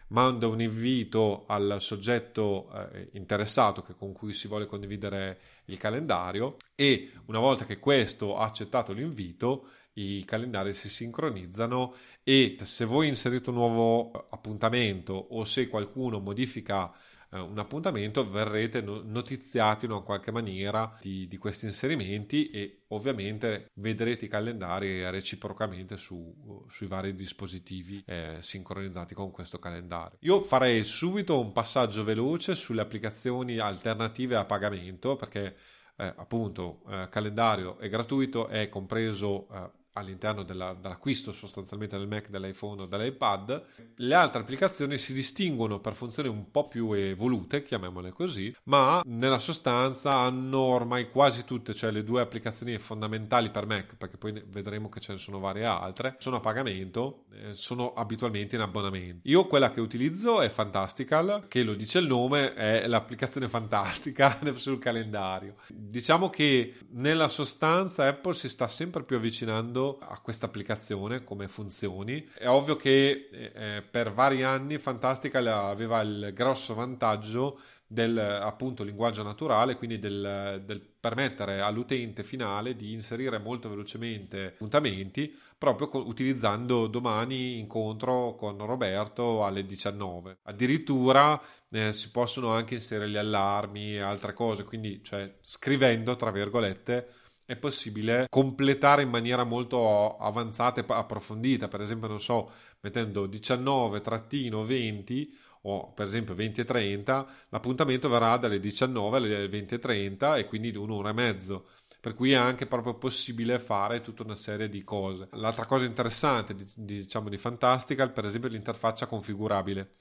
manda 0.08 0.46
un 0.46 0.60
invito 0.60 1.44
al 1.46 1.76
soggetto 1.80 2.70
eh, 2.92 3.10
interessato 3.12 3.82
che, 3.82 3.94
con 3.94 4.12
cui 4.12 4.32
si 4.32 4.48
vuole 4.48 4.66
condividere 4.66 5.38
il 5.66 5.76
calendario 5.76 6.56
e 6.74 7.10
una 7.26 7.38
volta 7.38 7.64
che 7.64 7.78
questo 7.78 8.36
ha 8.36 8.46
accettato 8.46 8.92
l'invito 8.92 9.68
i 9.98 10.24
calendari 10.24 10.72
si 10.72 10.88
sincronizzano 10.88 11.94
e 12.22 12.56
se 12.62 12.84
voi 12.84 13.08
inserite 13.08 13.50
un 13.50 13.56
nuovo 13.56 14.28
appuntamento 14.30 15.12
o 15.12 15.44
se 15.44 15.68
qualcuno 15.68 16.20
modifica 16.20 16.92
eh, 17.30 17.38
un 17.38 17.58
appuntamento 17.58 18.28
verrete 18.28 18.80
notiziati 18.80 19.86
in 19.86 20.02
qualche 20.04 20.30
maniera 20.30 20.96
di, 21.00 21.28
di, 21.28 21.36
questi 21.36 21.66
inserimenti 21.66 22.50
e 22.50 22.84
ovviamente 22.88 23.70
vedrete 23.74 24.24
i 24.24 24.28
calendari 24.28 25.08
reciprocamente 25.10 25.96
su, 25.96 26.64
sui 26.68 26.86
vari 26.86 27.14
dispositivi 27.14 28.02
eh, 28.06 28.36
sincronizzati 28.40 29.14
con 29.14 29.30
questo 29.30 29.58
calendario. 29.58 30.16
Io 30.20 30.42
farei 30.42 30.84
subito 30.84 31.38
un 31.38 31.52
passaggio 31.52 32.04
veloce 32.04 32.54
sulle 32.54 32.80
applicazioni 32.80 33.58
alternative 33.58 34.36
a 34.36 34.44
pagamento 34.44 35.16
perché 35.16 35.56
eh, 35.96 36.14
appunto 36.16 36.82
eh, 36.88 37.08
calendario 37.10 37.76
è 37.78 37.88
gratuito, 37.88 38.46
è 38.46 38.68
compreso 38.68 39.48
eh, 39.50 39.70
all'interno 39.98 40.42
della, 40.42 40.74
dell'acquisto 40.74 41.32
sostanzialmente 41.32 41.96
del 41.98 42.08
Mac, 42.08 42.28
dell'iPhone 42.28 42.82
o 42.82 42.86
dell'iPad. 42.86 43.64
Le 43.96 44.14
altre 44.14 44.40
applicazioni 44.40 44.98
si 44.98 45.12
distinguono 45.12 45.80
per 45.80 45.94
funzioni 45.94 46.28
un 46.28 46.50
po' 46.50 46.68
più 46.68 46.92
evolute, 46.92 47.62
chiamiamole 47.62 48.10
così, 48.10 48.54
ma 48.64 49.02
nella 49.04 49.38
sostanza 49.38 50.14
hanno 50.14 50.58
ormai 50.58 51.10
quasi 51.10 51.44
tutte, 51.44 51.74
cioè 51.74 51.90
le 51.90 52.04
due 52.04 52.20
applicazioni 52.20 52.78
fondamentali 52.78 53.50
per 53.50 53.66
Mac, 53.66 53.96
perché 53.96 54.16
poi 54.16 54.42
vedremo 54.46 54.88
che 54.88 55.00
ce 55.00 55.12
ne 55.12 55.18
sono 55.18 55.38
varie 55.38 55.64
altre, 55.64 56.16
sono 56.18 56.36
a 56.36 56.40
pagamento, 56.40 57.24
eh, 57.32 57.54
sono 57.54 57.92
abitualmente 57.92 58.56
in 58.56 58.62
abbonamento. 58.62 59.20
Io 59.28 59.46
quella 59.46 59.70
che 59.70 59.80
utilizzo 59.80 60.40
è 60.40 60.48
Fantastical, 60.48 61.46
che 61.48 61.62
lo 61.62 61.74
dice 61.74 61.98
il 61.98 62.06
nome, 62.06 62.54
è 62.54 62.86
l'applicazione 62.86 63.48
fantastica 63.48 64.38
sul 64.56 64.78
calendario. 64.78 65.54
Diciamo 65.68 66.30
che 66.30 66.74
nella 66.90 67.28
sostanza 67.28 68.06
Apple 68.06 68.34
si 68.34 68.48
sta 68.48 68.68
sempre 68.68 69.04
più 69.04 69.16
avvicinando 69.16 69.87
a 69.96 70.20
questa 70.20 70.46
applicazione, 70.46 71.24
come 71.24 71.48
funzioni. 71.48 72.28
È 72.34 72.46
ovvio 72.46 72.76
che 72.76 73.28
eh, 73.32 73.52
eh 73.54 73.82
per 73.82 74.12
vari 74.12 74.42
anni 74.42 74.76
Fantastica 74.76 75.38
aveva 75.68 76.02
il 76.02 76.32
grosso 76.34 76.74
vantaggio 76.74 77.58
del 77.90 78.18
appunto 78.18 78.84
linguaggio 78.84 79.22
naturale, 79.22 79.76
quindi 79.76 79.98
del, 79.98 80.62
del, 80.64 80.78
permettere 80.78 81.62
all'utente 81.62 82.22
finale 82.22 82.76
di 82.76 82.92
inserire 82.92 83.38
molto 83.38 83.70
velocemente 83.70 84.48
appuntamenti 84.48 85.34
proprio 85.56 85.88
con, 85.88 86.02
utilizzando 86.06 86.86
domani 86.86 87.58
incontro 87.58 88.34
con 88.36 88.58
Roberto 88.58 89.42
alle 89.42 89.64
19. 89.64 90.40
Addirittura 90.42 91.40
eh, 91.70 91.92
si 91.94 92.10
possono 92.10 92.50
anche 92.50 92.74
inserire 92.74 93.08
gli 93.08 93.16
allarmi 93.16 93.94
e 93.94 94.00
altre 94.00 94.34
cose, 94.34 94.64
quindi 94.64 95.02
cioè 95.02 95.36
scrivendo 95.40 96.14
tra 96.16 96.30
virgolette 96.30 97.08
è 97.48 97.56
possibile 97.56 98.26
completare 98.28 99.00
in 99.00 99.08
maniera 99.08 99.42
molto 99.42 100.18
avanzata 100.18 100.82
e 100.82 100.84
approfondita, 100.86 101.66
per 101.66 101.80
esempio, 101.80 102.06
non 102.06 102.20
so, 102.20 102.52
mettendo 102.80 103.26
19-20 103.26 105.28
o 105.62 105.90
per 105.94 106.04
esempio 106.04 106.34
20 106.34 106.60
e 106.60 106.64
30, 106.66 107.26
l'appuntamento 107.48 108.10
verrà 108.10 108.36
dalle 108.36 108.60
19 108.60 109.16
alle 109.16 109.48
20 109.48 109.76
e 109.76 109.78
30 109.78 110.44
quindi 110.44 110.72
di 110.72 110.76
un'ora 110.76 111.08
e 111.08 111.12
mezzo. 111.14 111.68
Per 111.98 112.14
cui 112.14 112.32
è 112.32 112.36
anche 112.36 112.66
proprio 112.66 112.98
possibile 112.98 113.58
fare 113.58 114.02
tutta 114.02 114.24
una 114.24 114.34
serie 114.34 114.68
di 114.68 114.84
cose. 114.84 115.28
L'altra 115.32 115.64
cosa 115.64 115.86
interessante, 115.86 116.54
diciamo, 116.76 117.30
di 117.30 117.38
Fantastical, 117.38 118.12
per 118.12 118.26
esempio, 118.26 118.50
è 118.50 118.52
l'interfaccia 118.52 119.06
configurabile. 119.06 119.94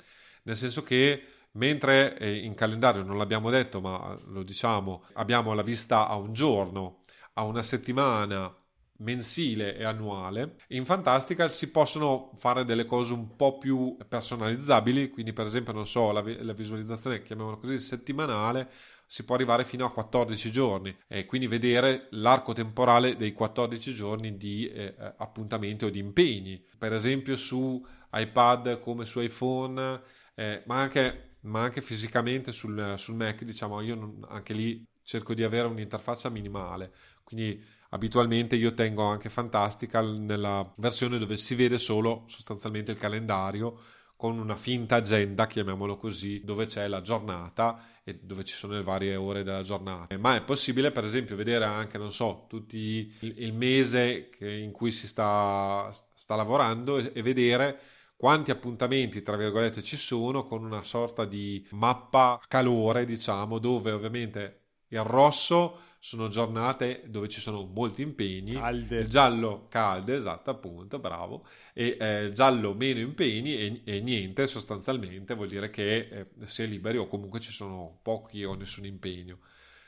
Nel 0.43 0.57
senso 0.57 0.83
che 0.83 1.23
mentre 1.51 2.17
eh, 2.17 2.35
in 2.35 2.55
calendario 2.55 3.03
non 3.03 3.17
l'abbiamo 3.17 3.49
detto, 3.49 3.79
ma 3.79 4.17
lo 4.25 4.43
diciamo, 4.43 5.05
abbiamo 5.13 5.53
la 5.53 5.63
vista 5.63 6.09
a 6.09 6.17
un 6.17 6.33
giorno 6.33 7.03
a 7.37 7.43
una 7.43 7.63
settimana 7.63 8.53
mensile 8.97 9.77
e 9.77 9.83
annuale. 9.83 10.55
In 10.69 10.85
Fantastical 10.85 11.51
si 11.51 11.69
possono 11.69 12.31
fare 12.35 12.65
delle 12.65 12.85
cose 12.85 13.13
un 13.13 13.35
po' 13.35 13.57
più 13.59 13.95
personalizzabili, 14.07 15.09
quindi 15.09 15.33
per 15.33 15.45
esempio, 15.45 15.71
non 15.71 15.85
so, 15.85 16.11
la, 16.11 16.23
la 16.39 16.53
visualizzazione, 16.53 17.21
chiamiamola 17.21 17.57
così, 17.57 17.77
settimanale, 17.77 18.69
si 19.05 19.23
può 19.23 19.35
arrivare 19.35 19.63
fino 19.63 19.85
a 19.85 19.91
14 19.91 20.51
giorni 20.51 20.95
e 21.07 21.25
quindi 21.25 21.47
vedere 21.47 22.07
l'arco 22.11 22.53
temporale 22.53 23.15
dei 23.15 23.33
14 23.33 23.93
giorni 23.93 24.35
di 24.35 24.67
eh, 24.67 24.95
appuntamenti 25.17 25.85
o 25.85 25.89
di 25.89 25.99
impegni. 25.99 26.61
Per 26.77 26.91
esempio 26.91 27.35
su 27.35 27.85
iPad 28.11 28.79
come 28.79 29.05
su 29.05 29.21
iPhone, 29.21 30.01
eh, 30.33 30.63
ma, 30.65 30.81
anche, 30.81 31.37
ma 31.41 31.61
anche 31.61 31.81
fisicamente 31.81 32.51
sul, 32.51 32.95
sul 32.97 33.15
Mac, 33.15 33.43
diciamo, 33.43 33.79
io 33.81 33.95
non, 33.95 34.25
anche 34.27 34.53
lì 34.53 34.85
cerco 35.07 35.33
di 35.33 35.43
avere 35.43 35.67
un'interfaccia 35.67 36.27
minimale. 36.29 36.91
Quindi 37.27 37.61
abitualmente 37.89 38.55
io 38.55 38.73
tengo 38.73 39.03
anche 39.03 39.27
Fantastical 39.27 40.17
nella 40.17 40.73
versione 40.77 41.17
dove 41.17 41.35
si 41.35 41.55
vede 41.55 41.77
solo 41.77 42.23
sostanzialmente 42.27 42.91
il 42.91 42.97
calendario 42.97 43.81
con 44.15 44.39
una 44.39 44.55
finta 44.55 44.95
agenda, 44.95 45.45
chiamiamolo 45.45 45.97
così, 45.97 46.41
dove 46.45 46.67
c'è 46.67 46.87
la 46.87 47.01
giornata 47.01 47.83
e 48.05 48.17
dove 48.21 48.45
ci 48.45 48.53
sono 48.53 48.75
le 48.75 48.81
varie 48.81 49.17
ore 49.17 49.43
della 49.43 49.61
giornata. 49.61 50.17
Ma 50.17 50.37
è 50.37 50.41
possibile, 50.41 50.91
per 50.91 51.03
esempio, 51.03 51.35
vedere 51.35 51.65
anche, 51.65 51.97
non 51.97 52.13
so, 52.13 52.45
tutti 52.47 53.13
il, 53.19 53.53
mese 53.53 54.29
in 54.39 54.71
cui 54.71 54.93
si 54.93 55.05
sta, 55.05 55.91
sta 56.13 56.35
lavorando 56.35 56.97
e, 56.97 57.11
e 57.13 57.21
vedere 57.21 57.77
quanti 58.15 58.51
appuntamenti, 58.51 59.21
tra 59.21 59.35
virgolette, 59.35 59.83
ci 59.83 59.97
sono 59.97 60.45
con 60.45 60.63
una 60.63 60.83
sorta 60.83 61.25
di 61.25 61.67
mappa 61.71 62.39
calore, 62.47 63.03
diciamo, 63.03 63.59
dove 63.59 63.91
ovviamente 63.91 64.61
il 64.87 65.03
rosso 65.03 65.81
sono 66.07 66.29
giornate 66.29 67.03
dove 67.07 67.27
ci 67.27 67.41
sono 67.41 67.65
molti 67.65 68.01
impegni. 68.01 68.53
Calde. 68.53 68.99
Il 68.99 69.09
giallo 69.09 69.67
calde, 69.67 70.15
esatto, 70.15 70.49
appunto, 70.49 70.99
bravo. 70.99 71.45
E 71.73 71.97
eh, 71.99 72.31
giallo 72.31 72.73
meno 72.73 73.01
impegni 73.01 73.57
e, 73.57 73.81
e, 73.83 73.99
niente, 73.99 74.47
sostanzialmente 74.47 75.35
vuol 75.35 75.49
dire 75.49 75.69
che 75.69 75.97
eh, 76.09 76.27
si 76.45 76.63
è 76.63 76.65
liberi 76.65 76.97
o 76.97 77.09
comunque 77.09 77.41
ci 77.41 77.51
sono 77.51 77.99
pochi 78.01 78.45
o 78.45 78.53
nessun 78.53 78.85
impegno. 78.85 79.39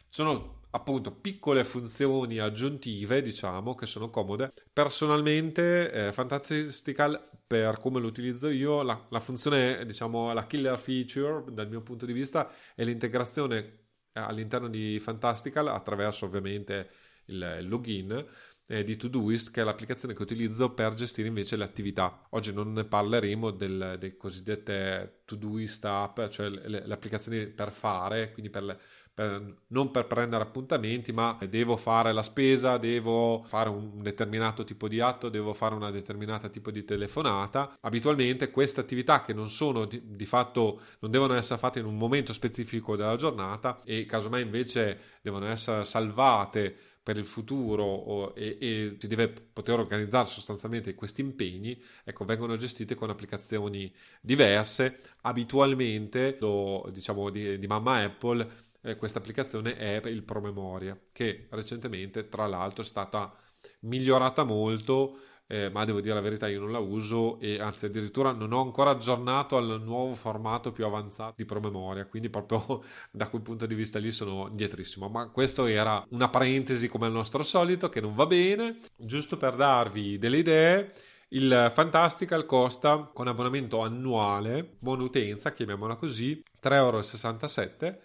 Sono 0.09 0.63
appunto 0.71 1.13
piccole 1.13 1.63
funzioni 1.63 2.37
aggiuntive, 2.39 3.21
diciamo, 3.21 3.73
che 3.73 3.85
sono 3.85 4.09
comode. 4.09 4.51
Personalmente, 4.73 5.89
eh, 5.89 6.11
Fantastical, 6.11 7.29
per 7.47 7.79
come 7.79 8.01
lo 8.01 8.07
utilizzo 8.07 8.49
io, 8.49 8.81
la, 8.81 9.07
la 9.09 9.21
funzione, 9.21 9.85
diciamo, 9.85 10.33
la 10.33 10.45
killer 10.45 10.77
feature 10.77 11.45
dal 11.53 11.69
mio 11.69 11.79
punto 11.79 12.05
di 12.05 12.11
vista 12.11 12.51
è 12.75 12.83
l'integrazione 12.83 13.87
all'interno 14.25 14.67
di 14.67 14.99
Fantastical 14.99 15.67
attraverso 15.67 16.25
ovviamente 16.25 16.89
il 17.25 17.59
login 17.67 18.25
eh, 18.71 18.83
di 18.83 18.95
Todoist 18.95 19.51
che 19.51 19.61
è 19.61 19.63
l'applicazione 19.63 20.13
che 20.13 20.21
utilizzo 20.21 20.73
per 20.73 20.93
gestire 20.93 21.27
invece 21.27 21.55
le 21.55 21.63
attività. 21.63 22.27
Oggi 22.31 22.53
non 22.53 22.71
ne 22.73 22.85
parleremo 22.85 23.49
del, 23.51 23.95
delle 23.99 24.15
cosiddette 24.15 25.21
Todoist 25.25 25.83
app, 25.85 26.27
cioè 26.29 26.49
le, 26.49 26.85
le 26.85 26.93
applicazioni 26.93 27.47
per 27.47 27.71
fare, 27.71 28.31
quindi 28.31 28.51
per, 28.51 28.63
le, 28.63 28.79
per, 29.19 29.55
non 29.67 29.91
per 29.91 30.07
prendere 30.07 30.43
appuntamenti, 30.43 31.11
ma 31.11 31.37
devo 31.49 31.75
fare 31.75 32.13
la 32.13 32.23
spesa, 32.23 32.77
devo 32.77 33.43
fare 33.45 33.67
un 33.67 34.01
determinato 34.01 34.63
tipo 34.63 34.87
di 34.87 35.01
atto, 35.01 35.27
devo 35.27 35.51
fare 35.51 35.75
una 35.75 35.91
determinata 35.91 36.47
tipo 36.47 36.71
di 36.71 36.85
telefonata. 36.85 37.75
Abitualmente 37.81 38.49
queste 38.49 38.79
attività 38.79 39.21
che 39.25 39.33
non 39.33 39.49
sono 39.49 39.83
di, 39.83 40.01
di 40.05 40.25
fatto, 40.25 40.79
non 40.99 41.11
devono 41.11 41.33
essere 41.33 41.59
fatte 41.59 41.79
in 41.79 41.85
un 41.85 41.97
momento 41.97 42.31
specifico 42.31 42.95
della 42.95 43.17
giornata 43.17 43.81
e 43.83 44.05
casomai 44.05 44.41
invece 44.41 44.97
devono 45.21 45.47
essere 45.47 45.83
salvate 45.83 46.77
per 47.03 47.17
il 47.17 47.25
futuro 47.25 47.83
o, 47.83 48.33
e, 48.37 48.57
e, 48.59 48.95
si 48.99 49.07
deve 49.07 49.29
poter 49.29 49.79
organizzare 49.79 50.27
sostanzialmente 50.27 50.93
questi 50.95 51.21
impegni, 51.21 51.81
ecco, 52.05 52.23
vengono 52.23 52.55
gestite 52.55 52.95
con 52.95 53.09
applicazioni 53.09 53.91
diverse. 54.21 54.99
Abitualmente, 55.21 56.37
lo, 56.39 56.87
diciamo 56.93 57.29
di, 57.29 57.57
di 57.57 57.67
mamma 57.67 58.03
Apple, 58.03 58.67
eh, 58.81 58.95
questa 58.95 59.19
applicazione 59.19 59.75
è 59.77 60.01
il 60.07 60.23
promemoria, 60.23 60.99
che 61.11 61.47
recentemente, 61.51 62.29
tra 62.29 62.47
l'altro, 62.47 62.83
è 62.83 62.85
stata 62.85 63.33
migliorata 63.81 64.43
molto 64.43 65.19
eh, 65.51 65.71
ma 65.71 65.83
devo 65.83 65.99
dire 65.99 66.13
la 66.13 66.21
verità 66.21 66.47
io 66.47 66.59
non 66.59 66.71
la 66.71 66.77
uso 66.77 67.39
e 67.39 67.59
anzi 67.59 67.87
addirittura 67.87 68.31
non 68.33 68.51
ho 68.53 68.61
ancora 68.61 68.91
aggiornato 68.91 69.57
al 69.57 69.81
nuovo 69.83 70.13
formato 70.13 70.71
più 70.71 70.85
avanzato 70.85 71.33
di 71.37 71.45
promemoria 71.45 72.05
quindi 72.05 72.29
proprio 72.29 72.83
da 73.09 73.27
quel 73.29 73.41
punto 73.41 73.65
di 73.65 73.73
vista 73.73 73.97
lì 73.97 74.11
sono 74.11 74.49
dietrissimo. 74.51 75.09
Ma 75.09 75.27
questo 75.29 75.65
era 75.65 76.05
una 76.11 76.29
parentesi 76.29 76.87
come 76.87 77.07
al 77.07 77.13
nostro 77.13 77.41
solito 77.41 77.89
che 77.89 77.99
non 77.99 78.13
va 78.13 78.27
bene. 78.27 78.77
Giusto 78.95 79.37
per 79.37 79.55
darvi 79.55 80.19
delle 80.19 80.37
idee 80.37 80.93
il 81.29 81.69
Fantastical 81.71 82.45
costa 82.45 83.09
con 83.11 83.27
abbonamento 83.27 83.81
annuale, 83.81 84.77
buona 84.79 85.03
utenza, 85.03 85.53
chiamiamola 85.53 85.95
così, 85.95 86.43
3,67 86.61 87.83
euro 87.83 87.99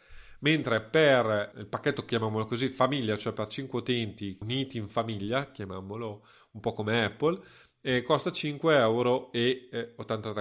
mentre 0.45 0.83
per 0.83 1.53
il 1.57 1.67
pacchetto, 1.67 2.05
chiamiamolo 2.05 2.45
così, 2.45 2.69
famiglia, 2.69 3.17
cioè 3.17 3.33
per 3.33 3.47
5 3.47 3.79
utenti 3.79 4.37
uniti 4.43 4.77
in 4.77 4.89
famiglia, 4.91 5.51
chiamiamolo 5.51 6.27
un 6.53 6.61
po' 6.61 6.75
come 6.75 7.03
Apple, 7.03 7.43
e 7.87 8.01
costa 8.01 8.31
5,83 8.31 8.71
euro. 8.71 9.29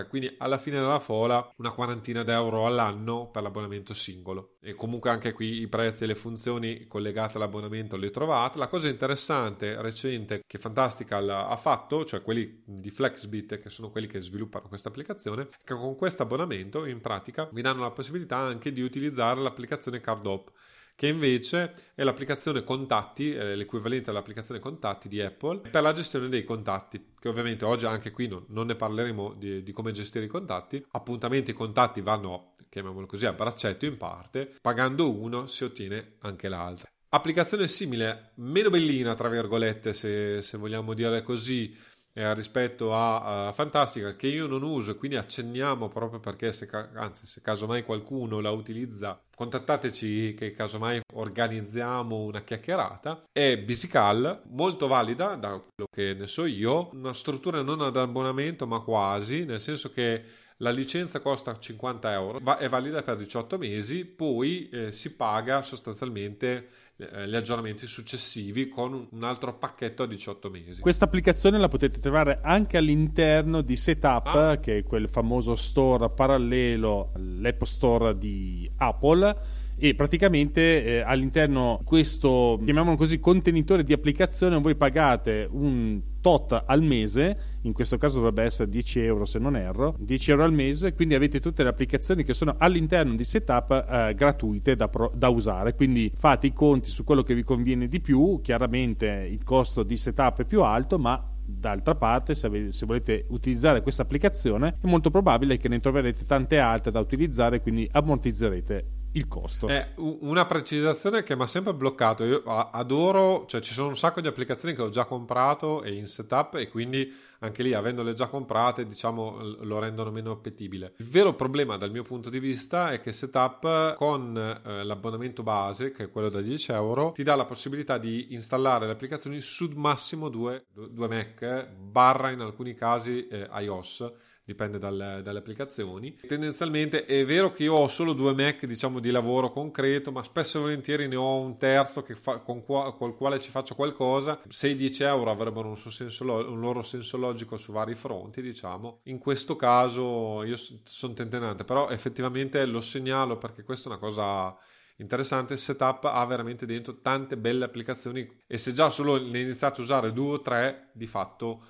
Quindi 0.08 0.34
alla 0.38 0.58
fine 0.58 0.80
della 0.80 1.02
fola 1.02 1.52
una 1.58 1.74
quarantina 1.74 2.24
d'euro 2.24 2.66
all'anno 2.66 3.30
per 3.32 3.44
l'abbonamento 3.44 3.94
singolo. 3.94 4.56
E 4.62 4.76
comunque 4.76 5.10
anche 5.10 5.34
qui 5.34 5.60
i 5.60 5.68
prezzi 5.68 6.06
e 6.06 6.08
le 6.08 6.16
funzioni 6.16 6.88
collegate 6.88 7.36
all'abbonamento 7.36 7.98
le 7.98 8.12
trovate. 8.12 8.58
La 8.58 8.70
cosa 8.70 8.88
interessante, 8.88 9.82
recente, 9.82 10.42
che 10.48 10.58
Fantastical 10.58 11.28
ha 11.28 11.58
fatto, 11.58 12.06
cioè 12.06 12.22
quelli 12.22 12.64
di 12.66 12.92
Flexbit, 12.92 13.60
che 13.60 13.70
sono 13.70 13.90
quelli 13.92 14.08
che 14.08 14.22
sviluppano 14.22 14.70
questa 14.70 14.88
applicazione, 14.88 15.50
che 15.66 15.74
con 15.74 15.98
questo 15.98 16.24
abbonamento 16.24 16.86
in 16.86 17.02
pratica 17.02 17.50
vi 17.52 17.62
danno 17.62 17.82
la 17.82 17.92
possibilità 17.92 18.38
anche 18.38 18.72
di 18.72 18.80
utilizzare 18.80 19.42
l'applicazione 19.42 20.00
CardOp 20.00 20.50
che 20.96 21.08
invece 21.08 21.74
è 21.96 22.04
l'applicazione 22.04 22.64
contatti, 22.64 23.34
eh, 23.34 23.56
l'equivalente 23.56 24.10
all'applicazione 24.10 24.60
contatti 24.60 25.08
di 25.08 25.22
Apple, 25.22 25.60
per 25.70 25.82
la 25.82 25.94
gestione 25.94 26.30
dei 26.30 26.44
contatti, 26.44 27.14
che 27.20 27.30
ovviamente 27.30 27.66
oggi 27.66 27.86
anche 27.86 28.12
qui 28.12 28.28
non, 28.28 28.46
non 28.50 28.68
ne 28.68 28.76
parleremo 28.76 29.34
di, 29.34 29.64
di, 29.64 29.72
come 29.72 29.92
gestire 29.92 30.26
i 30.26 30.30
contatti. 30.30 30.84
Appuntamenti 30.92 31.52
i 31.52 31.56
contatti 31.56 32.02
vanno, 32.02 32.56
chiamiamolo 32.70 33.06
così, 33.06 33.26
a 33.26 33.34
braccetto 33.34 33.86
in 33.86 33.98
parte, 33.98 34.56
pagando 34.62 35.12
uno 35.12 35.48
si 35.48 35.64
ottiene 35.64 36.16
anche 36.20 36.48
l'altro. 36.48 36.88
Applicazione 37.10 37.68
simile, 37.68 38.32
meno 38.36 38.72
bellina 38.72 39.14
tra 39.14 39.30
virgolette 39.30 39.94
se, 39.94 40.42
se 40.42 40.58
vogliamo 40.58 40.96
dire 40.96 41.22
così, 41.22 41.76
eh, 42.14 42.34
rispetto 42.34 42.94
a, 42.94 43.48
a 43.48 43.52
Fantastica 43.52 44.16
che 44.16 44.28
io 44.28 44.48
non 44.48 44.64
uso 44.64 44.96
quindi 44.96 45.18
accenniamo 45.18 45.90
proprio 45.90 46.20
perché 46.20 46.54
se, 46.54 46.70
anzi 46.94 47.26
se 47.26 47.42
casomai 47.42 47.84
qualcuno 47.84 48.40
la 48.40 48.52
utilizza 48.52 49.20
contattateci 49.36 50.36
che 50.36 50.52
casomai 50.54 51.02
organizziamo 51.14 52.16
una 52.18 52.42
chiacchierata. 52.42 53.24
È 53.32 53.58
Bisical 53.58 54.44
molto 54.52 54.88
valida 54.88 55.36
da 55.36 55.50
quello 55.50 55.88
che 55.92 56.14
ne 56.14 56.28
so 56.28 56.46
io 56.46 56.90
una 56.94 57.14
struttura 57.14 57.62
non 57.62 57.82
ad 57.82 57.98
abbonamento 57.98 58.68
ma 58.68 58.80
quasi 58.82 59.46
nel 59.46 59.60
senso 59.60 59.92
che 59.92 60.24
la 60.58 60.70
licenza 60.70 61.20
costa 61.20 61.58
50 61.58 62.14
euro, 62.14 62.58
è 62.58 62.70
valida 62.70 63.02
per 63.02 63.18
18 63.18 63.58
mesi, 63.58 64.06
poi 64.06 64.70
eh, 64.70 64.92
si 64.92 65.14
paga 65.14 65.62
sostanzialmente 65.62 66.70
eh, 66.96 67.28
gli 67.28 67.36
aggiornamenti 67.36 67.88
successivi 67.88 68.68
con 68.70 69.08
un 69.10 69.24
altro 69.24 69.58
pacchetto 69.58 70.04
a 70.04 70.08
18 70.08 70.50
mesi. 70.50 70.82
Questa 70.82 71.06
applicazione 71.06 71.58
la 71.58 71.68
potete 71.68 72.00
trovare 72.00 72.40
anche 72.44 72.78
all'interno 72.78 73.62
di 73.62 73.76
Setup, 73.76 74.28
ah. 74.28 74.60
che 74.60 74.80
è 74.80 74.84
quel 74.84 75.10
famoso 75.10 75.56
store 75.56 76.10
parallelo 76.10 77.12
all'App 77.16 77.64
Store 77.64 78.18
di 78.18 78.70
Apple 78.78 79.62
e 79.84 79.96
praticamente 79.96 80.86
eh, 80.86 81.00
all'interno 81.02 81.82
questo 81.84 82.58
chiamiamolo 82.64 82.96
così 82.96 83.20
contenitore 83.20 83.84
di 83.84 83.92
applicazione 83.92 84.58
voi 84.58 84.76
pagate 84.76 85.46
un 85.52 86.02
tot 86.22 86.64
al 86.66 86.82
mese 86.82 87.38
in 87.64 87.74
questo 87.74 87.98
caso 87.98 88.20
dovrebbe 88.20 88.44
essere 88.44 88.70
10 88.70 89.02
euro 89.02 89.26
se 89.26 89.40
non 89.40 89.58
erro 89.58 89.98
10 90.00 90.32
euro 90.32 90.46
al 90.46 90.54
mese 90.54 90.94
quindi 90.94 91.16
avete 91.16 91.42
tutte 91.42 91.64
le 91.64 91.70
applicazioni 91.70 92.24
che 92.24 92.34
sono 92.34 92.56
all'interno 92.60 93.14
di 93.14 93.26
setup 93.26 93.72
eh, 93.90 94.14
gratuite 94.14 94.78
da, 94.78 94.88
pro- 94.88 95.12
da 95.14 95.28
usare. 95.28 95.76
Quindi 95.76 96.10
fate 96.16 96.48
i 96.48 96.54
conti 96.54 96.90
su 96.90 97.04
quello 97.04 97.22
che 97.22 97.36
vi 97.36 97.44
conviene 97.44 97.90
di 97.90 98.00
più 98.00 98.40
chiaramente 98.42 99.28
il 99.30 99.44
costo 99.44 99.84
di 99.84 99.98
setup 99.98 100.44
è 100.44 100.46
più 100.46 100.62
alto 100.62 100.98
ma 100.98 101.28
D'altra 101.46 101.94
parte, 101.94 102.36
se, 102.36 102.48
ave- 102.48 102.72
se, 102.72 102.86
volete 102.86 103.26
utilizzare 103.30 103.82
questa 103.82 104.04
applicazione, 104.04 104.78
è 104.82 104.88
molto 104.88 105.12
probabile 105.12 105.58
che 105.58 105.68
ne 105.68 105.82
troverete 105.82 106.26
tante 106.26 106.58
altre 106.58 106.90
da 106.90 107.02
utilizzare, 107.02 107.60
quindi 107.60 107.88
ammortizzerete 107.92 108.93
il 109.14 109.28
costo. 109.28 109.68
È 109.68 109.94
una 109.98 110.46
precisazione 110.46 111.24
che 111.24 111.36
mi 111.36 111.44
ha 111.44 111.48
sempre 111.48 111.74
bloccato. 111.74 112.24
Io 112.24 112.44
adoro, 112.44 113.46
cioè 113.48 113.62
ci 113.62 113.74
sono 113.74 113.90
un 113.90 113.98
sacco 113.98 114.22
di 114.22 114.28
applicazioni 114.28 114.76
che 114.76 114.82
ho 114.82 114.90
già 114.90 115.06
comprato 115.06 115.84
e 115.84 115.94
in 115.94 116.08
setup 116.08 116.56
e 116.56 116.70
quindi 116.70 117.12
anche 117.40 117.64
lì 117.64 117.74
avendole 117.74 118.14
già 118.14 118.28
comprate, 118.28 118.86
diciamo, 118.86 119.58
lo 119.62 119.80
rendono 119.80 120.12
meno 120.12 120.32
appetibile. 120.32 120.94
Il 120.98 121.08
vero 121.08 121.34
problema 121.34 121.78
dal 121.78 121.92
mio 121.92 122.04
punto 122.04 122.30
di 122.30 122.40
vista 122.40 122.92
è 122.92 123.02
che 123.02 123.12
setup 123.12 123.96
con 123.96 124.36
eh, 124.38 124.84
l'abbonamento 124.84 125.44
base, 125.44 125.92
che 125.92 126.06
è 126.06 126.10
quello 126.10 126.30
da 126.30 126.42
10 126.42 126.72
euro, 126.72 127.12
ti 127.12 127.24
dà 127.24 127.36
la 127.36 127.46
possibilità 127.46 127.98
di 127.98 128.34
installare 128.34 128.86
le 128.86 128.94
applicazioni 128.94 129.42
su 129.42 129.70
massimo 129.76 130.30
due, 130.30 130.66
Mac, 130.96 131.68
barra 131.68 132.32
in 132.32 132.40
alcuni 132.40 132.74
casi 132.74 133.28
eh, 133.28 133.50
iOS 133.60 134.12
dipende 134.46 134.78
dal, 134.78 135.22
dalle 135.24 135.40
applicazioni. 135.40 136.16
Tendenzialmente 136.28 137.06
è 137.06 137.26
vero 137.26 137.52
che 137.52 137.64
io 137.64 137.76
ho 137.76 137.88
solo 137.88 138.14
due 138.14 138.34
Mac 138.34 138.66
diciamo 138.66 139.00
di 139.00 139.12
lavoro 139.12 139.52
concreto, 139.52 140.12
ma 140.12 140.24
spesso 140.24 140.58
e 140.58 140.62
volentieri 140.62 141.08
ne 141.08 141.16
ho 141.16 141.40
un 141.40 141.58
terzo 141.58 142.06
fa, 142.16 142.40
con 142.40 142.64
col 142.64 143.16
quale 143.16 143.40
ci 143.40 143.50
faccio 143.50 143.76
qualcosa. 143.76 144.40
Se 144.50 144.68
i 144.68 144.76
10 144.76 145.04
euro 145.04 145.32
avrebbero 145.32 145.70
un, 145.70 145.78
senso, 145.78 146.24
un, 146.24 146.60
loro 146.60 146.82
senso 146.82 147.18
logico 147.18 147.58
su 147.58 147.72
vari 147.72 147.96
fronti, 147.96 148.42
diciamo. 148.42 149.00
In 149.04 149.18
questo 149.18 149.56
caso 149.56 150.44
io 150.44 150.58
sono 150.84 151.14
tentennante, 151.14 151.64
però 151.64 151.90
effettivamente 151.90 152.66
lo 152.66 152.82
segnalo 152.82 153.38
perché 153.38 153.64
questa 153.64 153.90
è 153.90 153.92
una 153.94 154.02
cosa 154.02 154.56
interessante 154.98 155.54
il 155.54 155.60
setup 155.60 156.06
ha 156.06 156.24
veramente 156.26 156.68
dentro 156.68 157.00
tante 157.02 157.36
belle 157.36 157.66
applicazioni 157.66 158.30
e 158.46 158.58
se 158.58 158.74
già 158.74 158.92
solo 158.92 159.18
ne 159.18 159.40
iniziate 159.40 159.80
a 159.80 159.84
usare 159.84 160.14
due 160.14 160.34
o 160.34 160.42
tre 160.42 160.90
di 160.94 161.08
fatto 161.08 161.66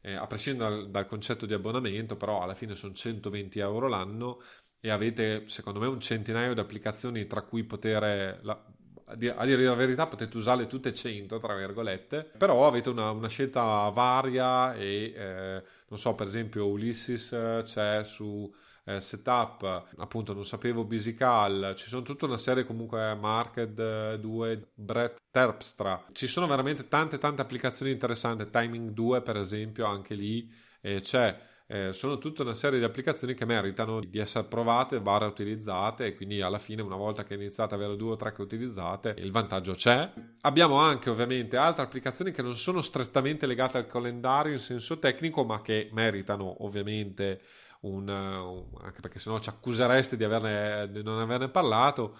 eh, 0.00 0.14
a 0.14 0.26
prescindere 0.26 0.70
dal, 0.70 0.90
dal, 0.90 1.06
concetto 1.06 1.46
di 1.46 1.54
abbonamento 1.54 2.16
però 2.16 2.42
alla 2.42 2.54
fine 2.54 2.74
sono 2.74 2.92
120 2.92 3.58
euro 3.58 3.88
l'anno 3.88 4.40
e 4.80 4.90
avete 4.90 5.48
secondo 5.48 5.80
me 5.80 5.86
un 5.86 6.00
centinaio 6.00 6.54
di 6.54 6.60
applicazioni 6.60 7.26
tra 7.26 7.42
cui 7.42 7.64
poter 7.64 8.40
a 9.08 9.46
dire 9.46 9.64
la 9.64 9.74
verità 9.74 10.06
potete 10.06 10.36
usarle 10.36 10.66
tutte 10.66 10.92
100 10.92 11.38
tra 11.38 11.56
virgolette 11.56 12.30
però 12.36 12.66
avete 12.66 12.90
una, 12.90 13.10
una 13.10 13.28
scelta 13.28 13.88
varia 13.88 14.74
e 14.74 15.12
eh, 15.16 15.62
non 15.88 15.98
so 15.98 16.14
per 16.14 16.26
esempio 16.26 16.66
Ulysses 16.66 17.32
eh, 17.32 17.60
c'è 17.64 18.04
su 18.04 18.52
eh, 18.88 19.00
setup 19.00 19.90
appunto 19.98 20.32
non 20.32 20.46
sapevo 20.46 20.84
Bisical 20.84 21.74
ci 21.76 21.88
sono 21.88 22.02
tutta 22.02 22.24
una 22.24 22.38
serie 22.38 22.64
comunque 22.64 23.14
Market 23.14 24.14
2 24.16 24.70
Brett 24.74 25.18
Terpstra 25.30 26.06
ci 26.12 26.26
sono 26.26 26.46
veramente 26.46 26.88
tante 26.88 27.18
tante 27.18 27.42
applicazioni 27.42 27.92
interessanti 27.92 28.48
Timing 28.48 28.90
2 28.90 29.20
per 29.20 29.36
esempio 29.36 29.84
anche 29.84 30.14
lì 30.14 30.50
eh, 30.80 31.00
c'è 31.00 31.38
eh, 31.70 31.92
sono 31.92 32.16
tutta 32.16 32.42
una 32.42 32.54
serie 32.54 32.78
di 32.78 32.84
applicazioni 32.86 33.34
che 33.34 33.44
meritano 33.44 34.00
di 34.00 34.18
essere 34.18 34.46
provate, 34.46 35.02
barra 35.02 35.26
utilizzate 35.26 36.06
e 36.06 36.14
quindi 36.14 36.40
alla 36.40 36.58
fine 36.58 36.80
una 36.80 36.96
volta 36.96 37.24
che 37.24 37.34
iniziate 37.34 37.74
ad 37.74 37.80
avere 37.82 37.94
due 37.98 38.12
o 38.12 38.16
tre 38.16 38.32
che 38.32 38.40
utilizzate 38.40 39.14
il 39.18 39.30
vantaggio 39.30 39.74
c'è. 39.74 40.10
Abbiamo 40.40 40.76
anche 40.76 41.10
ovviamente 41.10 41.58
altre 41.58 41.82
applicazioni 41.82 42.30
che 42.30 42.40
non 42.40 42.56
sono 42.56 42.80
strettamente 42.80 43.44
legate 43.44 43.76
al 43.76 43.86
calendario 43.86 44.54
in 44.54 44.60
senso 44.60 44.98
tecnico 44.98 45.44
ma 45.44 45.60
che 45.60 45.90
meritano 45.92 46.64
ovviamente 46.64 47.42
un, 47.80 48.08
un 48.08 48.66
anche 48.80 49.00
perché 49.00 49.18
sennò 49.18 49.38
ci 49.38 49.48
accusereste 49.48 50.16
di, 50.16 50.24
averne, 50.24 50.90
di 50.90 51.02
non 51.02 51.20
averne 51.20 51.48
parlato 51.48 52.16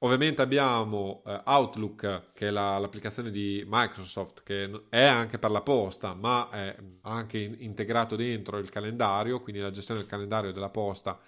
Ovviamente 0.00 0.42
abbiamo 0.42 1.24
eh, 1.26 1.42
Outlook, 1.44 2.30
che 2.32 2.48
è 2.48 2.50
la, 2.50 2.78
l'applicazione 2.78 3.30
di 3.30 3.64
Microsoft, 3.66 4.44
che 4.44 4.84
è 4.90 5.02
anche 5.02 5.38
per 5.38 5.50
la 5.50 5.62
posta, 5.62 6.14
ma 6.14 6.48
è 6.50 6.76
anche 7.02 7.38
in, 7.38 7.56
integrato 7.58 8.14
dentro 8.14 8.58
il 8.58 8.70
calendario, 8.70 9.40
quindi 9.42 9.60
la 9.60 9.72
gestione 9.72 10.00
del 10.00 10.08
calendario 10.08 10.52
della 10.52 10.68
posta 10.68 11.18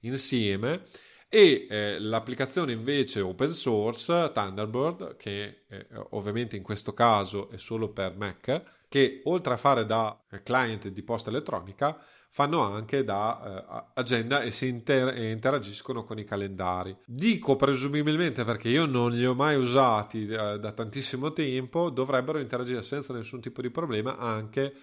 insieme. 0.00 0.84
E 1.30 1.66
eh, 1.70 1.98
l'applicazione 1.98 2.72
invece 2.72 3.20
open 3.20 3.52
source, 3.52 4.30
Thunderbird, 4.34 5.16
che 5.16 5.64
eh, 5.66 5.86
ovviamente 6.10 6.54
in 6.56 6.62
questo 6.62 6.92
caso 6.92 7.48
è 7.48 7.56
solo 7.56 7.92
per 7.92 8.14
Mac, 8.14 8.62
che 8.88 9.22
oltre 9.24 9.54
a 9.54 9.56
fare 9.56 9.86
da 9.86 10.22
eh, 10.30 10.42
client 10.42 10.88
di 10.88 11.02
posta 11.02 11.30
elettronica, 11.30 11.98
fanno 12.30 12.60
anche 12.60 13.04
da 13.04 13.66
eh, 13.68 13.92
agenda 13.94 14.40
e 14.40 14.50
si 14.50 14.68
inter- 14.68 15.16
e 15.16 15.30
interagiscono 15.30 16.04
con 16.04 16.18
i 16.18 16.24
calendari. 16.24 16.96
Dico 17.04 17.56
presumibilmente 17.56 18.44
perché 18.44 18.68
io 18.68 18.86
non 18.86 19.12
li 19.12 19.26
ho 19.26 19.34
mai 19.34 19.56
usati 19.56 20.26
eh, 20.26 20.58
da 20.58 20.72
tantissimo 20.72 21.32
tempo, 21.32 21.90
dovrebbero 21.90 22.38
interagire 22.38 22.82
senza 22.82 23.12
nessun 23.12 23.40
tipo 23.40 23.62
di 23.62 23.70
problema 23.70 24.18
anche 24.18 24.74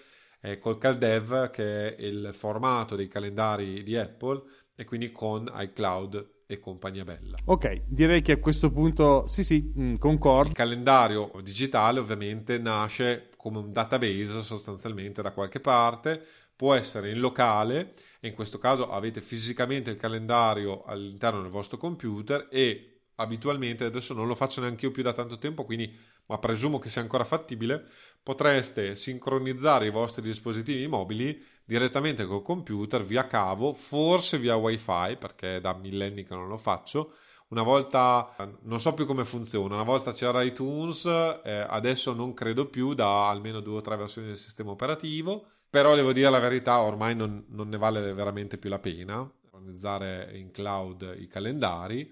eh, 0.41 0.57
col 0.57 0.77
CalDev 0.77 1.49
che 1.49 1.95
è 1.95 2.01
il 2.03 2.31
formato 2.33 2.95
dei 2.95 3.07
calendari 3.07 3.83
di 3.83 3.95
Apple 3.97 4.43
e 4.75 4.83
quindi 4.83 5.11
con 5.11 5.51
iCloud 5.53 6.33
e 6.47 6.59
compagnia 6.59 7.03
bella. 7.03 7.37
Ok, 7.45 7.83
direi 7.87 8.21
che 8.21 8.33
a 8.33 8.37
questo 8.37 8.71
punto 8.71 9.25
sì 9.27 9.43
sì, 9.43 9.73
mm, 9.77 9.95
concordo. 9.95 10.49
Il 10.49 10.55
calendario 10.55 11.31
digitale 11.41 11.99
ovviamente 11.99 12.57
nasce 12.59 13.29
come 13.37 13.57
un 13.59 13.71
database 13.71 14.41
sostanzialmente 14.41 15.21
da 15.21 15.31
qualche 15.31 15.59
parte, 15.59 16.23
può 16.55 16.73
essere 16.73 17.11
in 17.11 17.19
locale 17.19 17.93
e 18.19 18.29
in 18.29 18.33
questo 18.33 18.57
caso 18.57 18.89
avete 18.89 19.21
fisicamente 19.21 19.91
il 19.91 19.97
calendario 19.97 20.83
all'interno 20.83 21.41
del 21.41 21.51
vostro 21.51 21.77
computer 21.77 22.47
e 22.49 22.95
abitualmente, 23.15 23.85
adesso 23.85 24.13
non 24.13 24.27
lo 24.27 24.35
faccio 24.35 24.61
neanche 24.61 24.85
io 24.85 24.91
più 24.91 25.03
da 25.03 25.13
tanto 25.13 25.37
tempo, 25.37 25.63
quindi, 25.63 25.93
ma 26.27 26.37
presumo 26.37 26.79
che 26.79 26.89
sia 26.89 27.01
ancora 27.01 27.23
fattibile, 27.23 27.85
potreste 28.21 28.95
sincronizzare 28.95 29.85
i 29.85 29.91
vostri 29.91 30.21
dispositivi 30.21 30.87
mobili 30.87 31.41
direttamente 31.63 32.25
col 32.25 32.41
computer 32.41 33.03
via 33.03 33.27
cavo, 33.27 33.73
forse 33.73 34.37
via 34.37 34.55
wifi, 34.55 35.17
perché 35.17 35.57
è 35.57 35.61
da 35.61 35.73
millenni 35.73 36.23
che 36.23 36.33
non 36.33 36.47
lo 36.47 36.57
faccio. 36.57 37.13
Una 37.47 37.61
volta, 37.61 38.57
non 38.63 38.79
so 38.79 38.93
più 38.93 39.05
come 39.05 39.23
funziona, 39.23 39.75
una 39.75 39.83
volta 39.83 40.11
c'era 40.11 40.41
iTunes, 40.41 41.05
eh, 41.05 41.65
adesso 41.69 42.11
non 42.13 42.33
credo 42.33 42.65
più 42.65 42.93
da 42.95 43.29
almeno 43.29 43.59
due 43.59 43.77
o 43.77 43.81
tre 43.81 43.95
versioni 43.95 44.27
del 44.27 44.37
sistema 44.37 44.71
operativo 44.71 45.45
però 45.76 45.93
devo 45.93 46.13
dire 46.13 46.30
la 46.30 46.39
verità, 46.39 46.80
ormai 46.80 47.17
non, 47.17 47.47
non 47.49 47.67
ne 47.67 47.76
vale 47.76 48.13
veramente 48.13 48.57
più 48.57 48.69
la 48.69 48.80
pena 48.80 49.30
organizzare 49.51 50.32
in 50.36 50.51
cloud 50.51 51.17
i 51.19 51.28
calendari. 51.28 52.09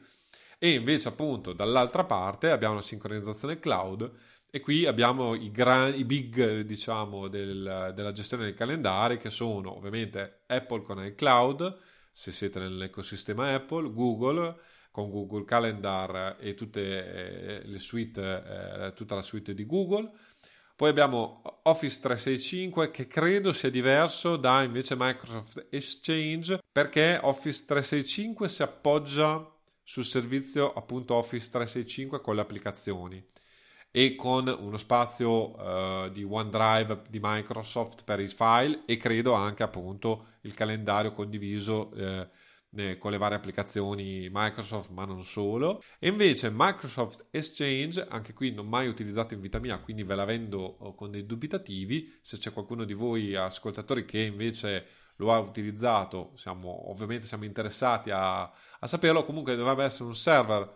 E 0.59 0.74
invece 0.74 1.07
appunto 1.07 1.53
dall'altra 1.53 2.03
parte 2.03 2.51
abbiamo 2.51 2.74
una 2.74 2.84
sincronizzazione 2.84 3.59
cloud 3.59 4.11
e 4.49 4.59
qui 4.59 4.86
abbiamo 4.86 5.34
i, 5.34 5.49
gran, 5.49 5.93
i 5.95 6.03
big 6.03 6.59
diciamo 6.59 7.30
del, 7.30 7.93
della 7.95 8.11
gestione 8.11 8.43
dei 8.43 8.53
calendari 8.53 9.18
che 9.18 9.30
sono 9.30 9.78
ovviamente 9.78 10.41
Apple 10.47 10.82
con 10.82 11.01
iCloud 11.01 11.80
se 12.11 12.34
siete 12.34 12.59
nell'ecosistema 12.59 13.53
Apple, 13.53 13.93
Google 13.93 14.57
con 14.91 15.09
Google 15.09 15.45
Calendar 15.45 16.36
e 16.38 16.53
tutte 16.53 16.82
eh, 16.82 17.61
le 17.66 17.80
suite, 17.80 18.43
eh, 18.45 18.93
tutta 18.93 19.16
la 19.16 19.22
suite 19.22 19.53
di 19.53 19.66
Google 19.66 20.11
poi 20.76 20.89
abbiamo 20.89 21.41
Office 21.63 21.99
365 22.01 22.89
che 22.91 23.07
credo 23.07 23.51
sia 23.53 23.69
diverso 23.69 24.38
da 24.38 24.63
invece 24.63 24.95
Microsoft 24.97 25.67
Exchange 25.69 26.61
perché 26.71 27.19
Office 27.21 27.65
365 27.65 28.49
si 28.49 28.63
appoggia 28.63 29.49
sul 29.84 30.05
servizio 30.05 30.74
appunto 30.74 31.13
Office 31.13 31.49
365 31.49 32.21
con 32.21 32.36
le 32.36 32.41
applicazioni 32.41 33.24
e 33.91 34.15
con 34.15 34.47
uno 34.47 34.78
spazio 34.78 35.55
uh, 35.55 36.09
di 36.09 36.24
OneDrive 36.24 37.03
di 37.09 37.19
Microsoft 37.21 38.03
per 38.03 38.19
i 38.19 38.28
file 38.28 38.82
e 38.88 38.97
credo 38.97 39.34
anche 39.34 39.61
appunto 39.61 40.30
il 40.41 40.55
calendario 40.55 41.11
condiviso 41.11 41.91
uh, 41.93 42.28
con 42.97 43.11
le 43.11 43.17
varie 43.17 43.38
applicazioni 43.38 44.30
Microsoft, 44.32 44.89
ma 44.89 45.05
non 45.05 45.24
solo. 45.24 45.82
E 45.99 46.07
invece 46.07 46.49
Microsoft 46.51 47.28
Exchange, 47.30 48.07
anche 48.09 48.34
qui 48.34 48.51
non 48.51 48.67
mai 48.67 48.88
utilizzato 48.88 49.34
in 49.34 49.41
vita 49.41 49.59
mia, 49.59 49.78
quindi 49.80 50.03
ve 50.03 50.15
la 50.15 50.26
vendo 50.26 50.59
oh, 50.80 50.95
con 50.95 51.11
dei 51.11 51.26
dubitativi. 51.26 52.11
Se 52.21 52.38
c'è 52.38 52.51
qualcuno 52.51 52.84
di 52.84 52.93
voi 52.93 53.36
ascoltatori 53.36 54.05
che 54.05 54.21
invece 54.21 54.86
lo 55.17 55.32
ha 55.32 55.39
utilizzato, 55.39 56.32
siamo, 56.36 56.89
ovviamente 56.89 57.28
siamo 57.28 57.45
interessati 57.45 58.09
a, 58.09 58.41
a 58.43 58.88
saperlo. 58.88 59.24
Comunque 59.26 59.55
dovrebbe 59.55 59.84
essere 59.84 60.05
un 60.05 60.15
server 60.15 60.71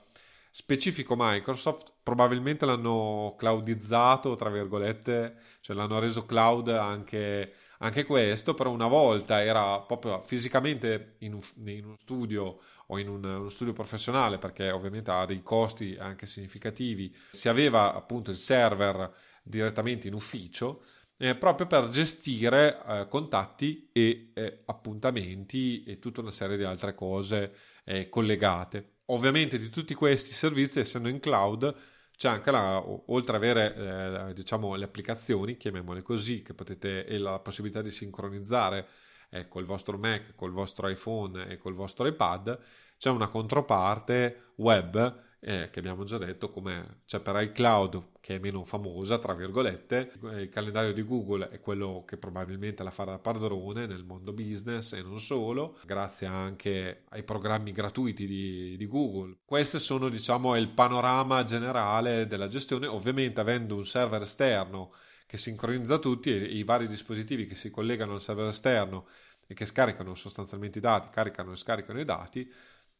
specifico 0.52 1.16
Microsoft, 1.18 1.94
probabilmente 2.02 2.66
l'hanno 2.66 3.36
cloudizzato, 3.38 4.36
tra 4.36 4.50
virgolette, 4.50 5.36
cioè 5.62 5.76
l'hanno 5.76 6.00
reso 6.00 6.26
cloud 6.26 6.70
anche 6.70 7.54
anche 7.80 8.06
questo, 8.06 8.54
però 8.54 8.72
una 8.72 8.88
volta 8.88 9.44
era 9.44 9.80
proprio 9.82 10.22
fisicamente 10.22 11.16
in 11.20 11.34
un, 11.34 11.42
in 11.66 11.86
uno 11.86 11.98
studio 12.00 12.60
o 12.88 12.98
in 12.98 13.10
un, 13.10 13.24
uno 13.24 13.50
studio 13.50 13.74
professionale, 13.74 14.38
perché 14.38 14.72
ovviamente 14.72 15.12
ha 15.12 15.26
dei 15.26 15.44
costi 15.44 15.96
anche 16.00 16.26
significativi, 16.26 17.16
si 17.32 17.50
aveva 17.50 17.94
appunto 17.94 18.32
il 18.32 18.38
server 18.38 19.12
direttamente 19.44 20.08
in 20.08 20.14
ufficio. 20.14 20.84
Eh, 21.20 21.34
proprio 21.36 21.66
per 21.66 21.90
gestire 21.90 22.80
eh, 22.88 23.08
contatti 23.10 23.90
e 23.92 24.32
eh, 24.36 24.62
appuntamenti 24.66 25.84
e 25.84 25.98
tutta 25.98 26.22
una 26.22 26.30
serie 26.30 26.58
di 26.58 26.64
altre 26.64 26.94
cose 26.94 27.56
eh, 27.86 28.08
collegate. 28.08 28.98
Ovviamente 29.06 29.58
di 29.58 29.70
tutti 29.70 29.96
questi 29.96 30.32
servizi, 30.32 30.80
essendo 30.80 31.10
in 31.10 31.20
cloud, 31.20 31.76
c'è 32.18 32.30
anche 32.30 32.50
la, 32.50 32.84
oltre 32.84 33.36
ad 33.36 33.44
avere 33.44 34.30
eh, 34.30 34.34
diciamo 34.34 34.74
le 34.74 34.86
applicazioni, 34.86 35.56
chiamiamole 35.56 36.02
così, 36.02 36.42
che 36.42 36.56
potete 36.56 37.06
e 37.06 37.20
la 37.20 37.38
possibilità 37.38 37.84
di 37.84 37.92
sincronizzare 37.92 38.88
eh, 39.30 39.48
col 39.48 39.66
vostro 39.66 40.00
Mac, 40.00 40.34
col 40.36 40.52
vostro 40.52 40.88
iPhone 40.88 41.48
e 41.48 41.58
col 41.58 41.76
vostro 41.76 42.08
iPad, 42.08 42.60
c'è 42.98 43.12
una 43.12 43.28
controparte 43.28 44.54
web 44.56 45.26
eh, 45.40 45.70
che 45.70 45.80
abbiamo 45.80 46.04
già 46.04 46.18
detto 46.18 46.50
come 46.50 47.02
c'è 47.06 47.20
per 47.20 47.40
iCloud 47.42 48.10
che 48.20 48.36
è 48.36 48.40
meno 48.40 48.66
famosa 48.66 49.20
tra 49.20 49.36
virgolette 49.36 50.14
il 50.40 50.50
calendario 50.50 50.94
di 50.94 51.04
Google 51.04 51.50
è 51.50 51.60
quello 51.60 52.04
che 52.08 52.18
probabilmente 52.18 52.84
la 52.84 52.90
farà 52.90 53.20
padrone 53.20 53.86
nel 53.86 54.04
mondo 54.04 54.34
business 54.34 54.94
e 54.94 55.02
non 55.02 55.20
solo 55.20 55.78
grazie 55.86 56.26
anche 56.26 57.04
ai 57.10 57.24
programmi 57.24 57.72
gratuiti 57.72 58.26
di, 58.26 58.76
di 58.78 58.88
Google. 58.88 59.38
Queste 59.46 59.80
sono 59.80 60.10
diciamo 60.10 60.56
il 60.58 60.70
panorama 60.70 61.44
generale 61.44 62.26
della 62.26 62.48
gestione 62.48 62.88
ovviamente 62.88 63.40
avendo 63.40 63.76
un 63.76 63.86
server 63.86 64.24
esterno 64.24 64.94
che 65.28 65.38
sincronizza 65.38 66.00
tutti 66.00 66.32
e 66.32 66.38
i 66.38 66.64
vari 66.64 66.88
dispositivi 66.88 67.46
che 67.46 67.56
si 67.56 67.70
collegano 67.70 68.14
al 68.14 68.22
server 68.22 68.48
esterno 68.48 69.08
e 69.46 69.54
che 69.54 69.66
scaricano 69.66 70.14
sostanzialmente 70.14 70.80
i 70.80 70.82
dati, 70.82 71.10
caricano 71.10 71.54
e 71.54 71.56
scaricano 71.56 72.00
i 72.00 72.06
dati, 72.06 72.52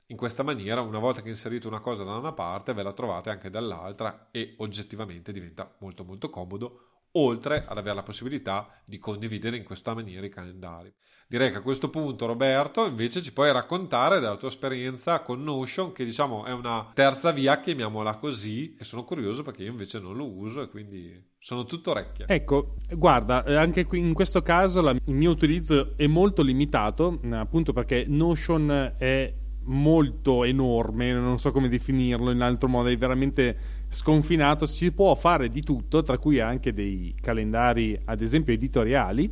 in 0.08 0.18
questa 0.18 0.44
maniera, 0.44 0.82
una 0.82 1.00
volta 1.00 1.22
che 1.22 1.30
inserite 1.30 1.68
una 1.68 1.80
cosa 1.80 2.04
da 2.04 2.16
una 2.16 2.32
parte, 2.32 2.74
ve 2.74 2.84
la 2.84 2.94
trovate 2.94 3.30
anche 3.30 3.50
dall'altra 3.50 4.30
e 4.32 4.56
oggettivamente 4.58 5.32
diventa 5.32 5.76
molto 5.80 6.04
molto 6.06 6.30
comodo 6.30 6.82
oltre 7.14 7.66
ad 7.68 7.78
avere 7.78 7.96
la 7.96 8.04
possibilità 8.04 8.70
di 8.86 9.00
condividere 9.00 9.58
in 9.58 9.64
questa 9.64 9.94
maniera 9.94 10.26
i 10.26 10.30
calendari. 10.30 10.94
Direi 11.30 11.52
che 11.52 11.58
a 11.58 11.62
questo 11.62 11.90
punto 11.90 12.26
Roberto 12.26 12.86
invece 12.86 13.22
ci 13.22 13.34
puoi 13.34 13.52
raccontare 13.52 14.22
della 14.22 14.38
tua 14.38 14.48
esperienza 14.48 15.20
con 15.22 15.44
Notion 15.44 15.92
che 15.92 16.06
diciamo 16.06 16.46
è 16.46 16.54
una 16.54 16.90
terza 16.94 17.32
via, 17.32 17.60
chiamiamola 17.60 18.16
così, 18.16 18.76
che 18.78 18.86
sono 18.86 19.04
curioso 19.04 19.42
perché 19.42 19.64
io 19.64 19.72
invece 19.72 20.00
non 20.00 20.16
lo 20.16 20.26
uso 20.26 20.62
e 20.62 20.70
quindi 20.70 21.22
sono 21.38 21.66
tutto 21.66 21.92
orecchie. 21.92 22.28
Ecco, 22.30 22.76
guarda, 22.92 23.44
eh, 23.44 23.56
anche 23.56 23.86
qui 23.86 24.00
in 24.00 24.14
questo 24.14 24.42
caso 24.42 24.82
la, 24.82 24.92
il 24.92 25.14
mio 25.14 25.32
utilizzo 25.32 25.98
è 25.98 26.08
molto 26.08 26.44
limitato, 26.44 27.20
appunto 27.32 27.74
perché 27.74 28.06
Notion 28.08 28.94
è 28.98 29.34
molto 29.68 30.44
enorme, 30.44 31.14
non 31.14 31.40
so 31.40 31.52
come 31.52 31.70
definirlo 31.70 32.32
in 32.32 32.42
altro 32.42 32.68
modo, 32.68 32.90
è 32.90 32.98
veramente 32.98 33.56
sconfinato, 33.90 34.66
si 34.66 34.92
può 34.92 35.16
fare 35.16 35.50
di 35.50 35.62
tutto, 35.62 36.04
tra 36.04 36.18
cui 36.18 36.40
anche 36.40 36.74
dei 36.74 37.16
calendari, 37.20 38.00
ad 38.06 38.22
esempio 38.22 38.54
editoriali. 38.54 39.32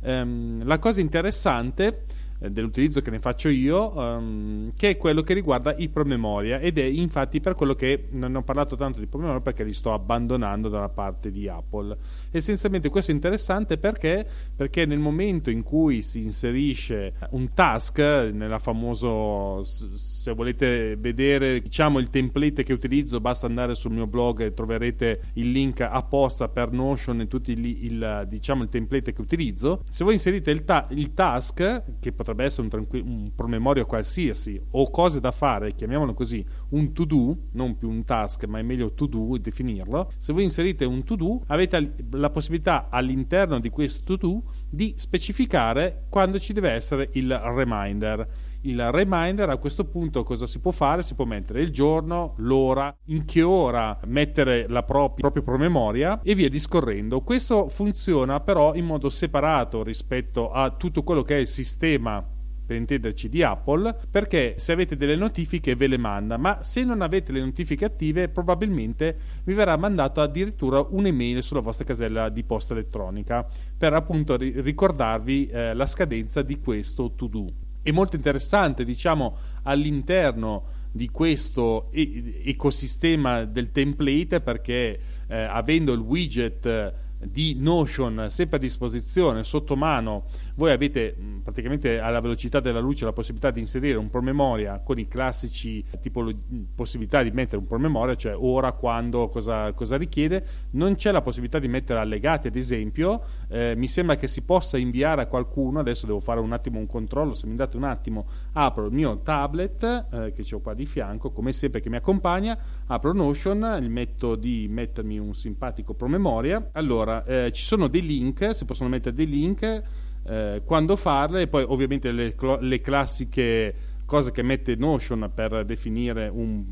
Um, 0.00 0.62
la 0.64 0.78
cosa 0.78 1.00
interessante 1.00 2.04
eh, 2.40 2.50
dell'utilizzo 2.50 3.00
che 3.00 3.10
ne 3.10 3.20
faccio 3.20 3.48
io, 3.48 3.96
um, 3.96 4.68
che 4.76 4.90
è 4.90 4.96
quello 4.96 5.22
che 5.22 5.32
riguarda 5.32 5.74
i 5.76 5.88
promemoria 5.88 6.58
ed 6.58 6.78
è 6.78 6.84
infatti 6.84 7.40
per 7.40 7.54
quello 7.54 7.74
che 7.74 8.08
non 8.10 8.34
ho 8.34 8.42
parlato 8.42 8.76
tanto 8.76 8.98
di 8.98 9.06
promemoria 9.06 9.40
perché 9.40 9.64
li 9.64 9.72
sto 9.72 9.94
abbandonando 9.94 10.68
dalla 10.68 10.90
parte 10.90 11.30
di 11.30 11.48
Apple. 11.48 11.96
Essenzialmente 12.36 12.88
questo 12.88 13.12
è 13.12 13.14
interessante 13.14 13.78
perché, 13.78 14.26
perché 14.56 14.86
nel 14.86 14.98
momento 14.98 15.50
in 15.50 15.62
cui 15.62 16.02
si 16.02 16.24
inserisce 16.24 17.14
un 17.30 17.54
task, 17.54 17.98
nella 18.00 18.58
famoso, 18.58 19.62
se 19.62 20.32
volete 20.34 20.96
vedere 20.96 21.60
diciamo 21.60 22.00
il 22.00 22.10
template 22.10 22.64
che 22.64 22.72
utilizzo, 22.72 23.20
basta 23.20 23.46
andare 23.46 23.76
sul 23.76 23.92
mio 23.92 24.08
blog 24.08 24.40
e 24.40 24.52
troverete 24.52 25.20
il 25.34 25.52
link 25.52 25.82
apposta 25.82 26.48
per 26.48 26.72
Notion 26.72 27.20
e 27.20 27.28
tutti 27.28 27.52
il, 27.52 27.64
il, 27.64 28.26
diciamo, 28.28 28.64
il 28.64 28.68
template 28.68 29.12
che 29.12 29.20
utilizzo. 29.20 29.84
Se 29.88 30.02
voi 30.02 30.14
inserite 30.14 30.50
il, 30.50 30.64
ta- 30.64 30.88
il 30.90 31.14
task, 31.14 32.00
che 32.00 32.12
potrebbe 32.12 32.42
essere 32.42 32.62
un, 32.62 32.68
tranqu- 32.68 33.04
un 33.04 33.30
promemorio 33.32 33.86
qualsiasi 33.86 34.60
o 34.72 34.90
cose 34.90 35.20
da 35.20 35.30
fare, 35.30 35.72
chiamiamolo 35.74 36.14
così, 36.14 36.44
un 36.70 36.92
to 36.92 37.04
do, 37.04 37.36
non 37.52 37.76
più 37.76 37.88
un 37.88 38.02
task, 38.02 38.46
ma 38.46 38.58
è 38.58 38.62
meglio 38.62 38.92
to 38.92 39.06
do 39.06 39.38
definirlo. 39.38 40.10
Se 40.16 40.32
voi 40.32 40.42
inserite 40.42 40.84
un 40.84 41.04
to 41.04 41.14
do, 41.14 41.40
avete 41.46 41.94
la 42.10 42.23
possibilità 42.30 42.88
all'interno 42.90 43.58
di 43.58 43.70
questo 43.70 44.16
to 44.16 44.42
di 44.68 44.94
specificare 44.96 46.06
quando 46.08 46.38
ci 46.38 46.52
deve 46.52 46.70
essere 46.70 47.10
il 47.12 47.36
reminder. 47.36 48.26
Il 48.62 48.90
reminder 48.90 49.50
a 49.50 49.58
questo 49.58 49.84
punto 49.84 50.22
cosa 50.22 50.46
si 50.46 50.60
può 50.60 50.70
fare? 50.70 51.02
Si 51.02 51.14
può 51.14 51.24
mettere 51.24 51.60
il 51.60 51.70
giorno, 51.70 52.34
l'ora, 52.38 52.94
in 53.06 53.24
che 53.24 53.42
ora 53.42 53.98
mettere 54.06 54.66
la 54.68 54.82
propria, 54.82 55.30
proprio 55.30 55.42
promemoria 55.42 56.20
e 56.22 56.34
via 56.34 56.48
discorrendo. 56.48 57.20
Questo 57.20 57.68
funziona 57.68 58.40
però 58.40 58.74
in 58.74 58.86
modo 58.86 59.10
separato 59.10 59.82
rispetto 59.82 60.50
a 60.50 60.70
tutto 60.70 61.02
quello 61.02 61.22
che 61.22 61.36
è 61.36 61.40
il 61.40 61.48
sistema 61.48 62.26
per 62.64 62.76
intenderci 62.76 63.28
di 63.28 63.42
Apple, 63.42 63.94
perché 64.10 64.54
se 64.56 64.72
avete 64.72 64.96
delle 64.96 65.16
notifiche 65.16 65.74
ve 65.74 65.86
le 65.86 65.98
manda, 65.98 66.36
ma 66.36 66.62
se 66.62 66.84
non 66.84 67.02
avete 67.02 67.32
le 67.32 67.40
notifiche 67.40 67.84
attive 67.84 68.28
probabilmente 68.28 69.16
vi 69.44 69.54
verrà 69.54 69.76
mandato 69.76 70.20
addirittura 70.20 70.84
un'email 70.88 71.42
sulla 71.42 71.60
vostra 71.60 71.84
casella 71.84 72.28
di 72.28 72.42
posta 72.42 72.74
elettronica 72.74 73.46
per 73.76 73.92
appunto 73.92 74.36
ricordarvi 74.36 75.46
eh, 75.46 75.74
la 75.74 75.86
scadenza 75.86 76.42
di 76.42 76.58
questo 76.60 77.12
to 77.14 77.26
do 77.26 77.52
è 77.84 77.90
molto 77.90 78.16
interessante, 78.16 78.82
diciamo, 78.82 79.36
all'interno 79.64 80.64
di 80.90 81.10
questo 81.10 81.90
ecosistema 81.92 83.44
del 83.44 83.72
template 83.72 84.40
perché 84.40 84.98
eh, 85.26 85.42
avendo 85.42 85.92
il 85.92 85.98
widget 86.00 86.94
di 87.18 87.56
Notion 87.58 88.26
sempre 88.28 88.56
a 88.56 88.60
disposizione 88.60 89.44
sotto 89.44 89.76
mano 89.76 90.24
voi 90.56 90.70
avete 90.70 91.16
praticamente 91.42 91.98
alla 91.98 92.20
velocità 92.20 92.60
della 92.60 92.80
luce 92.80 93.04
la 93.04 93.12
possibilità 93.12 93.50
di 93.50 93.60
inserire 93.60 93.98
un 93.98 94.08
promemoria 94.08 94.80
con 94.84 94.98
i 94.98 95.08
classici 95.08 95.84
tipo 96.00 96.26
possibilità 96.74 97.22
di 97.22 97.30
mettere 97.30 97.58
un 97.58 97.66
promemoria 97.66 98.14
cioè 98.14 98.36
ora, 98.36 98.72
quando, 98.72 99.28
cosa, 99.28 99.72
cosa 99.72 99.96
richiede. 99.96 100.44
Non 100.72 100.94
c'è 100.94 101.10
la 101.10 101.22
possibilità 101.22 101.58
di 101.58 101.68
mettere 101.68 101.98
allegati 101.98 102.46
ad 102.46 102.56
esempio. 102.56 103.22
Eh, 103.48 103.74
mi 103.76 103.88
sembra 103.88 104.16
che 104.16 104.28
si 104.28 104.42
possa 104.42 104.78
inviare 104.78 105.22
a 105.22 105.26
qualcuno 105.26 105.80
adesso 105.80 106.06
devo 106.06 106.20
fare 106.20 106.40
un 106.40 106.52
attimo 106.52 106.78
un 106.78 106.86
controllo 106.86 107.34
se 107.34 107.46
mi 107.46 107.54
date 107.54 107.76
un 107.76 107.84
attimo 107.84 108.26
apro 108.52 108.86
il 108.86 108.92
mio 108.92 109.18
tablet 109.20 110.06
eh, 110.10 110.32
che 110.32 110.54
ho 110.54 110.60
qua 110.60 110.74
di 110.74 110.86
fianco 110.86 111.30
come 111.30 111.52
sempre 111.52 111.80
che 111.80 111.90
mi 111.90 111.96
accompagna 111.96 112.56
apro 112.86 113.12
Notion 113.12 113.78
gli 113.80 113.88
metto 113.88 114.36
di 114.36 114.66
mettermi 114.68 115.18
un 115.18 115.34
simpatico 115.34 115.94
promemoria. 115.94 116.70
Allora 116.72 117.24
eh, 117.24 117.52
ci 117.52 117.62
sono 117.62 117.88
dei 117.88 118.02
link 118.02 118.54
si 118.54 118.64
possono 118.64 118.88
mettere 118.88 119.14
dei 119.14 119.26
link 119.26 119.82
eh, 120.26 120.62
quando 120.64 120.96
farle 120.96 121.42
e 121.42 121.46
poi 121.48 121.64
ovviamente 121.66 122.10
le, 122.10 122.34
le, 122.60 122.80
classiche 122.80 123.74
cose 124.06 124.30
che 124.30 124.42
mette 124.42 124.76
Notion 124.76 125.30
per 125.34 125.64
definire 125.64 126.28
un, 126.28 126.64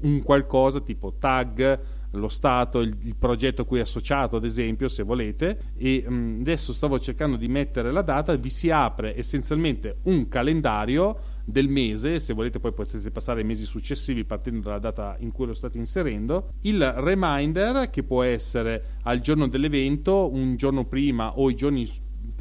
un, 0.00 0.22
qualcosa 0.22 0.80
tipo 0.80 1.14
tag, 1.18 1.80
lo 2.12 2.28
stato, 2.28 2.80
il, 2.80 2.96
il, 3.02 3.16
progetto 3.16 3.62
a 3.62 3.64
cui 3.64 3.78
è 3.78 3.82
associato 3.82 4.36
ad 4.36 4.44
esempio 4.44 4.88
se 4.88 5.02
volete 5.02 5.72
e 5.76 6.04
mh, 6.06 6.14
mm, 6.14 6.40
adesso 6.40 6.72
stavo 6.72 6.98
cercando 6.98 7.36
di 7.36 7.48
mettere 7.48 7.90
la 7.90 8.02
data, 8.02 8.34
vi 8.36 8.50
si 8.50 8.70
apre 8.70 9.16
essenzialmente 9.16 9.98
un 10.04 10.28
calendario 10.28 11.18
del 11.44 11.68
mese, 11.68 12.20
se 12.20 12.34
volete 12.34 12.60
poi 12.60 12.72
potete 12.72 13.10
passare 13.10 13.40
ai 13.40 13.46
mesi 13.46 13.64
successivi 13.64 14.24
partendo 14.24 14.60
dalla 14.60 14.78
data 14.78 15.16
in 15.20 15.32
cui 15.32 15.46
lo 15.46 15.54
state 15.54 15.78
inserendo, 15.78 16.54
il 16.62 16.84
reminder 16.92 17.90
che 17.90 18.02
può 18.02 18.22
essere 18.22 18.98
al 19.02 19.20
giorno 19.20 19.48
dell'evento, 19.48 20.30
un 20.32 20.56
giorno 20.56 20.84
prima 20.84 21.38
o 21.38 21.48
i 21.48 21.54
giorni 21.54 21.88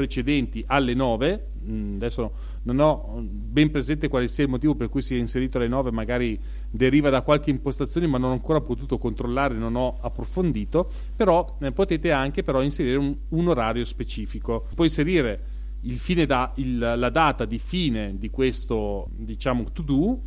precedenti 0.01 0.63
alle 0.65 0.95
9 0.95 1.47
mm, 1.63 1.95
adesso 1.95 2.31
non 2.63 2.79
ho 2.79 3.21
ben 3.21 3.69
presente 3.69 4.07
quale 4.07 4.27
sia 4.27 4.45
il 4.45 4.49
motivo 4.49 4.73
per 4.73 4.89
cui 4.89 5.03
si 5.03 5.15
è 5.15 5.19
inserito 5.19 5.57
alle 5.57 5.67
9 5.67 5.91
magari 5.91 6.39
deriva 6.71 7.11
da 7.11 7.21
qualche 7.21 7.51
impostazione 7.51 8.07
ma 8.07 8.17
non 8.17 8.31
ho 8.31 8.33
ancora 8.33 8.61
potuto 8.61 8.97
controllare 8.97 9.53
non 9.53 9.75
ho 9.75 9.97
approfondito. 10.01 10.89
Però 11.15 11.57
eh, 11.61 11.71
potete 11.71 12.11
anche 12.11 12.43
però 12.43 12.61
inserire 12.63 12.97
un, 12.97 13.15
un 13.29 13.47
orario 13.47 13.85
specifico. 13.85 14.67
Puoi 14.75 14.87
inserire 14.87 16.25
da, 16.25 16.51
il, 16.55 16.77
la 16.77 17.09
data 17.09 17.45
di 17.45 17.57
fine 17.57 18.15
di 18.17 18.29
questo 18.29 19.09
diciamo 19.15 19.65
to 19.71 19.81
do 19.81 20.19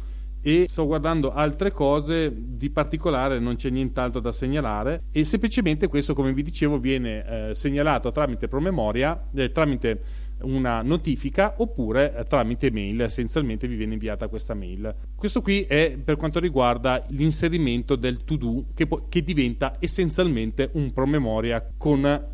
e 0.46 0.66
sto 0.68 0.84
guardando 0.84 1.32
altre 1.32 1.72
cose 1.72 2.30
di 2.36 2.68
particolare 2.68 3.38
non 3.38 3.56
c'è 3.56 3.70
nient'altro 3.70 4.20
da 4.20 4.30
segnalare 4.30 5.04
e 5.10 5.24
semplicemente 5.24 5.88
questo 5.88 6.12
come 6.12 6.34
vi 6.34 6.42
dicevo 6.42 6.76
viene 6.76 7.48
eh, 7.48 7.54
segnalato 7.54 8.10
tramite 8.10 8.46
promemoria 8.46 9.28
eh, 9.34 9.50
tramite 9.50 10.02
una 10.42 10.82
notifica 10.82 11.54
oppure 11.56 12.14
eh, 12.14 12.24
tramite 12.24 12.70
mail 12.70 13.00
essenzialmente 13.00 13.66
vi 13.66 13.76
viene 13.76 13.94
inviata 13.94 14.28
questa 14.28 14.52
mail. 14.52 14.94
Questo 15.14 15.40
qui 15.40 15.62
è 15.62 15.96
per 16.02 16.16
quanto 16.16 16.40
riguarda 16.40 17.02
l'inserimento 17.08 17.96
del 17.96 18.22
to 18.24 18.36
do 18.36 18.64
che, 18.74 18.86
po- 18.86 19.06
che 19.08 19.22
diventa 19.22 19.76
essenzialmente 19.78 20.68
un 20.74 20.92
promemoria 20.92 21.66
con 21.78 22.26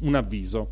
un 0.00 0.14
avviso. 0.14 0.70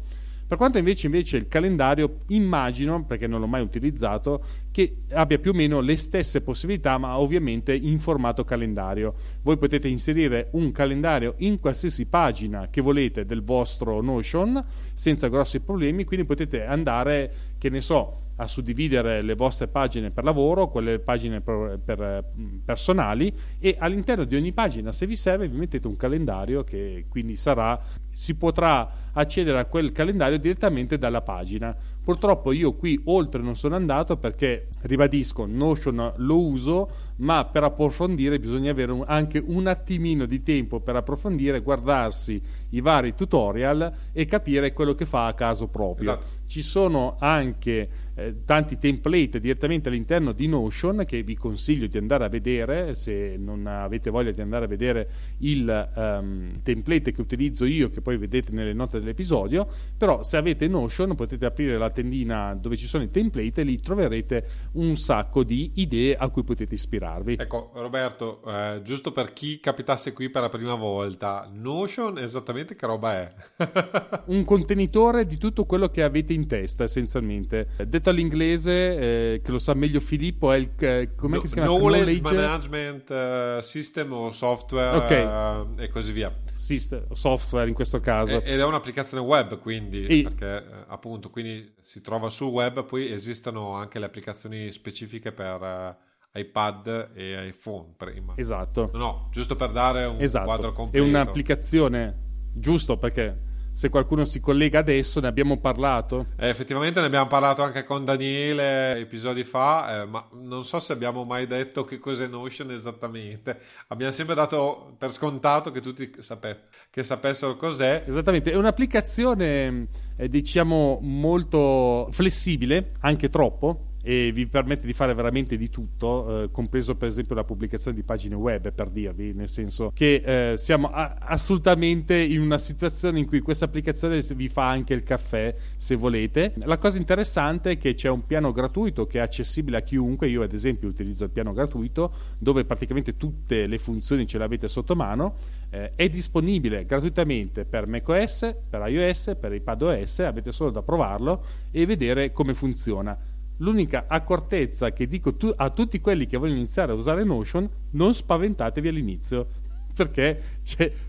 Per 0.48 0.56
quanto 0.56 0.78
invece, 0.78 1.04
invece 1.04 1.36
il 1.36 1.46
calendario, 1.46 2.20
immagino, 2.28 3.04
perché 3.04 3.26
non 3.26 3.38
l'ho 3.38 3.46
mai 3.46 3.60
utilizzato, 3.60 4.42
che 4.78 4.98
abbia 5.10 5.40
più 5.40 5.50
o 5.50 5.54
meno 5.54 5.80
le 5.80 5.96
stesse 5.96 6.40
possibilità, 6.40 6.98
ma 6.98 7.18
ovviamente 7.18 7.74
in 7.74 7.98
formato 7.98 8.44
calendario. 8.44 9.12
Voi 9.42 9.56
potete 9.56 9.88
inserire 9.88 10.50
un 10.52 10.70
calendario 10.70 11.34
in 11.38 11.58
qualsiasi 11.58 12.06
pagina 12.06 12.68
che 12.70 12.80
volete 12.80 13.24
del 13.24 13.42
vostro 13.42 14.00
Notion 14.00 14.64
senza 14.94 15.26
grossi 15.26 15.58
problemi, 15.58 16.04
quindi 16.04 16.24
potete 16.24 16.64
andare, 16.64 17.32
che 17.58 17.70
ne 17.70 17.80
so, 17.80 18.26
a 18.40 18.46
suddividere 18.46 19.20
le 19.22 19.34
vostre 19.34 19.66
pagine 19.66 20.12
per 20.12 20.22
lavoro, 20.22 20.68
quelle 20.68 21.00
pagine 21.00 21.40
per, 21.40 21.80
per, 21.84 22.24
personali 22.64 23.32
e 23.58 23.76
all'interno 23.78 24.24
di 24.24 24.36
ogni 24.36 24.52
pagina, 24.52 24.92
se 24.92 25.06
vi 25.06 25.16
serve, 25.16 25.48
vi 25.48 25.56
mettete 25.56 25.88
un 25.88 25.96
calendario 25.96 26.62
che 26.62 27.06
quindi 27.08 27.36
sarà, 27.36 27.80
si 28.12 28.36
potrà 28.36 28.88
accedere 29.12 29.58
a 29.58 29.64
quel 29.64 29.90
calendario 29.90 30.38
direttamente 30.38 30.98
dalla 30.98 31.22
pagina. 31.22 31.74
Purtroppo 32.08 32.52
io 32.52 32.72
qui 32.72 32.98
oltre 33.04 33.42
non 33.42 33.54
sono 33.54 33.76
andato 33.76 34.16
perché, 34.16 34.68
ribadisco, 34.80 35.44
Notion 35.44 36.14
lo 36.16 36.40
uso, 36.40 36.88
ma 37.18 37.44
per 37.44 37.64
approfondire 37.64 38.38
bisogna 38.38 38.70
avere 38.70 38.92
un, 38.92 39.04
anche 39.06 39.42
un 39.44 39.66
attimino 39.66 40.26
di 40.26 40.42
tempo 40.42 40.80
per 40.80 40.96
approfondire, 40.96 41.60
guardarsi 41.60 42.40
i 42.70 42.80
vari 42.80 43.14
tutorial 43.14 43.92
e 44.12 44.24
capire 44.24 44.72
quello 44.72 44.94
che 44.94 45.06
fa 45.06 45.26
a 45.26 45.34
caso 45.34 45.68
proprio. 45.68 46.12
Esatto. 46.12 46.26
Ci 46.46 46.62
sono 46.62 47.16
anche 47.18 47.88
eh, 48.18 48.44
tanti 48.44 48.78
template 48.78 49.38
direttamente 49.38 49.88
all'interno 49.88 50.32
di 50.32 50.48
Notion 50.48 51.04
che 51.06 51.22
vi 51.22 51.36
consiglio 51.36 51.86
di 51.86 51.98
andare 51.98 52.24
a 52.24 52.28
vedere 52.28 52.96
se 52.96 53.36
non 53.38 53.66
avete 53.66 54.10
voglia 54.10 54.32
di 54.32 54.40
andare 54.40 54.64
a 54.64 54.68
vedere 54.68 55.08
il 55.38 55.90
um, 55.94 56.60
template 56.62 57.12
che 57.12 57.20
utilizzo 57.20 57.64
io 57.64 57.90
che 57.90 58.00
poi 58.00 58.16
vedete 58.16 58.50
nelle 58.50 58.72
note 58.72 58.98
dell'episodio 58.98 59.68
però 59.96 60.24
se 60.24 60.36
avete 60.36 60.66
Notion 60.66 61.14
potete 61.14 61.46
aprire 61.46 61.78
la 61.78 61.90
tendina 61.90 62.56
dove 62.60 62.76
ci 62.76 62.88
sono 62.88 63.04
i 63.04 63.10
template 63.10 63.60
e 63.60 63.64
lì 63.64 63.78
troverete 63.78 64.44
un 64.72 64.96
sacco 64.96 65.44
di 65.44 65.70
idee 65.74 66.16
a 66.16 66.28
cui 66.28 66.42
potete 66.42 66.74
ispirarvi. 67.08 67.36
Ecco, 67.38 67.70
Roberto, 67.74 68.42
eh, 68.46 68.80
giusto 68.82 69.12
per 69.12 69.32
chi 69.32 69.60
capitasse 69.60 70.12
qui 70.12 70.28
per 70.28 70.42
la 70.42 70.48
prima 70.48 70.74
volta, 70.74 71.48
Notion 71.54 72.18
esattamente 72.18 72.76
che 72.76 72.86
roba 72.86 73.14
è? 73.14 73.34
un 74.26 74.44
contenitore 74.44 75.26
di 75.26 75.38
tutto 75.38 75.64
quello 75.64 75.88
che 75.88 76.02
avete 76.02 76.32
in 76.32 76.46
testa, 76.46 76.84
essenzialmente. 76.84 77.68
Detto 77.86 78.10
all'inglese, 78.10 79.34
eh, 79.34 79.40
che 79.42 79.50
lo 79.50 79.58
sa 79.58 79.74
meglio 79.74 80.00
Filippo, 80.00 80.52
è 80.52 80.58
il 80.58 80.70
eh, 80.78 81.10
no, 81.20 81.40
si 81.40 81.54
chiama? 81.54 81.68
Knowledge, 81.68 82.20
knowledge... 82.20 82.68
Management 82.68 83.10
uh, 83.10 83.60
System 83.60 84.12
o 84.12 84.32
Software 84.32 84.96
okay. 84.96 85.24
uh, 85.24 85.74
e 85.76 85.88
così 85.88 86.12
via. 86.12 86.32
System, 86.54 87.12
software 87.12 87.68
in 87.68 87.74
questo 87.74 88.00
caso. 88.00 88.42
Ed 88.42 88.58
è 88.58 88.64
un'applicazione 88.64 89.22
web, 89.22 89.58
quindi, 89.60 90.04
e... 90.06 90.22
perché 90.22 90.56
eh, 90.56 90.84
appunto 90.88 91.30
quindi 91.30 91.74
si 91.80 92.00
trova 92.00 92.28
sul 92.30 92.48
web, 92.48 92.84
poi 92.84 93.12
esistono 93.12 93.74
anche 93.74 94.00
le 94.00 94.06
applicazioni 94.06 94.72
specifiche 94.72 95.30
per 95.30 95.96
iPad 96.38 97.10
e 97.14 97.48
iPhone 97.48 97.94
prima. 97.96 98.34
Esatto. 98.36 98.90
No, 98.92 99.28
giusto 99.30 99.56
per 99.56 99.70
dare 99.70 100.06
un 100.06 100.20
esatto. 100.20 100.44
quadro 100.44 100.72
completo. 100.72 101.04
È 101.04 101.08
un'applicazione 101.08 102.26
giusto 102.52 102.96
perché 102.96 103.46
se 103.70 103.90
qualcuno 103.90 104.24
si 104.24 104.40
collega 104.40 104.80
adesso, 104.80 105.20
ne 105.20 105.28
abbiamo 105.28 105.60
parlato? 105.60 106.26
Eh, 106.36 106.48
effettivamente 106.48 106.98
ne 106.98 107.06
abbiamo 107.06 107.28
parlato 107.28 107.62
anche 107.62 107.84
con 107.84 108.04
Daniele 108.04 108.98
episodi 108.98 109.44
fa, 109.44 110.02
eh, 110.02 110.04
ma 110.04 110.26
non 110.32 110.64
so 110.64 110.80
se 110.80 110.92
abbiamo 110.92 111.22
mai 111.22 111.46
detto 111.46 111.84
che 111.84 111.98
cos'è 111.98 112.26
Notion 112.26 112.72
esattamente. 112.72 113.60
Abbiamo 113.88 114.12
sempre 114.12 114.34
dato 114.34 114.94
per 114.98 115.12
scontato 115.12 115.70
che 115.70 115.80
tutti 115.80 116.10
sape- 116.18 116.64
che 116.90 117.04
sapessero 117.04 117.54
cos'è. 117.54 118.02
Esattamente, 118.04 118.50
è 118.50 118.56
un'applicazione 118.56 119.86
eh, 120.16 120.28
diciamo 120.28 120.98
molto 121.00 122.08
flessibile, 122.10 122.94
anche 123.02 123.28
troppo, 123.28 123.87
e 124.08 124.32
vi 124.32 124.46
permette 124.46 124.86
di 124.86 124.94
fare 124.94 125.12
veramente 125.12 125.58
di 125.58 125.68
tutto, 125.68 126.44
eh, 126.44 126.50
compreso 126.50 126.94
per 126.94 127.08
esempio 127.08 127.34
la 127.34 127.44
pubblicazione 127.44 127.94
di 127.94 128.02
pagine 128.02 128.36
web, 128.36 128.72
per 128.72 128.88
dirvi, 128.88 129.34
nel 129.34 129.50
senso 129.50 129.92
che 129.92 130.52
eh, 130.52 130.56
siamo 130.56 130.90
a- 130.90 131.16
assolutamente 131.18 132.16
in 132.16 132.40
una 132.40 132.56
situazione 132.56 133.18
in 133.18 133.26
cui 133.26 133.40
questa 133.40 133.66
applicazione 133.66 134.22
vi 134.34 134.48
fa 134.48 134.66
anche 134.66 134.94
il 134.94 135.02
caffè 135.02 135.54
se 135.76 135.94
volete. 135.94 136.54
La 136.64 136.78
cosa 136.78 136.96
interessante 136.96 137.72
è 137.72 137.76
che 137.76 137.92
c'è 137.92 138.08
un 138.08 138.24
piano 138.24 138.50
gratuito 138.50 139.06
che 139.06 139.18
è 139.18 139.20
accessibile 139.20 139.76
a 139.76 139.82
chiunque, 139.82 140.26
io 140.28 140.40
ad 140.40 140.54
esempio 140.54 140.88
utilizzo 140.88 141.24
il 141.24 141.30
piano 141.30 141.52
gratuito 141.52 142.10
dove 142.38 142.64
praticamente 142.64 143.18
tutte 143.18 143.66
le 143.66 143.76
funzioni 143.76 144.26
ce 144.26 144.38
le 144.38 144.44
avete 144.44 144.68
sotto 144.68 144.96
mano, 144.96 145.34
eh, 145.68 145.92
è 145.94 146.08
disponibile 146.08 146.86
gratuitamente 146.86 147.66
per 147.66 147.86
macOS, 147.86 148.54
per 148.70 148.88
iOS, 148.88 149.36
per 149.38 149.52
iPadOS, 149.52 150.20
avete 150.20 150.50
solo 150.50 150.70
da 150.70 150.80
provarlo 150.80 151.44
e 151.70 151.84
vedere 151.84 152.32
come 152.32 152.54
funziona 152.54 153.27
L'unica 153.58 154.04
accortezza 154.08 154.92
che 154.92 155.06
dico 155.06 155.34
tu- 155.34 155.52
a 155.54 155.70
tutti 155.70 156.00
quelli 156.00 156.26
che 156.26 156.36
vogliono 156.36 156.58
iniziare 156.58 156.92
a 156.92 156.94
usare 156.94 157.24
Notion, 157.24 157.68
non 157.92 158.14
spaventatevi 158.14 158.88
all'inizio, 158.88 159.48
perché 159.94 160.40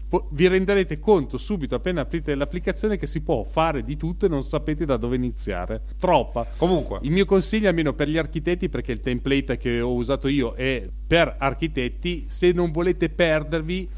po- 0.07 0.27
vi 0.31 0.47
renderete 0.47 0.99
conto 0.99 1.37
subito 1.37 1.75
appena 1.75 2.01
aprite 2.01 2.33
l'applicazione 2.33 2.97
che 2.97 3.05
si 3.05 3.21
può 3.21 3.43
fare 3.43 3.83
di 3.83 3.95
tutto 3.97 4.25
e 4.25 4.29
non 4.29 4.41
sapete 4.41 4.85
da 4.85 4.97
dove 4.97 5.15
iniziare. 5.15 5.81
Troppa. 5.99 6.47
Comunque, 6.57 6.99
il 7.03 7.11
mio 7.11 7.25
consiglio, 7.25 7.69
almeno 7.69 7.93
per 7.93 8.09
gli 8.09 8.17
architetti, 8.17 8.67
perché 8.67 8.91
il 8.91 8.99
template 8.99 9.57
che 9.57 9.79
ho 9.79 9.93
usato 9.93 10.27
io 10.27 10.53
è 10.53 10.89
per 11.05 11.35
architetti, 11.37 12.25
se 12.27 12.51
non 12.51 12.71
volete 12.71 13.09
perdervi 13.09 13.89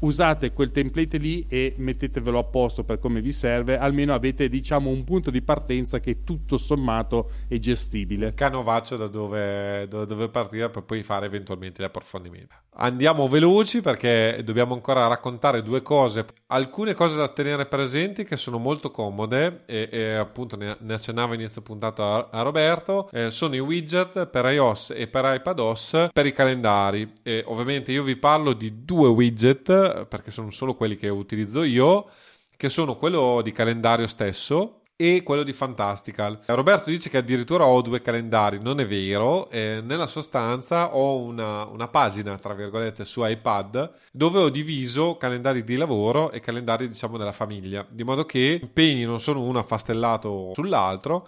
usate 0.00 0.52
quel 0.52 0.70
template 0.70 1.16
lì 1.18 1.46
e 1.48 1.74
mettetevelo 1.76 2.38
a 2.38 2.44
posto 2.44 2.84
per 2.84 2.98
come 2.98 3.20
vi 3.20 3.32
serve, 3.32 3.78
almeno 3.78 4.14
avete 4.14 4.48
diciamo 4.48 4.90
un 4.90 5.04
punto 5.04 5.30
di 5.30 5.42
partenza 5.42 6.00
che 6.00 6.24
tutto 6.24 6.58
sommato 6.58 7.30
è 7.48 7.58
gestibile. 7.58 8.34
Canovaccio 8.34 8.96
da 8.96 9.06
dove, 9.06 9.86
da 9.88 10.04
dove 10.04 10.28
partire 10.28 10.70
per 10.70 10.82
poi 10.82 11.02
fare 11.02 11.26
eventualmente 11.26 11.82
gli 11.82 11.86
approfondimenti. 11.86 12.54
Andiamo 12.82 13.28
veloci 13.28 13.80
perché 13.82 14.40
dobbiamo 14.44 14.74
ancora 14.74 15.06
raccontare 15.06 15.62
due 15.62 15.82
cose, 15.82 16.24
alcune 16.46 16.94
cose 16.94 17.16
da 17.16 17.28
tenere 17.28 17.66
presenti 17.66 18.24
che 18.24 18.36
sono 18.36 18.58
molto 18.58 18.90
comode 18.90 19.62
e, 19.66 19.88
e 19.90 20.14
appunto 20.14 20.56
ne, 20.56 20.76
ne, 20.80 20.94
accennavo 20.94 21.34
inizio 21.34 21.60
puntata 21.62 22.04
a, 22.04 22.28
a 22.30 22.42
Roberto, 22.42 23.10
eh, 23.12 23.30
sono 23.30 23.54
i 23.54 23.58
widget 23.58 24.26
per 24.28 24.46
iOS 24.46 24.94
e 24.96 25.08
per 25.08 25.34
iPadOS 25.34 26.08
per 26.12 26.26
i 26.26 26.32
calendari 26.32 27.12
e 27.22 27.42
ovviamente 27.46 27.92
io 27.92 28.02
vi 28.02 28.16
parlo 28.16 28.52
di 28.52 28.84
due 28.84 29.08
widget 29.08 29.68
perché 30.08 30.30
sono 30.30 30.50
solo 30.50 30.74
quelli 30.74 30.96
che 30.96 31.08
utilizzo 31.08 31.62
io, 31.62 32.08
che 32.56 32.68
sono 32.68 32.96
quello 32.96 33.40
di 33.42 33.52
calendario 33.52 34.06
stesso 34.06 34.80
e 35.00 35.22
quello 35.22 35.44
di 35.44 35.54
Fantastical. 35.54 36.40
Roberto 36.44 36.90
dice 36.90 37.08
che 37.08 37.16
addirittura 37.16 37.64
ho 37.64 37.80
due 37.80 38.02
calendari, 38.02 38.60
non 38.60 38.80
è 38.80 38.84
vero, 38.84 39.48
eh, 39.48 39.80
nella 39.82 40.06
sostanza 40.06 40.94
ho 40.94 41.16
una, 41.16 41.64
una, 41.64 41.88
pagina, 41.88 42.36
tra 42.36 42.52
virgolette, 42.52 43.06
su 43.06 43.24
iPad 43.24 43.92
dove 44.12 44.40
ho 44.40 44.50
diviso 44.50 45.16
calendari 45.16 45.64
di 45.64 45.76
lavoro 45.76 46.30
e 46.32 46.40
calendari, 46.40 46.86
diciamo, 46.86 47.16
della 47.16 47.32
famiglia, 47.32 47.86
di 47.88 48.04
modo 48.04 48.26
che 48.26 48.58
impegni 48.60 49.04
non 49.04 49.20
sono 49.20 49.40
uno 49.40 49.58
affastellato 49.58 50.50
sull'altro, 50.52 51.26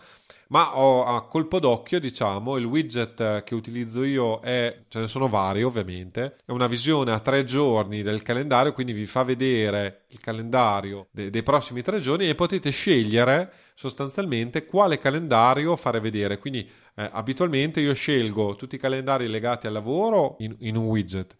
ma 0.53 0.76
ho 0.76 1.05
a 1.05 1.26
colpo 1.26 1.59
d'occhio, 1.59 1.98
diciamo, 1.98 2.59
il 2.59 2.66
widget 2.66 3.42
che 3.42 3.55
utilizzo 3.55 4.05
io 4.05 4.40
è, 4.40 4.82
ce 4.88 5.00
ne 5.00 5.07
sono 5.07 5.26
vari 5.26 5.62
ovviamente, 5.62 6.36
è 6.44 6.50
una 6.50 6.66
visione 6.66 7.11
a 7.11 7.20
tre 7.20 7.44
giorni 7.44 8.03
del 8.03 8.20
calendario, 8.20 8.74
quindi 8.74 8.92
vi 8.92 9.07
fa 9.07 9.22
vedere 9.22 10.05
il 10.09 10.20
calendario 10.20 11.07
de- 11.11 11.30
dei 11.30 11.42
prossimi 11.42 11.80
tre 11.80 12.00
giorni 12.00 12.28
e 12.28 12.34
potete 12.34 12.68
scegliere 12.68 13.50
sostanzialmente 13.74 14.66
quale 14.66 14.98
calendario 14.98 15.74
fare 15.74 16.00
vedere. 16.00 16.36
Quindi 16.36 16.70
eh, 16.96 17.09
abitualmente 17.11 17.80
io 17.80 17.94
scelgo 17.94 18.55
tutti 18.55 18.74
i 18.74 18.78
calendari 18.78 19.28
legati 19.28 19.66
al 19.66 19.72
lavoro 19.72 20.36
in, 20.40 20.55
in 20.59 20.76
un 20.76 20.84
widget 20.84 21.34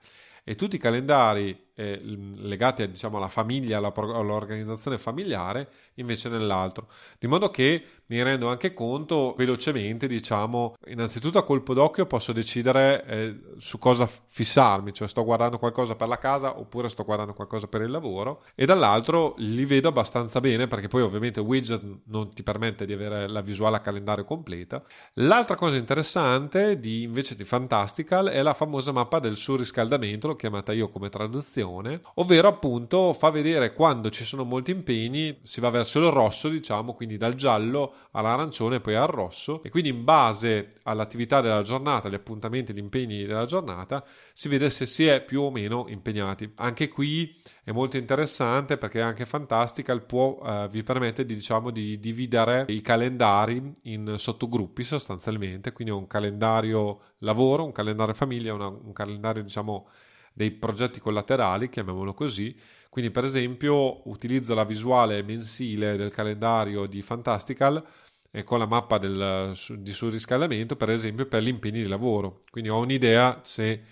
e 0.45 0.57
tutti 0.57 0.77
i 0.77 0.79
calendari 0.79 1.69
eh, 1.75 2.01
legati 2.03 2.89
diciamo, 2.91 3.17
alla 3.17 3.29
famiglia, 3.29 3.79
alla, 3.79 3.93
all'organizzazione 3.95 4.99
familiare, 4.99 5.69
invece 5.95 6.29
nell'altro. 6.29 6.89
Di 7.19 7.29
modo 7.29 7.51
che 7.51 7.85
mi 8.13 8.23
rendo 8.23 8.49
anche 8.49 8.75
conto 8.75 9.35
velocemente, 9.39 10.07
diciamo, 10.07 10.75
innanzitutto 10.89 11.39
a 11.39 11.45
colpo 11.45 11.73
d'occhio 11.73 12.05
posso 12.05 12.33
decidere 12.33 13.05
eh, 13.07 13.41
su 13.57 13.79
cosa 13.79 14.07
fissarmi, 14.07 14.93
cioè 14.93 15.09
sto 15.09 15.25
guardando 15.25 15.59
qualcosa 15.59 15.95
per 15.95 16.09
la 16.09 16.19
casa 16.19 16.59
oppure 16.59 16.91
sto 16.91 17.05
guardando 17.05 17.33
qualcosa 17.33 17.69
per 17.69 17.81
il 17.81 17.91
lavoro 17.91 18.43
e 18.55 18.67
dall'altro 18.67 19.35
li 19.39 19.65
vedo 19.65 19.89
abbastanza 19.89 20.41
bene 20.41 20.67
perché 20.67 20.89
poi 20.89 21.01
ovviamente 21.01 21.41
widget 21.41 21.83
non 22.05 22.35
ti 22.35 22.43
permette 22.43 22.85
di 22.85 22.93
avere 22.93 23.29
la 23.29 23.41
visuale 23.41 23.77
a 23.77 23.81
calendario 23.81 24.25
completa. 24.25 24.83
L'altra 25.15 25.57
cosa 25.57 25.77
interessante 25.77 26.79
di, 26.79 27.05
invece 27.05 27.35
di 27.35 27.45
Fantastical 27.45 28.27
è 28.27 28.43
la 28.43 28.53
famosa 28.53 28.93
mappa 28.93 29.21
del 29.21 29.39
surriscaldamento, 29.39 30.27
l'ho 30.27 30.37
chiamata 30.37 30.75
io 30.75 30.91
come 30.91 31.09
traduzione, 31.09 32.03
ovvero 32.17 32.49
appunto 32.49 33.15
fa 33.15 33.31
vedere 33.31 33.73
quando 33.73 34.11
ci 34.11 34.25
sono 34.25 34.45
molti 34.45 34.71
impegni, 34.71 35.39
si 35.45 35.61
va 35.61 35.71
verso 35.71 35.99
il 35.99 36.11
rosso, 36.11 36.51
diciamo, 36.51 36.93
quindi 36.93 37.17
dal 37.17 37.35
giallo 37.35 38.01
all'arancione 38.11 38.77
e 38.77 38.81
poi 38.81 38.95
al 38.95 39.07
rosso 39.07 39.63
e 39.63 39.71
quindi 39.71 39.89
in 39.89 40.05
base 40.05 40.81
all'attività 40.83 41.41
della 41.41 41.63
giornata, 41.63 42.09
agli 42.09 42.15
appuntamenti, 42.15 42.73
agli 42.73 42.79
impegni 42.79 43.25
della 43.25 43.47
giornata, 43.47 44.05
si 44.33 44.49
vede 44.49 44.69
se 44.71 44.87
si 44.87 45.07
è 45.07 45.25
più 45.25 45.43
o 45.43 45.51
meno 45.51 45.87
impegnati. 45.89 46.53
Anche 46.57 46.89
qui 46.89 47.41
è 47.65 47.71
molto 47.73 47.97
interessante 47.97 48.77
perché 48.77 49.01
anche 49.01 49.27
Fantastical 49.27 50.05
può, 50.05 50.41
eh, 50.45 50.69
vi 50.71 50.83
permette 50.83 51.25
di, 51.25 51.35
diciamo, 51.35 51.71
di 51.71 51.99
dividere 51.99 52.67
i 52.69 52.81
calendari 52.81 53.73
in 53.83 54.17
sottogruppi 54.19 54.83
sostanzialmente, 54.83 55.73
quindi 55.73 55.93
un 55.93 56.07
calendario 56.07 57.01
lavoro, 57.19 57.65
un 57.65 57.73
calendario 57.73 58.15
famiglia, 58.15 58.53
una, 58.53 58.67
un 58.67 58.93
calendario 58.93 59.43
diciamo 59.43 59.89
dei 60.33 60.51
progetti 60.51 61.01
collaterali, 61.01 61.69
chiamiamolo 61.69 62.15
così. 62.15 62.57
Quindi, 62.89 63.11
per 63.11 63.25
esempio, 63.25 64.09
utilizzo 64.09 64.55
la 64.55 64.65
visuale 64.65 65.23
mensile 65.23 65.97
del 65.97 66.11
calendario 66.11 66.87
di 66.87 67.03
Fantastical 67.03 67.85
e 68.31 68.43
con 68.45 68.59
la 68.59 68.67
mappa 68.67 68.99
del, 68.99 69.55
di 69.79 69.93
surriscaldamento, 69.93 70.77
per 70.77 70.91
esempio, 70.91 71.27
per 71.27 71.43
gli 71.43 71.49
impegni 71.49 71.83
di 71.83 71.89
lavoro. 71.89 72.41
Quindi 72.51 72.71
ho 72.71 72.79
un'idea 72.79 73.41
se 73.43 73.83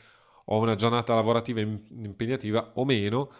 ho 0.44 0.58
una 0.58 0.74
giornata 0.74 1.14
lavorativa 1.14 1.60
impegnativa 1.60 2.72
o 2.74 2.84
meno 2.84 3.30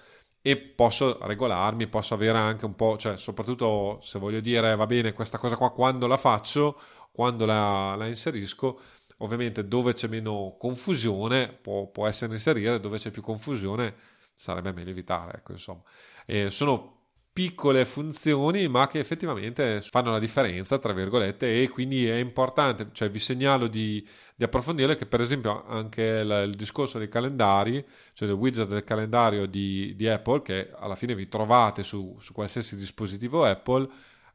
e 0.42 0.56
posso 0.56 1.18
regolarmi, 1.20 1.86
posso 1.88 2.14
avere 2.14 2.38
anche 2.38 2.64
un 2.64 2.74
po', 2.74 2.96
cioè 2.96 3.16
soprattutto 3.16 3.98
se 4.02 4.18
voglio 4.18 4.40
dire 4.40 4.74
va 4.74 4.86
bene 4.86 5.12
questa 5.12 5.38
cosa 5.38 5.56
qua 5.56 5.70
quando 5.72 6.06
la 6.06 6.16
faccio, 6.16 6.78
quando 7.12 7.44
la, 7.44 7.94
la 7.96 8.06
inserisco, 8.06 8.80
Ovviamente 9.22 9.66
dove 9.66 9.92
c'è 9.92 10.08
meno 10.08 10.56
confusione 10.58 11.48
può, 11.48 11.86
può, 11.88 12.06
essere 12.06 12.32
inserire, 12.32 12.80
dove 12.80 12.98
c'è 12.98 13.10
più 13.10 13.22
confusione 13.22 13.94
sarebbe 14.34 14.72
meglio 14.72 14.90
evitare. 14.90 15.38
Ecco, 15.38 15.52
insomma. 15.52 15.82
E 16.26 16.50
sono 16.50 17.00
piccole 17.32 17.84
funzioni 17.84 18.66
ma 18.66 18.88
che 18.88 18.98
effettivamente 18.98 19.80
fanno 19.82 20.10
la 20.10 20.18
differenza 20.18 20.78
tra 20.78 20.92
virgolette 20.92 21.62
e 21.62 21.68
quindi 21.68 22.06
è 22.06 22.16
importante 22.16 22.88
cioè 22.90 23.08
vi 23.08 23.20
segnalo 23.20 23.68
di, 23.68 24.04
di 24.34 24.42
approfondire 24.42 24.96
che 24.96 25.06
per 25.06 25.20
esempio 25.20 25.64
anche 25.66 26.02
il, 26.02 26.44
il, 26.48 26.54
discorso 26.56 26.98
dei 26.98 27.08
calendari 27.08 27.84
cioè 28.14 28.26
del 28.26 28.36
widget 28.36 28.66
del 28.66 28.82
calendario 28.82 29.46
di, 29.46 29.94
di 29.94 30.08
Apple 30.08 30.42
che 30.42 30.70
alla 30.76 30.96
fine 30.96 31.14
vi 31.14 31.28
trovate 31.28 31.84
su, 31.84 32.16
su 32.18 32.32
qualsiasi 32.32 32.76
dispositivo 32.76 33.44
Apple 33.44 33.88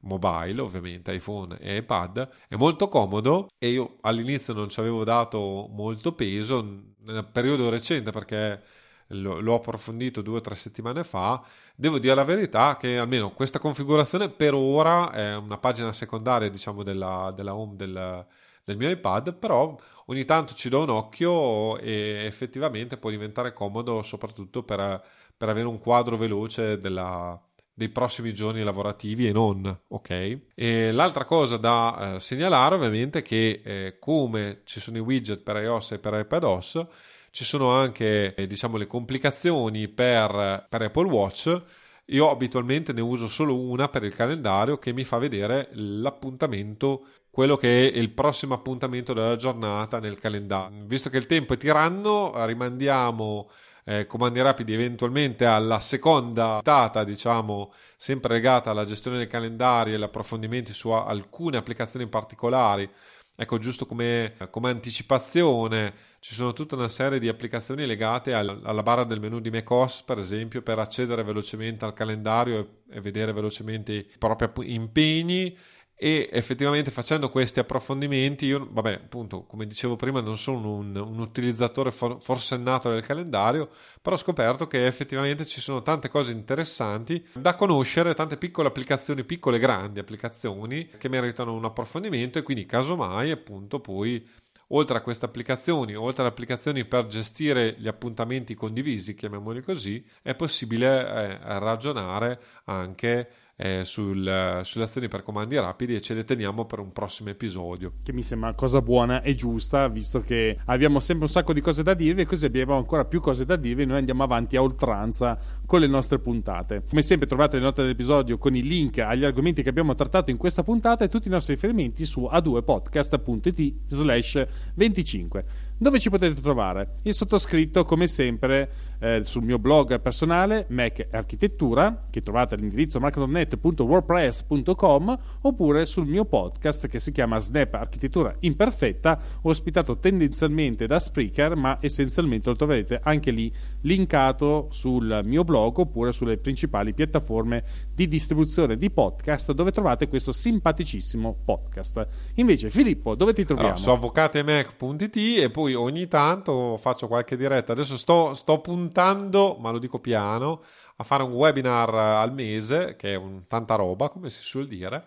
mobile, 0.05 0.61
ovviamente 0.61 1.13
iPhone 1.13 1.57
e 1.59 1.77
iPad, 1.77 2.27
è 2.47 2.55
molto 2.55 2.87
comodo 2.87 3.49
e 3.57 3.69
io 3.69 3.97
all'inizio 4.01 4.53
non 4.53 4.69
ci 4.69 4.79
avevo 4.79 5.03
dato 5.03 5.67
molto 5.69 6.13
peso 6.13 6.61
nel 6.99 7.25
periodo 7.31 7.69
recente 7.69 8.11
perché 8.11 8.61
l'ho 9.09 9.55
approfondito 9.55 10.21
due 10.21 10.37
o 10.37 10.41
tre 10.41 10.55
settimane 10.55 11.03
fa. 11.03 11.43
Devo 11.75 11.99
dire 11.99 12.15
la 12.15 12.23
verità 12.23 12.77
che 12.77 12.97
almeno 12.97 13.31
questa 13.31 13.59
configurazione 13.59 14.29
per 14.29 14.53
ora 14.53 15.11
è 15.11 15.35
una 15.35 15.57
pagina 15.57 15.91
secondaria, 15.91 16.49
diciamo, 16.49 16.83
della, 16.83 17.31
della 17.35 17.55
home 17.55 17.75
del, 17.75 18.25
del 18.63 18.77
mio 18.77 18.89
iPad, 18.89 19.35
però 19.35 19.77
ogni 20.05 20.25
tanto 20.25 20.53
ci 20.53 20.69
do 20.69 20.83
un 20.83 20.89
occhio 20.89 21.77
e 21.77 22.23
effettivamente 22.25 22.97
può 22.97 23.09
diventare 23.09 23.53
comodo 23.53 24.01
soprattutto 24.01 24.63
per, 24.63 25.03
per 25.37 25.49
avere 25.49 25.67
un 25.67 25.79
quadro 25.79 26.17
veloce 26.17 26.79
della, 26.79 27.39
dei 27.77 27.89
prossimi 27.89 28.33
giorni 28.33 28.63
lavorativi 28.63 29.27
e 29.27 29.33
non, 29.33 29.81
ok? 29.89 30.39
E 30.55 30.91
l'altra 30.93 31.25
cosa 31.25 31.57
da 31.57 32.15
eh, 32.15 32.19
segnalare 32.21 32.75
ovviamente 32.75 33.19
è 33.19 33.21
che 33.21 33.61
eh, 33.63 33.97
come 33.99 34.61
ci 34.63 34.79
sono 34.79 34.95
i 34.95 35.01
widget 35.01 35.41
per 35.41 35.57
iOS 35.57 35.91
e 35.91 35.99
per 35.99 36.13
iPadOS, 36.13 36.85
ci 37.31 37.43
sono 37.43 37.71
anche 37.71 38.33
eh, 38.33 38.47
diciamo 38.47 38.77
le 38.77 38.87
complicazioni 38.87 39.89
per, 39.89 40.65
per 40.69 40.81
Apple 40.83 41.09
Watch. 41.09 41.61
Io 42.09 42.29
abitualmente 42.29 42.93
ne 42.93 43.01
uso 43.01 43.27
solo 43.27 43.59
una 43.59 43.89
per 43.89 44.05
il 44.05 44.15
calendario 44.15 44.77
che 44.77 44.93
mi 44.93 45.03
fa 45.03 45.17
vedere 45.17 45.67
l'appuntamento, 45.73 47.07
quello 47.29 47.57
che 47.57 47.91
è 47.91 47.97
il 47.97 48.11
prossimo 48.11 48.53
appuntamento 48.53 49.11
della 49.11 49.35
giornata 49.35 49.99
nel 49.99 50.17
calendario. 50.17 50.85
Visto 50.85 51.09
che 51.09 51.17
il 51.17 51.25
tempo 51.25 51.55
è 51.55 51.57
tiranno, 51.57 52.31
rimandiamo 52.45 53.49
eh, 53.85 54.07
comandi 54.07 54.41
rapidi 54.41 54.73
eventualmente 54.73 55.45
alla 55.45 55.79
seconda 55.79 56.59
data, 56.61 57.03
diciamo, 57.03 57.71
sempre 57.95 58.33
legata 58.33 58.71
alla 58.71 58.83
gestione 58.83 59.17
del 59.19 59.27
calendario 59.27 59.93
e 59.93 59.99
gli 59.99 60.03
approfondimenti 60.03 60.73
su 60.73 60.89
alcune 60.89 61.57
applicazioni 61.57 62.07
particolari. 62.07 62.89
Ecco, 63.37 63.57
giusto 63.59 63.85
come, 63.85 64.33
come, 64.49 64.69
anticipazione, 64.69 65.93
ci 66.19 66.33
sono 66.33 66.53
tutta 66.53 66.75
una 66.75 66.87
serie 66.87 67.19
di 67.19 67.27
applicazioni 67.27 67.85
legate 67.85 68.33
al, 68.33 68.61
alla 68.63 68.81
barra 68.81 69.03
del 69.03 69.19
menu 69.19 69.39
di 69.39 69.51
macOS, 69.51 70.03
per 70.03 70.17
esempio, 70.17 70.61
per 70.61 70.79
accedere 70.79 71.21
velocemente 71.21 71.83
al 71.85 71.93
calendario 71.93 72.59
e, 72.89 72.95
e 72.95 73.01
vedere 73.01 73.33
velocemente 73.33 73.91
i 73.93 74.07
propri 74.17 74.73
impegni 74.73 75.55
e 75.97 76.29
effettivamente 76.29 76.91
facendo 76.91 77.29
questi 77.29 77.59
approfondimenti 77.59 78.45
io 78.45 78.67
vabbè 78.69 78.93
appunto 79.05 79.45
come 79.45 79.65
dicevo 79.65 79.95
prima 79.95 80.19
non 80.19 80.37
sono 80.37 80.73
un, 80.75 80.93
un 80.93 81.19
utilizzatore 81.19 81.89
for, 81.91 82.17
forsennato 82.21 82.89
del 82.89 83.05
calendario 83.05 83.69
però 84.01 84.15
ho 84.15 84.19
scoperto 84.19 84.67
che 84.67 84.85
effettivamente 84.85 85.45
ci 85.45 85.61
sono 85.61 85.81
tante 85.81 86.09
cose 86.09 86.31
interessanti 86.31 87.25
da 87.33 87.55
conoscere 87.55 88.13
tante 88.13 88.35
piccole 88.35 88.67
applicazioni 88.67 89.23
piccole 89.23 89.55
e 89.55 89.61
grandi 89.61 89.99
applicazioni 89.99 90.89
che 90.97 91.07
meritano 91.07 91.53
un 91.53 91.63
approfondimento 91.63 92.39
e 92.39 92.43
quindi 92.43 92.65
casomai 92.65 93.31
appunto 93.31 93.79
poi 93.79 94.43
oltre 94.69 94.97
a 94.97 95.01
queste 95.01 95.25
applicazioni 95.25 95.95
oltre 95.95 96.21
alle 96.21 96.31
applicazioni 96.31 96.85
per 96.85 97.07
gestire 97.07 97.75
gli 97.77 97.87
appuntamenti 97.87 98.53
condivisi 98.55 99.15
chiamiamoli 99.15 99.61
così 99.61 100.03
è 100.21 100.35
possibile 100.35 101.07
eh, 101.07 101.59
ragionare 101.59 102.39
anche 102.65 103.29
eh, 103.57 103.81
sul, 103.85 104.61
sulle 104.63 104.83
azioni 104.83 105.07
per 105.07 105.23
comandi 105.23 105.57
rapidi 105.57 105.95
e 105.95 106.01
ce 106.01 106.13
le 106.13 106.23
teniamo 106.23 106.65
per 106.65 106.79
un 106.79 106.91
prossimo 106.91 107.29
episodio. 107.29 107.93
Che 108.03 108.13
mi 108.13 108.21
sembra 108.21 108.53
cosa 108.53 108.81
buona 108.81 109.21
e 109.21 109.35
giusta, 109.35 109.87
visto 109.87 110.21
che 110.21 110.57
abbiamo 110.65 110.99
sempre 110.99 111.25
un 111.25 111.31
sacco 111.31 111.53
di 111.53 111.61
cose 111.61 111.83
da 111.83 111.93
dirvi 111.93 112.21
e 112.21 112.25
così 112.25 112.45
abbiamo 112.45 112.75
ancora 112.75 113.05
più 113.05 113.21
cose 113.21 113.45
da 113.45 113.55
dirvi 113.55 113.85
noi 113.85 113.97
andiamo 113.97 114.23
avanti 114.23 114.57
a 114.57 114.61
oltranza 114.61 115.37
con 115.65 115.79
le 115.79 115.87
nostre 115.87 116.19
puntate. 116.19 116.83
Come 116.87 117.01
sempre 117.01 117.27
trovate 117.27 117.57
le 117.57 117.63
note 117.63 117.81
dell'episodio 117.81 118.37
con 118.37 118.55
i 118.55 118.61
link 118.61 118.99
agli 118.99 119.23
argomenti 119.23 119.63
che 119.63 119.69
abbiamo 119.69 119.95
trattato 119.95 120.31
in 120.31 120.37
questa 120.37 120.63
puntata 120.63 121.05
e 121.05 121.09
tutti 121.09 121.27
i 121.27 121.31
nostri 121.31 121.53
riferimenti 121.53 122.05
su 122.05 122.29
a2podcast.it 122.31 123.73
slash 123.87 124.45
25 124.75 125.45
dove 125.77 125.99
ci 125.99 126.09
potete 126.09 126.39
trovare 126.39 126.93
il 127.03 127.13
sottoscritto 127.13 127.83
come 127.83 128.07
sempre 128.07 128.71
eh, 128.99 129.25
sul 129.25 129.43
mio 129.43 129.59
blog 129.59 129.99
personale 129.99 130.67
Mac 130.69 131.05
Architettura 131.11 132.07
che 132.09 132.21
trovate 132.21 132.55
all'indirizzo 132.55 133.01
mac.net.wordpress.com 133.01 135.19
oppure 135.41 135.83
sul 135.85 136.07
mio 136.07 136.23
podcast 136.23 136.87
che 136.87 137.01
si 137.01 137.11
chiama 137.11 137.39
Snap 137.39 137.73
Architettura 137.73 138.33
Imperfetta 138.39 139.19
ospitato 139.41 139.99
tendenzialmente 139.99 140.87
da 140.87 140.97
Spreaker 140.97 141.55
ma 141.55 141.77
essenzialmente 141.81 142.47
lo 142.49 142.55
troverete 142.55 143.01
anche 143.03 143.31
lì 143.31 143.53
linkato 143.81 144.69
sul 144.71 145.23
mio 145.25 145.43
blog 145.43 145.79
oppure 145.79 146.13
sulle 146.13 146.37
principali 146.37 146.93
piattaforme 146.93 147.65
di 147.93 148.07
distribuzione 148.07 148.77
di 148.77 148.89
podcast 148.91 149.51
dove 149.51 149.71
trovate 149.71 150.07
questo 150.07 150.31
simpaticissimo 150.31 151.39
podcast 151.43 152.07
invece 152.35 152.69
Filippo 152.69 153.13
dove 153.15 153.33
ti 153.33 153.43
troviamo? 153.43 153.71
Allora, 153.71 153.83
su 153.83 153.89
avvocatemac.it 153.89 155.15
e 155.15 155.49
poi 155.49 155.64
ogni 155.73 156.07
tanto 156.07 156.77
faccio 156.77 157.07
qualche 157.07 157.35
diretta. 157.37 157.71
Adesso 157.71 157.97
sto, 157.97 158.33
sto, 158.33 158.59
puntando, 158.61 159.55
ma 159.59 159.71
lo 159.71 159.79
dico 159.79 159.99
piano, 159.99 160.63
a 160.97 161.03
fare 161.03 161.23
un 161.23 161.31
webinar 161.31 161.93
al 161.93 162.33
mese, 162.33 162.95
che 162.95 163.13
è 163.13 163.15
un, 163.15 163.47
tanta 163.47 163.75
roba, 163.75 164.09
come 164.09 164.29
si 164.29 164.41
suol 164.43 164.67
dire. 164.67 165.05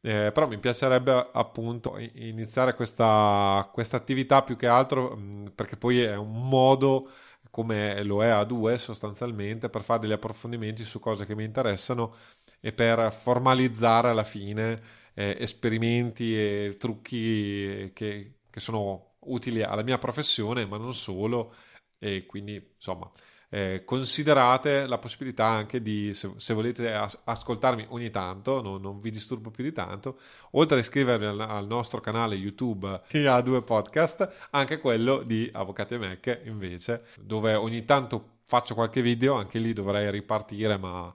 Eh, 0.00 0.30
però 0.32 0.46
mi 0.46 0.58
piacerebbe 0.58 1.30
appunto 1.32 1.96
iniziare 1.98 2.74
questa, 2.74 3.68
questa 3.72 3.96
attività 3.96 4.42
più 4.42 4.54
che 4.56 4.66
altro 4.66 5.16
mh, 5.16 5.52
perché 5.54 5.76
poi 5.78 6.02
è 6.02 6.16
un 6.16 6.46
modo 6.46 7.08
come 7.50 8.02
lo 8.02 8.22
è 8.22 8.28
a 8.28 8.44
due 8.44 8.76
sostanzialmente 8.78 9.70
per 9.70 9.82
fare 9.82 10.00
degli 10.00 10.12
approfondimenti 10.12 10.84
su 10.84 10.98
cose 10.98 11.24
che 11.24 11.34
mi 11.34 11.44
interessano 11.44 12.14
e 12.60 12.72
per 12.72 13.12
formalizzare 13.12 14.08
alla 14.10 14.24
fine 14.24 14.80
eh, 15.14 15.36
esperimenti 15.40 16.36
e 16.36 16.76
trucchi 16.78 17.90
che, 17.94 18.38
che 18.50 18.60
sono 18.60 19.13
utili 19.26 19.62
alla 19.62 19.82
mia 19.82 19.98
professione, 19.98 20.66
ma 20.66 20.76
non 20.76 20.94
solo, 20.94 21.54
e 21.98 22.26
quindi 22.26 22.72
insomma. 22.76 23.10
Eh, 23.50 23.84
considerate 23.84 24.84
la 24.84 24.98
possibilità 24.98 25.46
anche 25.46 25.80
di, 25.80 26.12
se, 26.12 26.32
se 26.38 26.54
volete 26.54 26.92
as- 26.92 27.20
ascoltarmi 27.22 27.86
ogni 27.90 28.10
tanto, 28.10 28.60
no, 28.60 28.78
non 28.78 28.98
vi 28.98 29.12
disturbo 29.12 29.52
più 29.52 29.62
di 29.62 29.70
tanto, 29.70 30.18
oltre 30.52 30.78
a 30.78 30.80
iscrivervi 30.80 31.24
al, 31.24 31.38
al, 31.38 31.64
nostro 31.64 32.00
canale 32.00 32.34
YouTube 32.34 33.02
che 33.06 33.28
ha 33.28 33.40
due 33.42 33.62
podcast, 33.62 34.48
anche 34.50 34.78
quello 34.80 35.22
di 35.22 35.48
Avvocati 35.52 35.94
e 35.94 35.98
Mac 35.98 36.40
invece, 36.46 37.04
dove 37.20 37.54
ogni 37.54 37.84
tanto 37.84 38.38
faccio 38.44 38.74
qualche 38.74 39.02
video, 39.02 39.34
anche 39.34 39.60
lì 39.60 39.72
dovrei 39.72 40.10
ripartire, 40.10 40.76
ma 40.76 41.14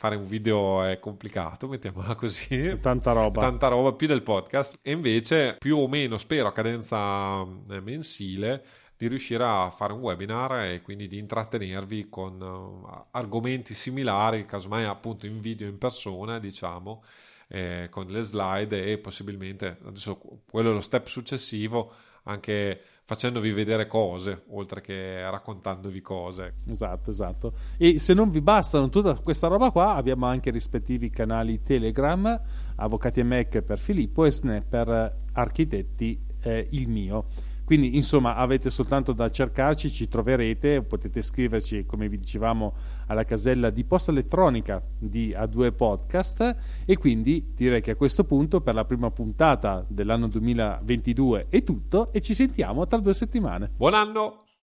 fare 0.00 0.16
un 0.16 0.26
video 0.26 0.82
è 0.82 0.98
complicato, 0.98 1.68
mettiamola 1.68 2.14
così. 2.14 2.78
Tanta 2.80 3.12
roba. 3.12 3.42
Tanta 3.42 3.68
roba, 3.68 3.92
più 3.92 4.06
del 4.06 4.22
podcast. 4.22 4.78
E 4.80 4.92
invece, 4.92 5.56
più 5.58 5.76
o 5.76 5.88
meno, 5.88 6.16
spero 6.16 6.48
a 6.48 6.52
cadenza 6.52 7.42
eh, 7.42 7.80
mensile, 7.80 8.64
di 8.96 9.08
riuscire 9.08 9.44
a 9.44 9.68
fare 9.68 9.92
un 9.92 10.00
webinar 10.00 10.64
e 10.64 10.80
quindi 10.80 11.06
di 11.06 11.18
intrattenervi 11.18 12.08
con 12.08 12.40
uh, 12.40 13.08
argomenti 13.10 13.74
similari, 13.74 14.46
casomai 14.46 14.84
appunto 14.84 15.26
in 15.26 15.38
video 15.38 15.68
in 15.68 15.76
persona, 15.76 16.38
diciamo, 16.38 17.04
eh, 17.48 17.88
con 17.90 18.06
le 18.06 18.22
slide 18.22 18.82
e 18.82 18.96
possibilmente, 18.96 19.80
adesso 19.84 20.18
quello 20.50 20.70
è 20.70 20.72
lo 20.72 20.80
step 20.80 21.08
successivo, 21.08 21.92
anche 22.22 22.80
facendovi 23.10 23.50
vedere 23.50 23.88
cose 23.88 24.44
oltre 24.50 24.80
che 24.80 25.28
raccontandovi 25.28 26.00
cose. 26.00 26.54
Esatto, 26.68 27.10
esatto. 27.10 27.54
E 27.76 27.98
se 27.98 28.14
non 28.14 28.30
vi 28.30 28.40
bastano 28.40 28.88
tutta 28.88 29.16
questa 29.16 29.48
roba 29.48 29.72
qua, 29.72 29.96
abbiamo 29.96 30.26
anche 30.26 30.50
i 30.50 30.52
rispettivi 30.52 31.10
canali 31.10 31.60
Telegram, 31.60 32.40
Avvocati 32.76 33.18
e 33.18 33.24
Mac 33.24 33.62
per 33.62 33.80
Filippo 33.80 34.24
e 34.24 34.30
Snap 34.30 34.64
per 34.64 35.16
Architetti 35.32 36.20
eh, 36.42 36.68
il 36.70 36.86
mio. 36.86 37.26
Quindi 37.70 37.94
insomma 37.94 38.34
avete 38.34 38.68
soltanto 38.68 39.12
da 39.12 39.30
cercarci, 39.30 39.90
ci 39.90 40.08
troverete, 40.08 40.82
potete 40.82 41.22
scriverci 41.22 41.86
come 41.86 42.08
vi 42.08 42.18
dicevamo 42.18 42.74
alla 43.06 43.22
casella 43.22 43.70
di 43.70 43.84
posta 43.84 44.10
elettronica 44.10 44.82
di 44.98 45.28
A2 45.28 45.72
Podcast 45.76 46.56
e 46.84 46.98
quindi 46.98 47.52
direi 47.54 47.80
che 47.80 47.92
a 47.92 47.94
questo 47.94 48.24
punto 48.24 48.60
per 48.60 48.74
la 48.74 48.84
prima 48.84 49.12
puntata 49.12 49.86
dell'anno 49.86 50.26
2022 50.26 51.46
è 51.48 51.62
tutto 51.62 52.12
e 52.12 52.20
ci 52.20 52.34
sentiamo 52.34 52.88
tra 52.88 52.98
due 52.98 53.14
settimane. 53.14 53.70
Buon 53.76 53.94
anno! 53.94 54.49